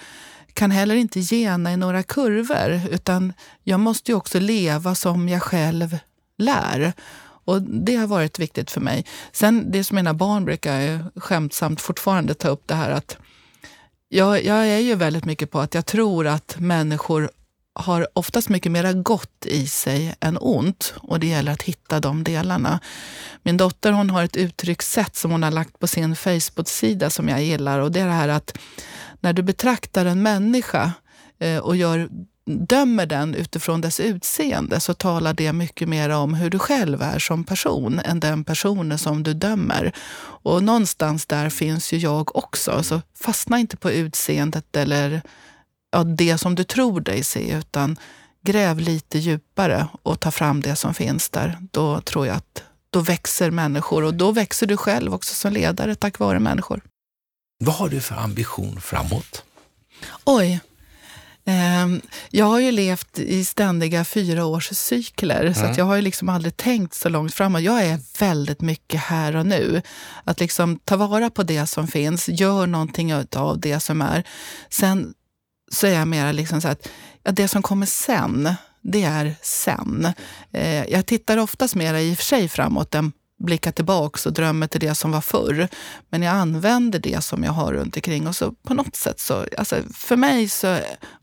kan 0.55 0.71
heller 0.71 0.95
inte 0.95 1.21
gena 1.21 1.73
i 1.73 1.77
några 1.77 2.03
kurvor, 2.03 2.81
utan 2.91 3.33
jag 3.65 3.81
måste 3.81 4.11
ju 4.11 4.17
också 4.17 4.41
leva 4.41 4.95
som 4.95 5.29
jag 5.29 5.43
själv 5.43 5.99
lär. 6.39 6.93
Och 7.45 7.63
Det 7.63 7.97
har 7.97 8.07
varit 8.07 8.39
viktigt 8.39 8.71
för 8.71 8.81
mig. 8.81 9.05
Sen 9.33 9.71
det 9.71 9.85
som 9.85 9.95
mina 9.95 10.15
barn 10.15 10.45
brukar 10.45 11.05
skämtsamt 11.21 11.81
fortfarande 11.81 12.35
ta 12.35 12.49
upp 12.49 12.63
det 12.67 12.75
här 12.75 12.91
att 12.91 13.17
jag, 14.09 14.45
jag 14.45 14.69
är 14.69 14.79
ju 14.79 14.95
väldigt 14.95 15.25
mycket 15.25 15.51
på 15.51 15.61
att 15.61 15.75
jag 15.75 15.87
tror 15.87 16.27
att 16.27 16.57
människor 16.59 17.31
har 17.79 18.09
oftast 18.13 18.49
mycket 18.49 18.73
mera 18.73 18.93
gott 18.93 19.47
i 19.47 19.67
sig 19.67 20.15
än 20.21 20.39
ont 20.41 20.95
och 20.97 21.21
det 21.21 21.27
gäller 21.27 21.53
att 21.53 21.63
hitta 21.63 22.01
de 22.01 22.25
delarna. 22.25 22.81
Min 23.43 23.57
dotter 23.57 23.93
hon 23.93 24.11
har 24.11 24.25
ett 24.25 24.37
uttryckssätt 24.37 25.17
som 25.17 25.31
hon 25.31 25.43
har 25.43 25.51
lagt 25.51 25.79
på 25.79 25.87
sin 25.87 26.17
Facebook-sida 26.17 27.11
som 27.11 27.29
jag 27.29 27.43
gillar 27.43 27.79
och 27.79 27.93
det 27.93 28.01
är 28.01 28.07
det 28.07 28.13
här 28.13 28.29
att 28.29 28.59
när 29.21 29.33
du 29.33 29.43
betraktar 29.43 30.07
en 30.07 30.23
människa 30.23 30.93
eh, 31.39 31.59
och 31.59 31.77
gör, 31.77 32.09
dömer 32.47 33.07
den 33.07 33.35
utifrån 33.35 33.81
dess 33.81 34.01
utseende 34.01 34.81
så 34.81 34.95
talar 34.95 35.35
det 35.35 35.53
mycket 35.53 35.89
mer 35.89 36.11
om 36.11 36.35
hur 36.35 36.51
du 36.51 36.59
själv 36.59 37.03
är 37.03 37.19
som 37.19 37.45
person 37.45 37.99
än 38.05 38.21
den 38.21 38.45
personen 38.45 38.99
som 38.99 39.23
du 39.23 39.35
dömer. 39.35 39.93
Och 40.43 40.63
någonstans 40.63 41.27
där 41.27 41.51
finns 41.51 41.93
ju 41.93 41.97
jag 41.97 42.37
också. 42.37 42.83
Så 42.83 43.03
fastna 43.21 43.59
inte 43.59 43.77
på 43.77 43.91
utseendet 43.91 44.77
eller 44.77 45.23
ja, 45.97 46.05
det 46.05 46.39
som 46.39 46.55
du 46.55 46.65
tror 46.65 47.01
dig 47.01 47.25
se, 47.25 47.53
utan 47.53 47.97
gräv 48.43 48.81
lite 48.81 49.19
djupare 49.19 49.89
och 50.03 50.21
ta 50.21 50.31
fram 50.31 50.61
det 50.61 50.77
som 50.77 50.95
finns 50.95 51.29
där. 51.29 51.59
Då 51.71 52.01
tror 52.01 52.27
jag 52.27 52.37
att 52.37 52.63
då 52.91 53.01
växer 53.01 53.51
människor 53.51 54.05
och 54.05 54.15
då 54.15 54.33
växer 54.33 54.67
du 54.67 54.77
själv 54.77 55.15
också 55.15 55.35
som 55.35 55.53
ledare 55.53 55.95
tack 55.95 56.19
vare 56.19 56.41
människor. 56.41 56.81
Vad 57.59 57.75
har 57.75 57.89
du 57.89 58.01
för 58.01 58.15
ambition 58.15 58.81
framåt? 58.81 59.45
Oj. 60.25 60.61
Ehm, 61.45 62.01
jag 62.31 62.47
har 62.47 62.59
ju 62.61 62.73
levt 62.73 63.19
i 63.19 63.45
ständiga 63.45 64.05
fyraårscykler, 64.05 65.41
mm. 65.41 65.55
så 65.55 65.81
jag 65.81 65.85
har 65.85 65.97
ju 65.97 66.03
liksom 66.03 66.29
aldrig 66.29 66.57
tänkt 66.57 66.95
så 66.95 67.09
långt 67.09 67.35
framåt. 67.35 67.63
Jag 67.63 67.83
är 67.83 68.01
väldigt 68.19 68.61
mycket 68.61 69.01
här 69.01 69.37
och 69.37 69.47
nu. 69.47 69.83
Att 70.25 70.41
liksom 70.41 70.79
ta 70.79 70.97
vara 70.97 71.31
på 71.31 71.43
det 71.43 71.67
som 71.67 71.89
finns, 71.89 72.29
gör 72.29 72.67
någonting 72.67 73.15
av 73.15 73.61
det 73.61 73.81
som 73.81 74.03
är. 74.03 74.25
Sen 74.71 75.15
så 75.73 75.87
är 75.87 75.93
jag 75.93 76.09
mer 76.09 76.33
liksom 76.33 76.61
så 76.61 76.69
att 76.69 76.89
ja, 77.23 77.33
det 77.33 77.49
som 77.49 77.63
kommer 77.63 77.87
sen, 77.87 78.55
det 78.83 79.03
är 79.03 79.35
sen. 79.43 80.13
Eh, 80.53 80.85
jag 80.85 81.07
tittar 81.07 81.37
oftast 81.37 81.75
mer 81.75 81.95
i 81.95 82.13
och 82.13 82.17
för 82.17 82.25
sig 82.25 82.49
framåt 82.49 82.95
än 82.95 83.13
blicka 83.39 83.73
tillbaks 83.73 84.27
och 84.27 84.33
drömmer 84.33 84.67
till 84.67 84.81
det 84.81 84.95
som 84.95 85.13
var 85.13 85.21
förr. 85.21 85.69
Men 86.09 86.23
jag 86.23 86.35
använder 86.35 86.99
det 86.99 87.25
som 87.25 87.45
jag 87.45 87.53
har 87.53 87.73
runt 87.73 87.97
omkring 87.97 88.27
och 88.27 88.37
så 88.37 88.53
på 88.53 88.75
något 88.75 88.97
sätt 88.97 89.21
så, 89.21 89.47
alltså 89.59 89.77
för 89.95 90.17
mig 90.17 90.49
så 90.49 90.79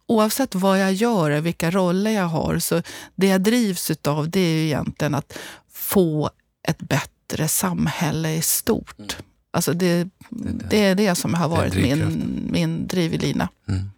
oavsett 0.07 0.55
vad 0.55 0.81
jag 0.81 0.93
gör 0.93 1.31
och 1.31 1.45
vilka 1.45 1.71
roller 1.71 2.11
jag 2.11 2.27
har, 2.27 2.59
så 2.59 2.81
det 3.15 3.27
jag 3.27 3.41
drivs 3.41 3.91
utav 3.91 4.29
det 4.29 4.39
är 4.39 4.55
ju 4.55 4.65
egentligen 4.65 5.15
att 5.15 5.37
få 5.73 6.29
ett 6.67 6.79
bättre 6.79 7.47
samhälle 7.47 8.33
i 8.33 8.41
stort. 8.41 8.99
Mm. 8.99 9.09
Alltså 9.51 9.73
det, 9.73 10.07
det, 10.69 10.85
är 10.85 10.95
det 10.95 11.15
som 11.15 11.33
har 11.33 11.49
varit 11.49 11.75
min, 11.75 12.47
min 12.51 12.87
drivlina. 12.87 13.49
Mm. 13.67 13.89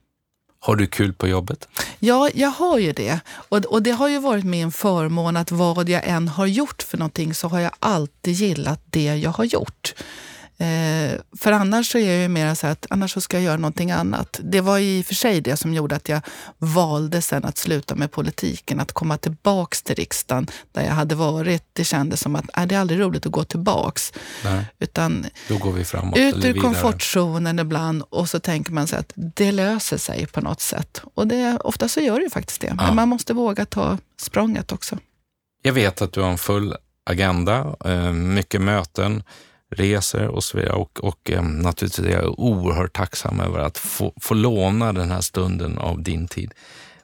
Har 0.65 0.75
du 0.75 0.87
kul 0.87 1.13
på 1.13 1.27
jobbet? 1.27 1.67
Ja, 1.99 2.29
jag 2.33 2.49
har 2.49 2.77
ju 2.79 2.91
det. 2.91 3.19
Och, 3.27 3.57
och 3.57 3.81
det 3.81 3.91
har 3.91 4.07
ju 4.07 4.19
varit 4.19 4.45
min 4.45 4.71
förmån 4.71 5.37
att 5.37 5.51
vad 5.51 5.89
jag 5.89 6.01
än 6.05 6.27
har 6.27 6.45
gjort 6.45 6.83
för 6.83 6.97
någonting 6.97 7.33
så 7.33 7.47
har 7.47 7.59
jag 7.59 7.71
alltid 7.79 8.33
gillat 8.33 8.81
det 8.89 9.15
jag 9.15 9.31
har 9.31 9.43
gjort. 9.43 9.95
Eh, 10.57 11.19
för 11.37 11.51
annars 11.51 11.91
så 11.91 11.97
är 11.97 12.11
jag 12.11 12.21
ju 12.21 12.27
mer 12.27 12.55
så 12.55 12.67
att 12.67 12.85
annars 12.89 13.13
så 13.13 13.21
ska 13.21 13.37
jag 13.37 13.43
göra 13.43 13.57
någonting 13.57 13.91
annat. 13.91 14.39
Det 14.43 14.61
var 14.61 14.79
i 14.79 15.01
och 15.01 15.05
för 15.05 15.15
sig 15.15 15.41
det 15.41 15.57
som 15.57 15.73
gjorde 15.73 15.95
att 15.95 16.09
jag 16.09 16.21
valde 16.57 17.21
sen 17.21 17.45
att 17.45 17.57
sluta 17.57 17.95
med 17.95 18.11
politiken, 18.11 18.79
att 18.79 18.91
komma 18.91 19.17
tillbaks 19.17 19.83
till 19.83 19.95
riksdagen 19.95 20.47
där 20.71 20.83
jag 20.83 20.91
hade 20.91 21.15
varit. 21.15 21.63
Det 21.73 21.83
kändes 21.83 22.21
som 22.21 22.35
att 22.35 22.57
äh, 22.57 22.65
det 22.65 22.75
är 22.75 22.79
aldrig 22.79 22.99
roligt 22.99 23.25
att 23.25 23.31
gå 23.31 23.43
tillbaks. 23.43 24.13
Nej. 24.43 24.65
Utan 24.79 25.25
Då 25.47 25.57
går 25.57 25.71
vi 25.71 25.85
framåt. 25.85 26.17
Ut 26.17 26.45
ur 26.45 26.61
komfortzonen 26.61 27.59
ibland 27.59 28.03
och 28.09 28.29
så 28.29 28.39
tänker 28.39 28.71
man 28.71 28.87
sig 28.87 28.99
att 28.99 29.11
det 29.15 29.51
löser 29.51 29.97
sig 29.97 30.25
på 30.25 30.41
något 30.41 30.61
sätt. 30.61 31.01
Och 31.13 31.27
det, 31.27 31.57
ofta 31.63 31.87
så 31.87 31.99
gör 31.99 32.15
det 32.15 32.23
ju 32.23 32.29
faktiskt 32.29 32.61
det. 32.61 32.67
Ja. 32.67 32.85
Men 32.85 32.95
man 32.95 33.09
måste 33.09 33.33
våga 33.33 33.65
ta 33.65 33.97
språnget 34.21 34.71
också. 34.71 34.97
Jag 35.61 35.73
vet 35.73 36.01
att 36.01 36.13
du 36.13 36.21
har 36.21 36.29
en 36.29 36.37
full 36.37 36.75
agenda, 37.03 37.75
eh, 37.85 38.11
mycket 38.11 38.61
möten 38.61 39.23
resor 39.75 40.27
och 40.27 40.43
så 40.43 40.57
vidare. 40.57 40.75
Och, 40.75 40.99
och 41.03 41.31
eh, 41.31 41.43
naturligtvis 41.43 42.07
är 42.07 42.11
jag 42.11 42.39
oerhört 42.39 42.93
tacksam 42.93 43.39
över 43.39 43.59
att 43.59 43.77
få, 43.77 44.13
få 44.21 44.33
låna 44.33 44.93
den 44.93 45.11
här 45.11 45.21
stunden 45.21 45.77
av 45.77 46.03
din 46.03 46.27
tid. 46.27 46.53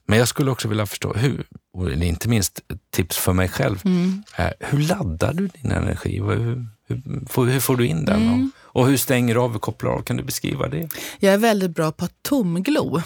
Men 0.05 0.19
jag 0.19 0.27
skulle 0.27 0.51
också 0.51 0.67
vilja 0.67 0.85
förstå, 0.85 1.13
hur, 1.13 1.45
och 1.73 1.91
inte 1.91 2.29
minst 2.29 2.61
tips 2.89 3.17
för 3.17 3.33
mig 3.33 3.49
själv, 3.49 3.81
mm. 3.85 4.23
eh, 4.37 4.47
hur 4.59 4.79
laddar 4.79 5.33
du 5.33 5.47
din 5.47 5.71
energi? 5.71 6.19
Hur, 6.19 6.65
hur, 6.87 7.45
hur 7.45 7.59
får 7.59 7.75
du 7.75 7.87
in 7.87 8.05
den? 8.05 8.21
Mm. 8.21 8.51
Och, 8.61 8.81
och, 8.81 8.87
hur 8.87 8.97
stänger 8.97 9.33
du 9.33 9.39
av 9.39 9.55
och 9.55 9.61
kopplar 9.61 9.91
av? 9.91 10.01
Kan 10.01 10.17
du 10.17 10.23
beskriva 10.23 10.67
det? 10.67 10.89
Jag 11.19 11.33
är 11.33 11.37
väldigt 11.37 11.71
bra 11.71 11.91
på 11.91 12.05
att 12.05 12.23
tomglo. 12.23 13.01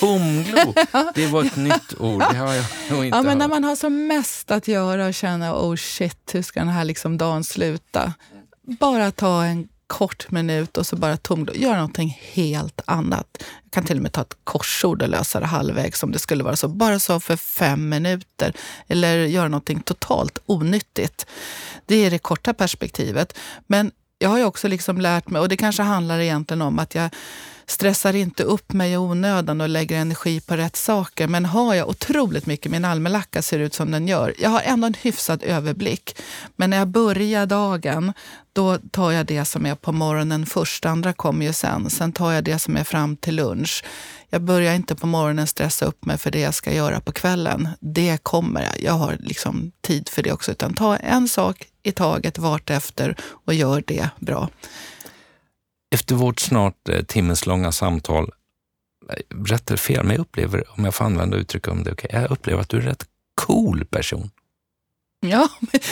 Tomglo, 0.00 0.74
det 1.14 1.26
var 1.26 1.44
ett 1.44 1.56
nytt 1.56 1.94
ord. 1.98 2.22
Det 2.30 2.36
har 2.36 2.54
jag 2.54 2.64
nog 2.90 3.04
inte 3.04 3.16
ja, 3.16 3.22
men 3.22 3.26
hört. 3.26 3.38
När 3.38 3.48
man 3.48 3.64
har 3.64 3.76
som 3.76 4.06
mest 4.06 4.50
att 4.50 4.68
göra 4.68 5.06
och 5.06 5.14
känner 5.14 5.52
oh 5.52 5.76
shit, 5.76 6.30
hur 6.32 6.42
ska 6.42 6.60
den 6.60 6.68
här 6.68 6.84
liksom 6.84 7.18
dagen 7.18 7.44
sluta? 7.44 8.12
Bara 8.66 9.10
ta 9.10 9.44
en 9.44 9.68
kort 9.86 10.30
minut 10.30 10.76
och 10.76 10.86
så 10.86 10.96
bara 10.96 11.16
tom, 11.16 11.48
göra 11.54 11.76
någonting 11.76 12.18
helt 12.32 12.80
annat. 12.84 13.26
Jag 13.62 13.72
kan 13.72 13.84
till 13.84 13.96
och 13.96 14.02
med 14.02 14.12
ta 14.12 14.20
ett 14.20 14.36
korsord 14.44 15.02
och 15.02 15.08
lösa 15.08 15.40
det 15.40 15.46
halvvägs 15.46 16.02
om 16.02 16.12
det 16.12 16.18
skulle 16.18 16.44
vara 16.44 16.56
så. 16.56 16.68
Bara 16.68 16.98
så 16.98 17.20
för 17.20 17.36
fem 17.36 17.88
minuter. 17.88 18.56
Eller 18.88 19.16
göra 19.16 19.48
någonting 19.48 19.80
totalt 19.80 20.38
onyttigt. 20.46 21.26
Det 21.86 21.96
är 21.96 22.10
det 22.10 22.18
korta 22.18 22.54
perspektivet. 22.54 23.38
Men 23.66 23.90
jag 24.18 24.28
har 24.28 24.38
ju 24.38 24.44
också 24.44 24.68
liksom 24.68 25.00
lärt 25.00 25.28
mig, 25.28 25.40
och 25.40 25.48
det 25.48 25.56
kanske 25.56 25.82
handlar 25.82 26.18
egentligen 26.18 26.62
om 26.62 26.78
att 26.78 26.94
jag 26.94 27.10
stressar 27.66 28.16
inte 28.16 28.42
upp 28.42 28.72
mig 28.72 28.92
i 28.92 28.96
onödan 28.96 29.60
och 29.60 29.68
lägger 29.68 29.96
energi 29.96 30.40
på 30.40 30.56
rätt 30.56 30.76
saker. 30.76 31.28
Men 31.28 31.44
har 31.44 31.74
jag 31.74 31.88
otroligt 31.88 32.46
mycket, 32.46 32.72
min 32.72 32.84
almanacka 32.84 33.42
ser 33.42 33.58
ut 33.58 33.74
som 33.74 33.90
den 33.90 34.08
gör. 34.08 34.34
Jag 34.38 34.50
har 34.50 34.60
ändå 34.60 34.86
en 34.86 34.94
hyfsad 34.94 35.42
överblick. 35.42 36.16
Men 36.56 36.70
när 36.70 36.76
jag 36.76 36.88
börjar 36.88 37.46
dagen, 37.46 38.12
då 38.52 38.78
tar 38.78 39.12
jag 39.12 39.26
det 39.26 39.44
som 39.44 39.66
är 39.66 39.74
på 39.74 39.92
morgonen 39.92 40.46
först. 40.46 40.86
andra 40.86 41.12
kommer 41.12 41.46
ju 41.46 41.52
sen. 41.52 41.90
Sen 41.90 42.12
tar 42.12 42.32
jag 42.32 42.44
det 42.44 42.58
som 42.58 42.76
är 42.76 42.84
fram 42.84 43.16
till 43.16 43.36
lunch. 43.36 43.84
Jag 44.30 44.42
börjar 44.42 44.74
inte 44.74 44.94
på 44.94 45.06
morgonen 45.06 45.46
stressa 45.46 45.86
upp 45.86 46.04
mig 46.04 46.18
för 46.18 46.30
det 46.30 46.40
jag 46.40 46.54
ska 46.54 46.72
göra 46.72 47.00
på 47.00 47.12
kvällen. 47.12 47.68
Det 47.80 48.18
kommer 48.22 48.62
jag. 48.62 48.82
Jag 48.82 48.92
har 48.92 49.16
liksom 49.20 49.72
tid 49.80 50.08
för 50.08 50.22
det 50.22 50.32
också. 50.32 50.52
Utan 50.52 50.74
ta 50.74 50.96
en 50.96 51.28
sak 51.28 51.66
i 51.82 51.92
taget 51.92 52.38
vartefter 52.38 53.16
och 53.44 53.54
gör 53.54 53.82
det 53.86 54.08
bra. 54.20 54.48
Efter 55.94 56.14
vårt 56.14 56.40
snart 56.40 56.88
eh, 56.88 57.02
timmeslånga 57.02 57.72
samtal, 57.72 58.30
eh, 59.10 59.44
rätt 59.44 59.70
eller 59.70 59.78
fel, 59.78 60.04
men 60.04 60.16
jag 60.16 60.20
upplever, 60.20 60.64
om 60.68 60.84
jag 60.84 60.94
får 60.94 61.04
använda 61.04 61.36
uttryck 61.36 61.68
om 61.68 61.84
det, 61.84 61.92
okay, 61.92 62.10
jag 62.12 62.30
upplever 62.30 62.60
att 62.60 62.68
du 62.68 62.76
är 62.76 62.80
en 62.80 62.88
rätt 62.88 63.06
cool 63.34 63.84
person. 63.84 64.30
Ja, 65.30 65.48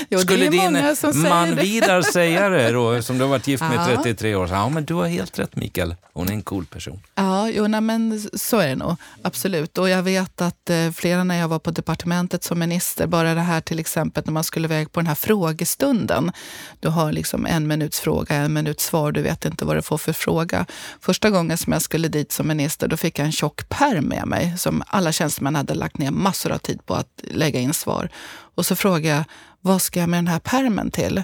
jo, 0.08 0.18
Skulle 0.18 0.48
det 0.48 0.56
är 0.56 0.70
många 0.70 0.96
som 0.96 1.12
din 1.12 1.22
man 1.22 1.50
det. 1.50 1.62
Vidar 1.62 2.02
säga 2.02 2.48
det 2.48 2.72
då, 2.72 3.02
som 3.02 3.18
du 3.18 3.24
har 3.24 3.28
varit 3.28 3.46
gift 3.46 3.62
med 3.62 3.74
ja. 3.74 4.02
33 4.02 4.34
år? 4.34 4.48
Ja, 4.50 4.68
men 4.68 4.84
du 4.84 4.94
har 4.94 5.06
helt 5.06 5.38
rätt 5.38 5.56
Mikael. 5.56 5.94
Hon 6.14 6.28
är 6.28 6.32
en 6.32 6.42
cool 6.42 6.66
person. 6.66 7.00
Ja, 7.14 7.48
jo, 7.50 7.66
nej, 7.66 7.80
men 7.80 8.28
så 8.34 8.58
är 8.58 8.68
det 8.68 8.76
nog. 8.76 8.96
Absolut. 9.22 9.78
Och 9.78 9.88
jag 9.88 10.02
vet 10.02 10.40
att 10.40 10.70
eh, 10.70 10.90
flera 10.90 11.24
när 11.24 11.38
jag 11.38 11.48
var 11.48 11.58
på 11.58 11.70
departementet 11.70 12.44
som 12.44 12.58
minister, 12.58 13.06
bara 13.06 13.34
det 13.34 13.40
här 13.40 13.60
till 13.60 13.78
exempel 13.78 14.22
när 14.26 14.32
man 14.32 14.44
skulle 14.44 14.66
iväg 14.66 14.92
på 14.92 15.00
den 15.00 15.06
här 15.06 15.14
frågestunden. 15.14 16.32
Du 16.80 16.88
har 16.88 17.12
liksom 17.12 17.46
en 17.46 17.66
minuts 17.66 18.00
fråga, 18.00 18.34
en 18.34 18.52
minuts 18.52 18.84
svar, 18.84 19.12
du 19.12 19.22
vet 19.22 19.44
inte 19.44 19.64
vad 19.64 19.76
du 19.76 19.82
får 19.82 19.98
för 19.98 20.12
fråga. 20.12 20.66
Första 21.00 21.30
gången 21.30 21.58
som 21.58 21.72
jag 21.72 21.82
skulle 21.82 22.08
dit 22.08 22.32
som 22.32 22.48
minister, 22.48 22.88
då 22.88 22.96
fick 22.96 23.18
jag 23.18 23.26
en 23.26 23.32
tjock 23.32 23.68
perm 23.68 24.04
med 24.04 24.26
mig 24.26 24.54
som 24.58 24.82
alla 24.86 25.12
tjänstemän 25.12 25.54
hade 25.54 25.74
lagt 25.74 25.98
ner 25.98 26.10
massor 26.10 26.52
av 26.52 26.58
tid 26.58 26.86
på 26.86 26.94
att 26.94 27.20
lägga 27.22 27.60
in 27.60 27.74
svar. 27.74 28.08
Och 28.54 28.66
så 28.66 28.76
frågade 28.76 29.08
jag, 29.08 29.24
vad 29.60 29.82
ska 29.82 30.00
jag 30.00 30.08
med 30.08 30.18
den 30.18 30.28
här 30.28 30.38
permen 30.38 30.90
till? 30.90 31.22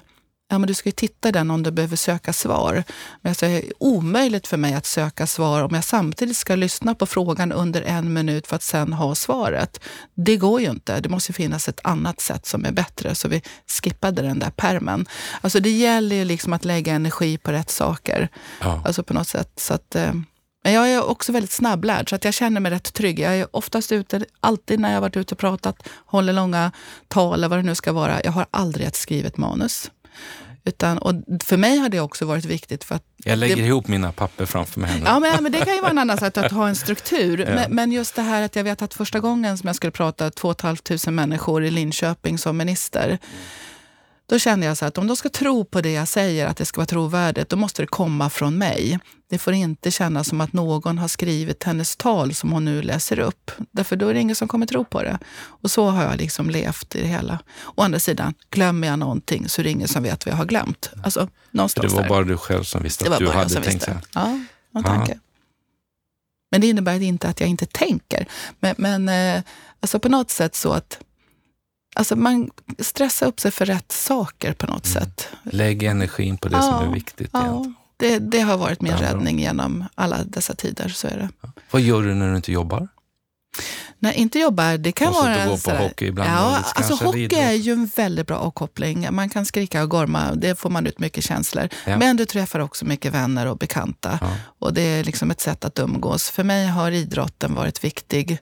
Ja, 0.51 0.59
men 0.59 0.67
du 0.67 0.75
ska 0.75 0.89
ju 0.89 0.93
titta 0.93 1.29
i 1.29 1.33
den 1.33 1.51
om 1.51 1.63
du 1.63 1.71
behöver 1.71 1.97
söka 1.97 2.33
svar. 2.33 2.85
Men 3.23 3.31
alltså, 3.31 3.47
det 3.47 3.53
är 3.53 3.73
omöjligt 3.79 4.47
för 4.47 4.57
mig 4.57 4.75
att 4.75 4.87
söka 4.87 5.27
svar 5.27 5.63
om 5.63 5.75
jag 5.75 5.85
samtidigt 5.85 6.37
ska 6.37 6.55
lyssna 6.55 6.95
på 6.95 7.07
frågan 7.07 7.53
under 7.53 7.83
en 7.83 8.13
minut 8.13 8.47
för 8.47 8.57
att 8.57 8.63
sen 8.63 8.93
ha 8.93 9.15
svaret. 9.15 9.81
Det 10.15 10.37
går 10.37 10.61
ju 10.61 10.71
inte. 10.71 11.01
Det 11.01 11.09
måste 11.09 11.33
finnas 11.33 11.69
ett 11.69 11.81
annat 11.85 12.21
sätt 12.21 12.47
som 12.47 12.65
är 12.65 12.73
bättre. 12.73 13.15
Så 13.15 13.29
vi 13.29 13.43
skippade 13.67 14.23
den 14.23 14.39
där 14.39 14.51
permen. 14.51 15.07
Alltså 15.41 15.61
det 15.61 15.71
gäller 15.71 16.17
ju 16.17 16.25
liksom 16.25 16.53
att 16.53 16.65
lägga 16.65 16.93
energi 16.93 17.39
på 17.39 17.53
rätt 17.53 17.71
saker. 17.71 18.29
Ja. 18.61 18.83
Alltså 18.85 19.03
på 19.03 19.15
något 19.15 19.29
sätt. 19.29 19.53
Så 19.57 19.75
att, 19.75 19.95
eh, 19.95 20.13
men 20.65 20.73
jag 20.73 20.91
är 20.91 21.05
också 21.05 21.33
väldigt 21.33 21.53
snabblärd 21.53 22.11
så 22.11 22.17
att 22.17 22.25
jag 22.25 22.35
känner 22.35 22.61
mig 22.61 22.73
rätt 22.73 22.93
trygg. 22.93 23.19
Jag 23.19 23.37
är 23.39 23.57
oftast 23.57 23.93
ute, 23.93 24.25
alltid 24.41 24.81
när 24.81 24.95
jag 24.95 25.01
varit 25.01 25.17
ute 25.17 25.35
och 25.35 25.39
pratat, 25.39 25.89
håller 26.07 26.33
långa 26.33 26.73
tal 27.09 27.35
eller 27.35 27.49
vad 27.49 27.59
det 27.59 27.63
nu 27.63 27.75
ska 27.75 27.93
vara. 27.93 28.21
Jag 28.25 28.33
har 28.33 28.47
aldrig 28.51 28.87
ett 28.87 28.97
skrivet 28.97 29.37
manus. 29.37 29.91
Utan, 30.65 30.99
och 30.99 31.15
för 31.45 31.57
mig 31.57 31.79
har 31.79 31.89
det 31.89 32.01
också 32.01 32.25
varit 32.25 32.45
viktigt. 32.45 32.85
för 32.85 32.95
att 32.95 33.03
Jag 33.17 33.39
lägger 33.39 33.57
det, 33.57 33.63
ihop 33.63 33.89
mina 33.89 34.13
papper 34.13 34.47
framför 34.47 34.81
mig. 34.81 35.03
Ja, 35.05 35.21
men, 35.21 35.43
men 35.43 35.53
det 35.53 35.65
kan 35.65 35.75
ju 35.75 35.81
vara 35.81 35.91
en 35.91 35.99
annan 35.99 36.19
sätt 36.19 36.39
att 36.39 36.53
ha 36.53 36.69
en 36.69 36.77
struktur. 36.77 37.39
ja. 37.49 37.55
men, 37.55 37.75
men, 37.75 37.93
just 37.93 38.15
det 38.15 38.23
här 38.23 38.43
att 38.43 38.57
jag 38.57 38.65
vet 38.65 38.83
att 38.83 38.95
första 38.95 39.21
gången 39.21 39.59
som 39.59 39.67
jag 39.67 39.77
skulle 39.77 39.91
prata 39.91 40.31
2 40.31 40.55
500 40.55 41.11
människor 41.11 41.65
i 41.65 41.71
Linköping 41.71 42.39
som 42.39 42.57
minister. 42.57 43.19
Då 44.29 44.39
kände 44.39 44.67
jag 44.67 44.77
så 44.77 44.85
att 44.85 44.99
om 44.99 45.07
de 45.07 45.17
ska 45.17 45.29
tro 45.29 45.65
på 45.65 45.81
det 45.81 45.93
jag 45.93 46.09
säger, 46.09 46.47
att 46.47 46.57
det 46.57 46.65
ska 46.65 46.79
vara 46.79 46.87
trovärdigt, 46.87 47.49
då 47.49 47.57
måste 47.57 47.83
det 47.83 47.87
komma 47.87 48.31
från 48.31 48.59
mig. 48.59 48.99
Det 49.31 49.39
får 49.39 49.53
inte 49.53 49.91
kännas 49.91 50.29
som 50.29 50.41
att 50.41 50.53
någon 50.53 50.99
har 50.99 51.09
skrivit 51.09 51.65
hennes 51.65 51.97
tal 51.97 52.35
som 52.35 52.53
hon 52.53 52.65
nu 52.65 52.83
läser 52.83 53.19
upp. 53.19 53.51
Därför 53.71 53.97
då 53.97 54.09
är 54.09 54.15
det 54.15 54.21
ingen 54.21 54.37
som 54.37 54.49
kommer 54.49 54.67
tro 54.67 54.85
på 54.85 55.03
det. 55.03 55.19
Och 55.39 55.71
så 55.71 55.89
har 55.89 56.03
jag 56.03 56.17
liksom 56.17 56.51
levt 56.51 56.95
i 56.95 57.01
det 57.01 57.07
hela. 57.07 57.39
Å 57.75 57.83
andra 57.83 57.99
sidan, 57.99 58.35
glömmer 58.51 58.89
jag 58.89 58.99
någonting 58.99 59.49
så 59.49 59.61
är 59.61 59.65
det 59.65 59.71
ingen 59.71 59.89
som 59.89 60.03
vet 60.03 60.27
vad 60.27 60.33
jag 60.33 60.39
har 60.39 60.47
glömt. 60.47 60.91
Alltså, 61.05 61.29
någonstans 61.51 61.93
det 61.93 62.01
var 62.01 62.09
bara 62.09 62.25
du 62.25 62.37
själv 62.37 62.63
som 62.63 62.83
visste 62.83 63.13
att 63.13 63.19
du 63.19 63.29
hade 63.29 63.61
tänkt 63.61 63.85
så 63.85 63.91
Ja, 64.15 64.41
någon 64.71 64.85
tanke. 64.85 65.19
Men 66.51 66.61
det 66.61 66.67
innebär 66.67 67.03
inte 67.03 67.29
att 67.29 67.41
jag 67.41 67.49
inte 67.49 67.67
tänker. 67.67 68.29
Men, 68.61 68.75
men 68.79 69.09
eh, 69.09 69.43
alltså 69.81 69.99
på 69.99 70.09
något 70.09 70.31
sätt 70.31 70.55
så 70.55 70.73
att 70.73 70.99
Alltså 71.95 72.17
man 72.17 72.51
stressar 72.79 73.27
upp 73.27 73.41
sig 73.41 73.51
för 73.51 73.67
rätt 73.67 73.93
saker 73.93 74.53
på 74.53 74.67
något 74.67 74.87
mm. 74.87 75.03
sätt. 75.03 75.29
Lägg 75.43 75.83
energin 75.83 76.39
på 76.39 76.49
det 76.49 76.57
ja, 76.57 76.63
som 76.63 76.89
är 76.89 76.95
viktigt. 76.95 77.31
Ja, 77.33 77.73
det, 77.97 78.19
det, 78.19 78.41
har 78.41 78.59
varit 78.59 78.81
min 78.81 78.93
räddning 78.93 79.39
genom 79.39 79.85
alla 79.95 80.25
dessa 80.25 80.55
tider. 80.55 80.89
Så 80.89 81.09
är 81.09 81.17
det. 81.17 81.49
Vad 81.71 81.83
gör 81.83 82.03
du 82.03 82.15
när 82.15 82.31
du 82.31 82.37
inte 82.37 82.53
jobbar? 82.53 82.89
Nej, 83.99 84.15
inte 84.15 84.39
jobbar. 84.39 84.77
Det 84.77 84.93
kan 84.93 85.13
vara... 85.13 85.47
gå 85.47 85.57
på 85.57 85.71
hockey 85.71 86.07
ibland? 86.07 86.31
Ja, 86.31 86.65
alltså 86.75 87.05
hockey 87.05 87.19
ridor. 87.19 87.39
är 87.39 87.53
ju 87.53 87.73
en 87.73 87.91
väldigt 87.97 88.27
bra 88.27 88.37
avkoppling. 88.37 89.09
Man 89.11 89.29
kan 89.29 89.47
skrika 89.47 89.83
och 89.83 89.91
gorma, 89.91 90.35
det 90.35 90.59
får 90.59 90.71
man 90.71 90.87
ut 90.87 90.99
mycket 90.99 91.25
känslor. 91.25 91.69
Ja. 91.85 91.97
Men 91.97 92.17
du 92.17 92.25
träffar 92.25 92.61
också 92.61 92.85
mycket 92.85 93.15
vänner 93.15 93.47
och 93.47 93.59
bekanta. 93.59 94.19
Ja. 94.21 94.31
Och 94.59 94.75
det 94.75 94.83
är 94.83 95.05
liksom 95.05 95.31
ett 95.31 95.41
sätt 95.41 95.65
att 95.65 95.79
umgås. 95.79 96.31
För 96.31 96.45
mig 96.45 96.67
har 96.67 96.91
idrotten 96.91 97.55
varit 97.55 97.85
viktig 97.85 98.39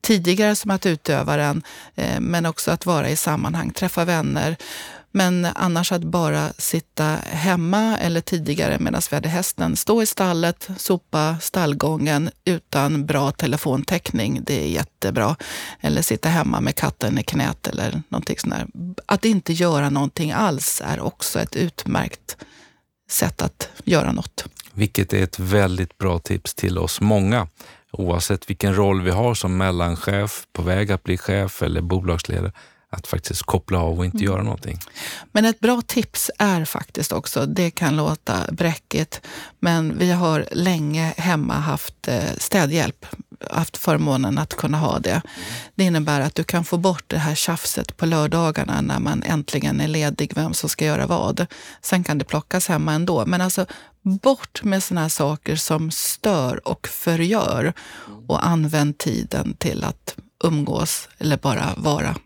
tidigare 0.00 0.56
som 0.56 0.70
att 0.70 0.86
utöva 0.86 1.36
den, 1.36 1.62
eh, 1.94 2.20
men 2.20 2.46
också 2.46 2.70
att 2.70 2.86
vara 2.86 3.08
i 3.08 3.16
sammanhang, 3.16 3.70
träffa 3.70 4.04
vänner. 4.04 4.56
Men 5.12 5.44
annars 5.54 5.92
att 5.92 6.02
bara 6.02 6.52
sitta 6.58 7.04
hemma 7.30 7.98
eller 7.98 8.20
tidigare 8.20 8.78
medan 8.78 9.02
vi 9.10 9.16
hade 9.16 9.28
hästen, 9.28 9.76
stå 9.76 10.02
i 10.02 10.06
stallet, 10.06 10.68
sopa 10.76 11.36
stallgången 11.40 12.30
utan 12.44 13.06
bra 13.06 13.32
telefontäckning, 13.32 14.40
det 14.46 14.64
är 14.64 14.68
jättebra. 14.68 15.36
Eller 15.80 16.02
sitta 16.02 16.28
hemma 16.28 16.60
med 16.60 16.74
katten 16.74 17.18
i 17.18 17.22
knät 17.22 17.66
eller 17.66 18.02
någonting 18.08 18.38
sånt 18.38 18.54
där. 18.54 18.66
Att 19.06 19.24
inte 19.24 19.52
göra 19.52 19.90
någonting 19.90 20.32
alls 20.32 20.82
är 20.84 21.00
också 21.00 21.40
ett 21.40 21.56
utmärkt 21.56 22.36
sätt 23.10 23.42
att 23.42 23.68
göra 23.84 24.12
något. 24.12 24.44
Vilket 24.72 25.12
är 25.12 25.22
ett 25.22 25.38
väldigt 25.38 25.98
bra 25.98 26.18
tips 26.18 26.54
till 26.54 26.78
oss 26.78 27.00
många. 27.00 27.48
Oavsett 27.92 28.50
vilken 28.50 28.74
roll 28.74 29.02
vi 29.02 29.10
har 29.10 29.34
som 29.34 29.56
mellanchef, 29.56 30.46
på 30.52 30.62
väg 30.62 30.92
att 30.92 31.02
bli 31.02 31.18
chef 31.18 31.62
eller 31.62 31.80
bolagsledare 31.80 32.52
att 32.90 33.06
faktiskt 33.06 33.42
koppla 33.42 33.78
av 33.78 33.98
och 33.98 34.04
inte 34.04 34.16
mm. 34.16 34.32
göra 34.32 34.42
någonting. 34.42 34.78
Men 35.32 35.44
ett 35.44 35.60
bra 35.60 35.82
tips 35.86 36.30
är 36.38 36.64
faktiskt 36.64 37.12
också, 37.12 37.46
det 37.46 37.70
kan 37.70 37.96
låta 37.96 38.52
bräckigt, 38.52 39.20
men 39.58 39.98
vi 39.98 40.10
har 40.10 40.48
länge 40.52 41.14
hemma 41.16 41.54
haft 41.54 42.08
eh, 42.08 42.34
städhjälp 42.38 43.06
haft 43.50 43.76
förmånen 43.76 44.38
att 44.38 44.56
kunna 44.56 44.78
ha 44.78 44.98
det. 44.98 45.22
Det 45.74 45.84
innebär 45.84 46.20
att 46.20 46.34
du 46.34 46.44
kan 46.44 46.64
få 46.64 46.78
bort 46.78 47.04
det 47.06 47.18
här 47.18 47.34
tjafset 47.34 47.96
på 47.96 48.06
lördagarna 48.06 48.80
när 48.80 48.98
man 48.98 49.22
äntligen 49.22 49.80
är 49.80 49.88
ledig, 49.88 50.32
vem 50.34 50.54
som 50.54 50.68
ska 50.68 50.84
göra 50.84 51.06
vad. 51.06 51.46
Sen 51.82 52.04
kan 52.04 52.18
det 52.18 52.24
plockas 52.24 52.68
hemma 52.68 52.92
ändå. 52.92 53.26
Men 53.26 53.40
alltså 53.40 53.66
bort 54.02 54.62
med 54.62 54.82
såna 54.82 55.00
här 55.00 55.08
saker 55.08 55.56
som 55.56 55.90
stör 55.90 56.68
och 56.68 56.88
förgör 56.88 57.72
och 58.28 58.46
använd 58.46 58.98
tiden 58.98 59.54
till 59.58 59.84
att 59.84 60.16
umgås 60.44 61.08
eller 61.18 61.36
bara 61.36 61.74
vara. 61.76 62.16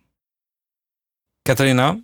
Katarina, 1.47 2.03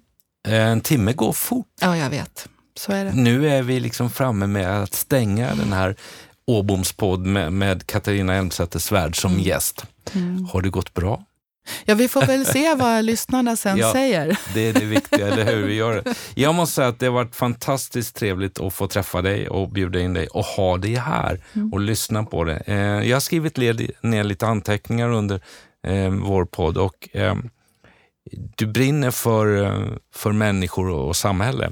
en 0.49 0.81
timme 0.81 1.13
går 1.13 1.33
fort. 1.33 1.67
Ja, 1.81 1.97
jag 1.97 2.11
vet. 2.11 2.49
Så 2.77 2.93
är 2.93 3.05
det. 3.05 3.13
Nu 3.13 3.49
är 3.49 3.63
vi 3.63 3.81
liksom 3.81 4.11
framme 4.11 4.47
med 4.47 4.83
att 4.83 4.95
stänga 4.95 5.55
den 5.55 5.73
här 5.73 5.97
Åbomspodd 6.47 7.27
med, 7.27 7.53
med 7.53 7.87
Katarina 7.87 8.35
Elmsäter-Svärd 8.35 9.21
som 9.21 9.33
mm. 9.33 9.43
gäst. 9.43 9.87
Mm. 10.13 10.45
Har 10.45 10.63
det 10.63 10.71
gått 10.71 10.95
bra? 10.95 11.25
Ja, 11.85 11.95
vi 11.95 12.09
får 12.09 12.27
väl 12.27 12.47
se 12.47 12.75
vad 12.75 13.05
lyssnarna 13.05 13.57
sen 13.57 13.79
ja, 13.79 13.93
säger. 13.93 14.39
Det 14.55 14.61
är 14.69 14.73
det 14.73 14.85
viktiga, 14.85 15.29
eller 15.29 15.45
hur? 15.45 15.67
Vi 15.67 15.75
gör 15.75 15.95
det. 15.95 16.15
Jag 16.35 16.55
måste 16.55 16.75
säga 16.75 16.89
att 16.89 16.99
det 16.99 17.07
har 17.07 17.13
varit 17.13 17.37
fantastiskt 17.37 18.17
trevligt 18.17 18.61
att 18.61 18.75
få 18.75 18.87
träffa 18.87 19.23
dig 19.23 19.49
och 19.49 19.71
bjuda 19.71 20.01
in 20.01 20.15
dig 20.15 20.27
och 20.27 20.45
ha 20.45 20.77
dig 20.77 20.95
här 20.95 21.41
mm. 21.53 21.73
och 21.73 21.81
lyssna 21.81 22.25
på 22.25 22.45
det. 22.45 22.63
Eh, 22.67 22.77
jag 22.77 23.17
har 23.17 23.21
skrivit 23.21 23.57
ner 24.03 24.25
lite 24.25 24.47
anteckningar 24.47 25.13
under 25.13 25.41
eh, 25.87 26.11
vår 26.11 26.45
podd 26.45 26.79
och 26.79 27.09
eh, 27.13 27.35
du 28.57 28.67
brinner 28.67 29.11
för, 29.11 29.63
eh, 29.63 29.93
för 30.15 30.33
människor 30.33 30.91
och 30.91 31.17
samhälle. 31.17 31.71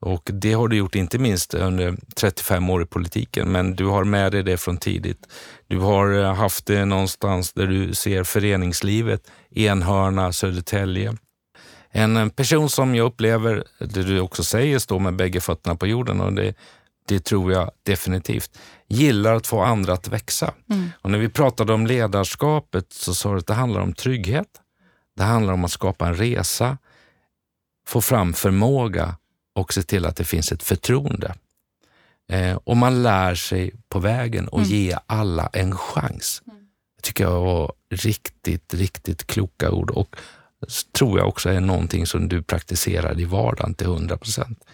Och 0.00 0.30
det 0.32 0.52
har 0.52 0.68
du 0.68 0.76
gjort 0.76 0.94
inte 0.94 1.18
minst 1.18 1.54
under 1.54 1.96
35 2.16 2.70
år 2.70 2.82
i 2.82 2.86
politiken, 2.86 3.52
men 3.52 3.74
du 3.76 3.86
har 3.86 4.04
med 4.04 4.32
dig 4.32 4.42
det 4.42 4.56
från 4.56 4.76
tidigt. 4.76 5.26
Du 5.66 5.78
har 5.78 6.22
eh, 6.22 6.34
haft 6.34 6.66
det 6.66 6.84
någonstans 6.84 7.52
där 7.52 7.66
du 7.66 7.94
ser 7.94 8.24
föreningslivet, 8.24 9.22
Enhörna, 9.50 10.32
Södertälje. 10.32 11.16
En 11.90 12.30
person 12.30 12.68
som 12.68 12.94
jag 12.94 13.04
upplever, 13.04 13.64
det 13.78 14.02
du 14.02 14.20
också 14.20 14.44
säger, 14.44 14.78
står 14.78 14.98
med 14.98 15.16
bägge 15.16 15.40
fötterna 15.40 15.76
på 15.76 15.86
jorden 15.86 16.20
och 16.20 16.32
det, 16.32 16.54
det 17.08 17.24
tror 17.24 17.52
jag 17.52 17.70
definitivt, 17.82 18.58
gillar 18.88 19.34
att 19.34 19.46
få 19.46 19.62
andra 19.62 19.92
att 19.92 20.08
växa. 20.08 20.54
Mm. 20.70 20.90
Och 21.02 21.10
när 21.10 21.18
vi 21.18 21.28
pratade 21.28 21.72
om 21.72 21.86
ledarskapet 21.86 22.92
så 22.92 23.14
sa 23.14 23.32
du 23.32 23.38
att 23.38 23.46
det 23.46 23.54
handlar 23.54 23.80
om 23.80 23.92
trygghet. 23.92 24.48
Det 25.18 25.24
handlar 25.24 25.52
om 25.52 25.64
att 25.64 25.70
skapa 25.70 26.06
en 26.06 26.14
resa, 26.14 26.78
få 27.86 28.00
fram 28.00 28.32
förmåga 28.32 29.16
och 29.54 29.72
se 29.72 29.82
till 29.82 30.06
att 30.06 30.16
det 30.16 30.24
finns 30.24 30.52
ett 30.52 30.62
förtroende. 30.62 31.34
Eh, 32.32 32.56
och 32.64 32.76
man 32.76 33.02
lär 33.02 33.34
sig 33.34 33.72
på 33.88 33.98
vägen 33.98 34.48
och 34.48 34.58
mm. 34.58 34.70
ge 34.70 34.96
alla 35.06 35.50
en 35.52 35.76
chans. 35.76 36.42
Mm. 36.46 36.58
Det 36.96 37.02
tycker 37.02 37.24
jag 37.24 37.40
var 37.40 37.72
riktigt, 37.90 38.74
riktigt 38.74 39.26
kloka 39.26 39.70
ord 39.70 39.90
och 39.90 40.16
tror 40.98 41.18
jag 41.18 41.28
också 41.28 41.50
är 41.50 41.60
någonting 41.60 42.06
som 42.06 42.28
du 42.28 42.42
praktiserar 42.42 43.20
i 43.20 43.24
vardagen 43.24 43.74
till 43.74 43.86
100 43.86 44.16
procent. 44.16 44.64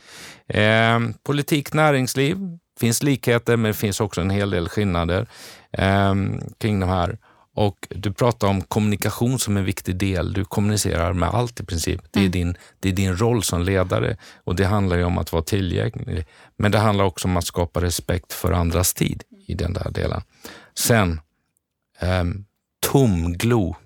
Eh, 0.47 1.01
politik, 1.23 1.73
näringsliv, 1.73 2.37
finns 2.81 3.03
likheter 3.03 3.57
men 3.57 3.71
det 3.71 3.79
finns 3.79 4.01
också 4.01 4.21
en 4.21 4.31
hel 4.31 4.51
del 4.51 4.69
skillnader 4.69 5.27
eh, 5.73 6.15
kring 6.59 6.81
de 6.81 6.89
här. 6.89 7.19
Och 7.55 7.89
du 7.91 8.13
pratar 8.13 8.49
om 8.49 8.63
kommunikation 8.63 9.39
som 9.39 9.57
en 9.57 9.65
viktig 9.65 9.97
del. 9.97 10.33
Du 10.33 10.45
kommunicerar 10.45 11.13
med 11.13 11.29
allt 11.29 11.61
i 11.61 11.65
princip. 11.65 12.01
Det 12.11 12.19
är, 12.19 12.23
mm. 12.23 12.33
din, 12.33 12.57
det 12.81 12.89
är 12.89 12.93
din 12.93 13.17
roll 13.17 13.43
som 13.43 13.63
ledare 13.63 14.17
och 14.45 14.57
det 14.57 14.65
handlar 14.65 14.97
ju 14.97 15.05
om 15.05 15.19
att 15.19 15.33
vara 15.33 15.43
tillgänglig. 15.43 16.27
Men 16.57 16.73
det 16.73 16.79
handlar 16.79 17.05
också 17.05 17.29
om 17.29 17.37
att 17.37 17.45
skapa 17.45 17.81
respekt 17.81 18.33
för 18.33 18.53
andras 18.53 18.95
tid 18.95 19.23
i 19.47 19.55
den 19.55 19.73
där 19.73 19.91
delen. 19.91 20.23
Sen, 20.79 21.21
eh, 22.01 22.25
tomglo. 22.93 23.77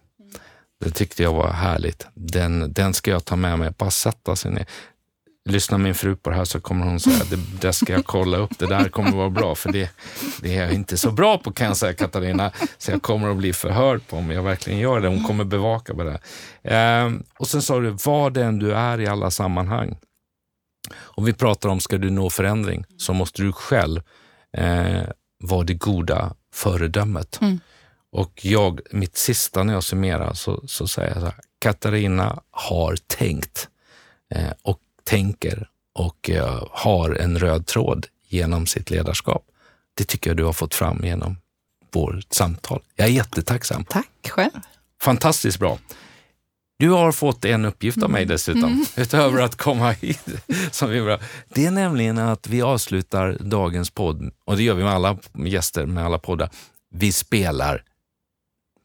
Det 0.80 0.90
tyckte 0.90 1.22
jag 1.22 1.32
var 1.32 1.52
härligt. 1.52 2.06
Den, 2.14 2.72
den 2.72 2.94
ska 2.94 3.10
jag 3.10 3.24
ta 3.24 3.36
med 3.36 3.58
mig. 3.58 3.70
Bara 3.78 3.90
sätta 3.90 4.36
sig 4.36 4.52
ner 4.52 4.66
lyssnar 5.49 5.78
min 5.78 5.94
fru 5.94 6.16
på 6.16 6.30
det 6.30 6.36
här 6.36 6.44
så 6.44 6.61
kommer 6.61 6.86
hon 6.86 7.01
säga 7.01 7.24
det, 7.30 7.36
det 7.61 7.72
ska 7.72 7.92
jag 7.92 8.05
kolla 8.05 8.36
upp, 8.36 8.59
det 8.59 8.66
där 8.66 8.88
kommer 8.88 9.11
vara 9.11 9.30
bra, 9.30 9.55
för 9.55 9.72
det, 9.72 9.90
det 10.42 10.57
är 10.57 10.62
jag 10.62 10.72
inte 10.72 10.96
så 10.96 11.11
bra 11.11 11.38
på 11.38 11.53
kan 11.53 11.66
jag 11.66 11.76
säga 11.76 11.92
Katarina. 11.92 12.53
Så 12.78 12.90
jag 12.90 13.03
kommer 13.03 13.30
att 13.30 13.36
bli 13.36 13.53
förhörd 13.53 14.07
på 14.09 14.16
om 14.16 14.30
jag 14.30 14.42
verkligen 14.42 14.78
gör 14.78 15.01
det. 15.01 15.09
Hon 15.09 15.24
kommer 15.24 15.44
bevaka 15.44 15.94
på 15.94 16.05
det. 16.05 16.20
Eh, 16.74 17.12
och 17.38 17.49
sen 17.49 17.62
sa 17.62 17.80
du, 17.80 17.96
vad 18.05 18.34
den 18.34 18.59
du 18.59 18.72
är 18.72 19.01
i 19.01 19.07
alla 19.07 19.30
sammanhang. 19.30 19.99
Om 20.96 21.24
vi 21.24 21.32
pratar 21.32 21.68
om, 21.68 21.80
ska 21.80 21.99
du 21.99 22.11
nå 22.11 22.30
förändring, 22.30 22.84
så 22.96 23.12
måste 23.12 23.42
du 23.42 23.53
själv 23.53 24.03
eh, 24.57 25.03
vara 25.44 25.64
det 25.64 25.74
goda 25.74 26.34
föredömet. 26.53 27.38
Mm. 27.40 27.61
Och 28.12 28.44
jag, 28.44 28.80
mitt 28.90 29.16
sista 29.16 29.62
när 29.62 29.72
jag 29.72 29.84
summerar, 29.84 30.34
så, 30.34 30.62
så 30.66 30.88
säger 30.88 31.09
jag 31.09 31.18
så 31.18 31.24
här, 31.24 31.34
Katarina 31.59 32.42
har 32.51 32.96
tänkt. 33.07 33.68
Eh, 34.34 34.53
och 34.62 34.80
tänker 35.09 35.68
och 35.94 36.30
eh, 36.30 36.64
har 36.70 37.11
en 37.11 37.38
röd 37.38 37.66
tråd 37.66 38.06
genom 38.28 38.66
sitt 38.66 38.90
ledarskap. 38.90 39.44
Det 39.94 40.04
tycker 40.04 40.30
jag 40.30 40.36
du 40.36 40.44
har 40.44 40.52
fått 40.52 40.74
fram 40.74 41.04
genom 41.04 41.36
vårt 41.92 42.32
samtal. 42.32 42.82
Jag 42.96 43.06
är 43.06 43.12
jättetacksam. 43.12 43.84
Tack 43.84 44.28
själv. 44.28 44.61
Fantastiskt 45.02 45.59
bra. 45.59 45.78
Du 46.78 46.90
har 46.90 47.12
fått 47.12 47.44
en 47.44 47.64
uppgift 47.64 48.02
av 48.02 48.11
mig 48.11 48.22
mm. 48.22 48.32
dessutom, 48.32 48.64
mm. 48.64 48.84
utöver 48.96 49.42
att 49.42 49.56
komma 49.56 49.90
hit. 49.90 50.28
Som 50.70 50.90
är 50.90 51.04
bra. 51.04 51.18
Det 51.48 51.66
är 51.66 51.70
nämligen 51.70 52.18
att 52.18 52.48
vi 52.48 52.62
avslutar 52.62 53.36
dagens 53.40 53.90
podd, 53.90 54.32
och 54.44 54.56
det 54.56 54.62
gör 54.62 54.74
vi 54.74 54.82
med 54.82 54.92
alla 54.92 55.18
gäster 55.34 55.86
med 55.86 56.04
alla 56.04 56.18
poddar. 56.18 56.50
Vi 56.90 57.12
spelar 57.12 57.84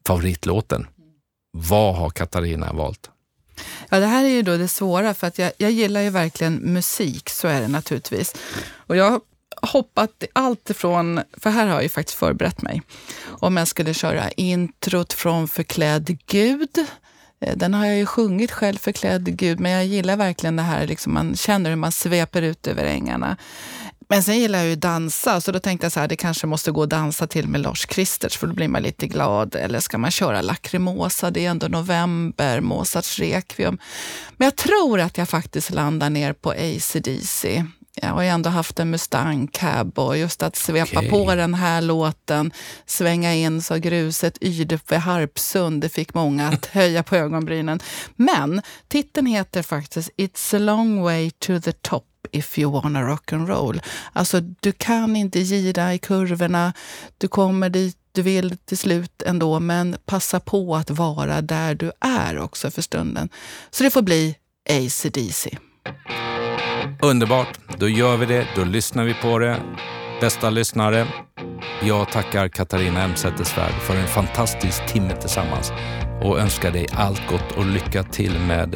favoritlåten. 0.07 0.87
Vad 1.51 1.95
har 1.95 2.09
Katarina 2.09 2.73
valt? 2.73 3.09
Ja, 3.89 3.99
det 3.99 4.05
här 4.05 4.23
är 4.23 4.29
ju 4.29 4.41
då 4.41 4.57
det 4.57 4.67
svåra, 4.67 5.13
för 5.13 5.27
att 5.27 5.39
jag, 5.39 5.51
jag 5.57 5.71
gillar 5.71 6.01
ju 6.01 6.09
verkligen 6.09 6.55
musik, 6.55 7.29
så 7.29 7.47
är 7.47 7.61
det 7.61 7.67
naturligtvis. 7.67 8.35
Och 8.87 8.95
jag 8.97 9.11
har 9.11 9.21
hoppat 9.61 10.23
allt 10.33 10.69
ifrån, 10.69 11.21
för 11.37 11.49
här 11.49 11.67
har 11.67 11.73
jag 11.73 11.83
ju 11.83 11.89
faktiskt 11.89 12.17
förberett 12.17 12.61
mig. 12.61 12.81
Om 13.25 13.57
jag 13.57 13.67
skulle 13.67 13.93
köra 13.93 14.31
introt 14.31 15.13
från 15.13 15.47
Förklädd 15.47 16.17
Gud, 16.25 16.77
eh, 17.41 17.57
den 17.57 17.73
har 17.73 17.85
jag 17.85 17.97
ju 17.97 18.05
sjungit 18.05 18.51
själv, 18.51 18.77
Förklädd 18.77 19.37
Gud, 19.37 19.59
men 19.59 19.71
jag 19.71 19.85
gillar 19.85 20.15
verkligen 20.17 20.55
det 20.55 20.63
här, 20.63 20.87
liksom 20.87 21.13
man 21.13 21.35
känner 21.35 21.69
hur 21.69 21.77
man 21.77 21.91
sveper 21.91 22.41
ut 22.41 22.67
över 22.67 22.85
ängarna. 22.85 23.37
Men 24.09 24.23
sen 24.23 24.39
gillar 24.39 24.59
jag 24.59 24.67
ju 24.67 24.75
dansa, 24.75 25.41
så 25.41 25.51
då 25.51 25.59
tänkte 25.59 25.85
jag 25.85 25.91
så 25.91 25.99
här, 25.99 26.07
det 26.07 26.15
kanske 26.15 26.47
måste 26.47 26.71
gå 26.71 26.83
att 26.83 26.89
dansa 26.89 27.27
till 27.27 27.47
med 27.47 27.61
Lars 27.61 27.85
Kristers, 27.85 28.37
för 28.37 28.47
då 28.47 28.53
blir 28.53 28.67
man 28.67 28.81
lite 28.83 29.07
glad. 29.07 29.55
Eller 29.55 29.79
ska 29.79 29.97
man 29.97 30.11
köra 30.11 30.41
Lacrimosa, 30.41 31.31
det 31.31 31.45
är 31.45 31.49
ändå 31.49 31.67
november, 31.67 32.61
Mozarts 32.61 33.19
Requiem. 33.19 33.77
Men 34.37 34.45
jag 34.45 34.55
tror 34.55 34.99
att 34.99 35.17
jag 35.17 35.29
faktiskt 35.29 35.69
landar 35.69 36.09
ner 36.09 36.33
på 36.33 36.51
ACDC. 36.51 37.65
Jag 37.95 38.09
har 38.09 38.21
ju 38.21 38.27
ändå 38.27 38.49
haft 38.49 38.79
en 38.79 38.89
Mustang 38.89 39.47
Cab 39.47 39.99
och 39.99 40.17
just 40.17 40.43
att 40.43 40.55
svepa 40.55 40.99
okay. 40.99 41.09
på 41.09 41.35
den 41.35 41.53
här 41.53 41.81
låten, 41.81 42.51
svänga 42.85 43.33
in 43.33 43.61
så 43.61 43.77
gruset 43.77 44.43
yrde 44.43 44.79
vid 44.89 44.99
Harpsund, 44.99 45.81
det 45.81 45.89
fick 45.89 46.13
många 46.13 46.47
att 46.47 46.65
höja 46.71 47.03
på 47.03 47.15
ögonbrynen. 47.15 47.79
Men 48.15 48.61
titeln 48.87 49.27
heter 49.27 49.63
faktiskt 49.63 50.09
It's 50.17 50.55
a 50.55 50.59
long 50.59 51.01
way 51.01 51.31
to 51.31 51.59
the 51.59 51.71
top 51.71 52.03
if 52.31 52.59
you 52.59 52.71
wanna 52.71 53.01
rock 53.07 53.33
and 53.33 53.49
roll. 53.49 53.81
Alltså, 54.13 54.39
du 54.39 54.71
kan 54.71 55.15
inte 55.15 55.39
gira 55.39 55.93
i 55.93 55.97
kurvorna, 55.97 56.73
du 57.17 57.27
kommer 57.27 57.69
dit 57.69 57.97
du 58.13 58.21
vill 58.21 58.57
till 58.57 58.77
slut 58.77 59.21
ändå, 59.21 59.59
men 59.59 59.95
passa 60.05 60.39
på 60.39 60.75
att 60.75 60.89
vara 60.89 61.41
där 61.41 61.75
du 61.75 61.91
är 61.99 62.39
också 62.39 62.71
för 62.71 62.81
stunden. 62.81 63.29
Så 63.71 63.83
det 63.83 63.89
får 63.89 64.01
bli 64.01 64.35
ACDC. 64.69 65.57
Underbart, 67.01 67.59
då 67.77 67.89
gör 67.89 68.17
vi 68.17 68.25
det. 68.25 68.47
Då 68.55 68.63
lyssnar 68.63 69.03
vi 69.03 69.13
på 69.13 69.39
det. 69.39 69.57
Bästa 70.21 70.49
lyssnare, 70.49 71.07
jag 71.81 72.11
tackar 72.11 72.47
Katarina 72.47 73.03
Elmsäter-Svärd 73.03 73.73
för 73.81 73.95
en 73.95 74.07
fantastisk 74.07 74.85
timme 74.85 75.15
tillsammans 75.15 75.71
och 76.21 76.39
önskar 76.39 76.71
dig 76.71 76.87
allt 76.91 77.27
gott 77.29 77.51
och 77.57 77.65
lycka 77.65 78.03
till 78.03 78.39
med 78.39 78.75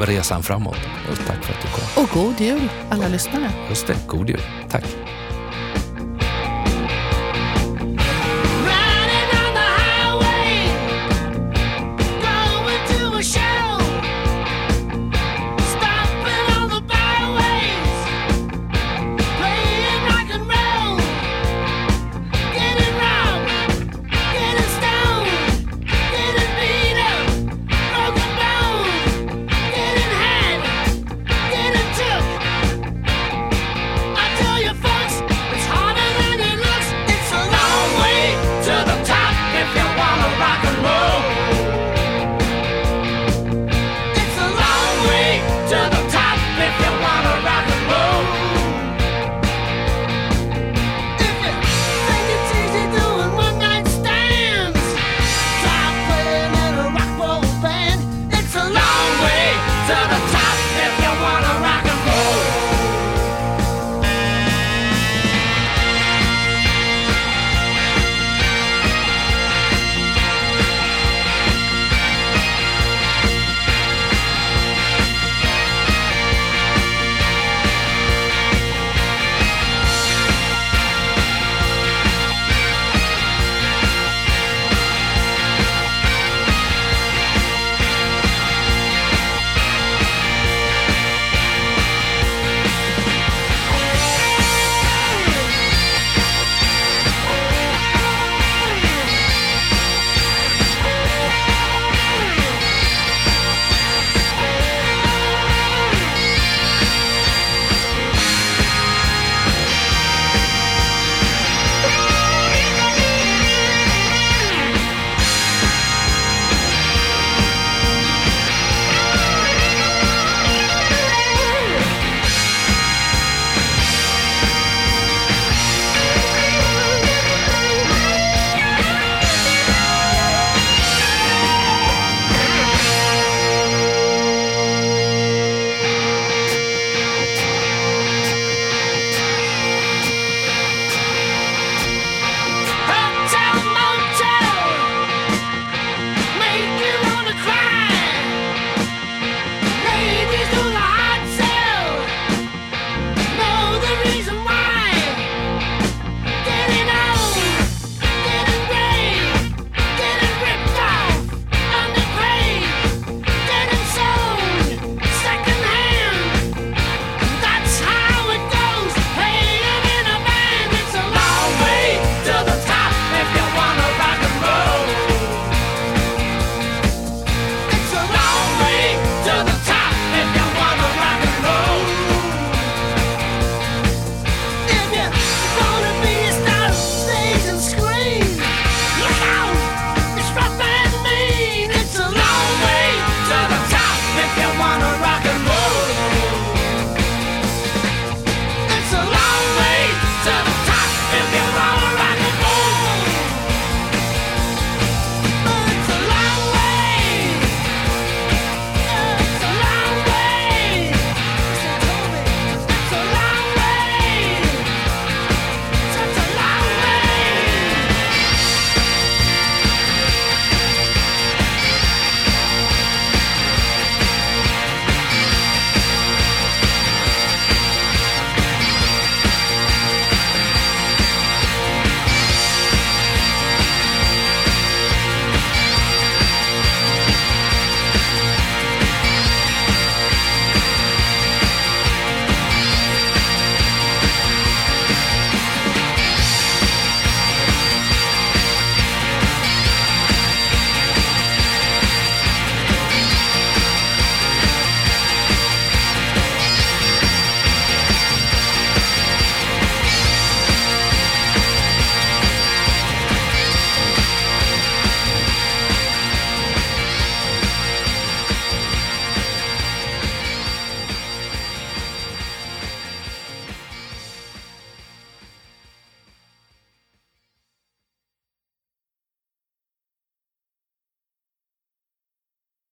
resan 0.00 0.42
framåt. 0.42 0.78
Och 1.10 1.26
tack 1.26 1.44
för 1.44 1.52
att 1.54 1.62
du 1.62 1.68
kom. 1.68 2.04
Och 2.04 2.10
god 2.10 2.40
jul 2.40 2.70
alla 2.90 3.08
lyssnare. 3.08 3.50
Just 3.68 3.86
det, 3.86 3.96
god 4.06 4.28
jul. 4.30 4.40
Tack. 4.70 4.84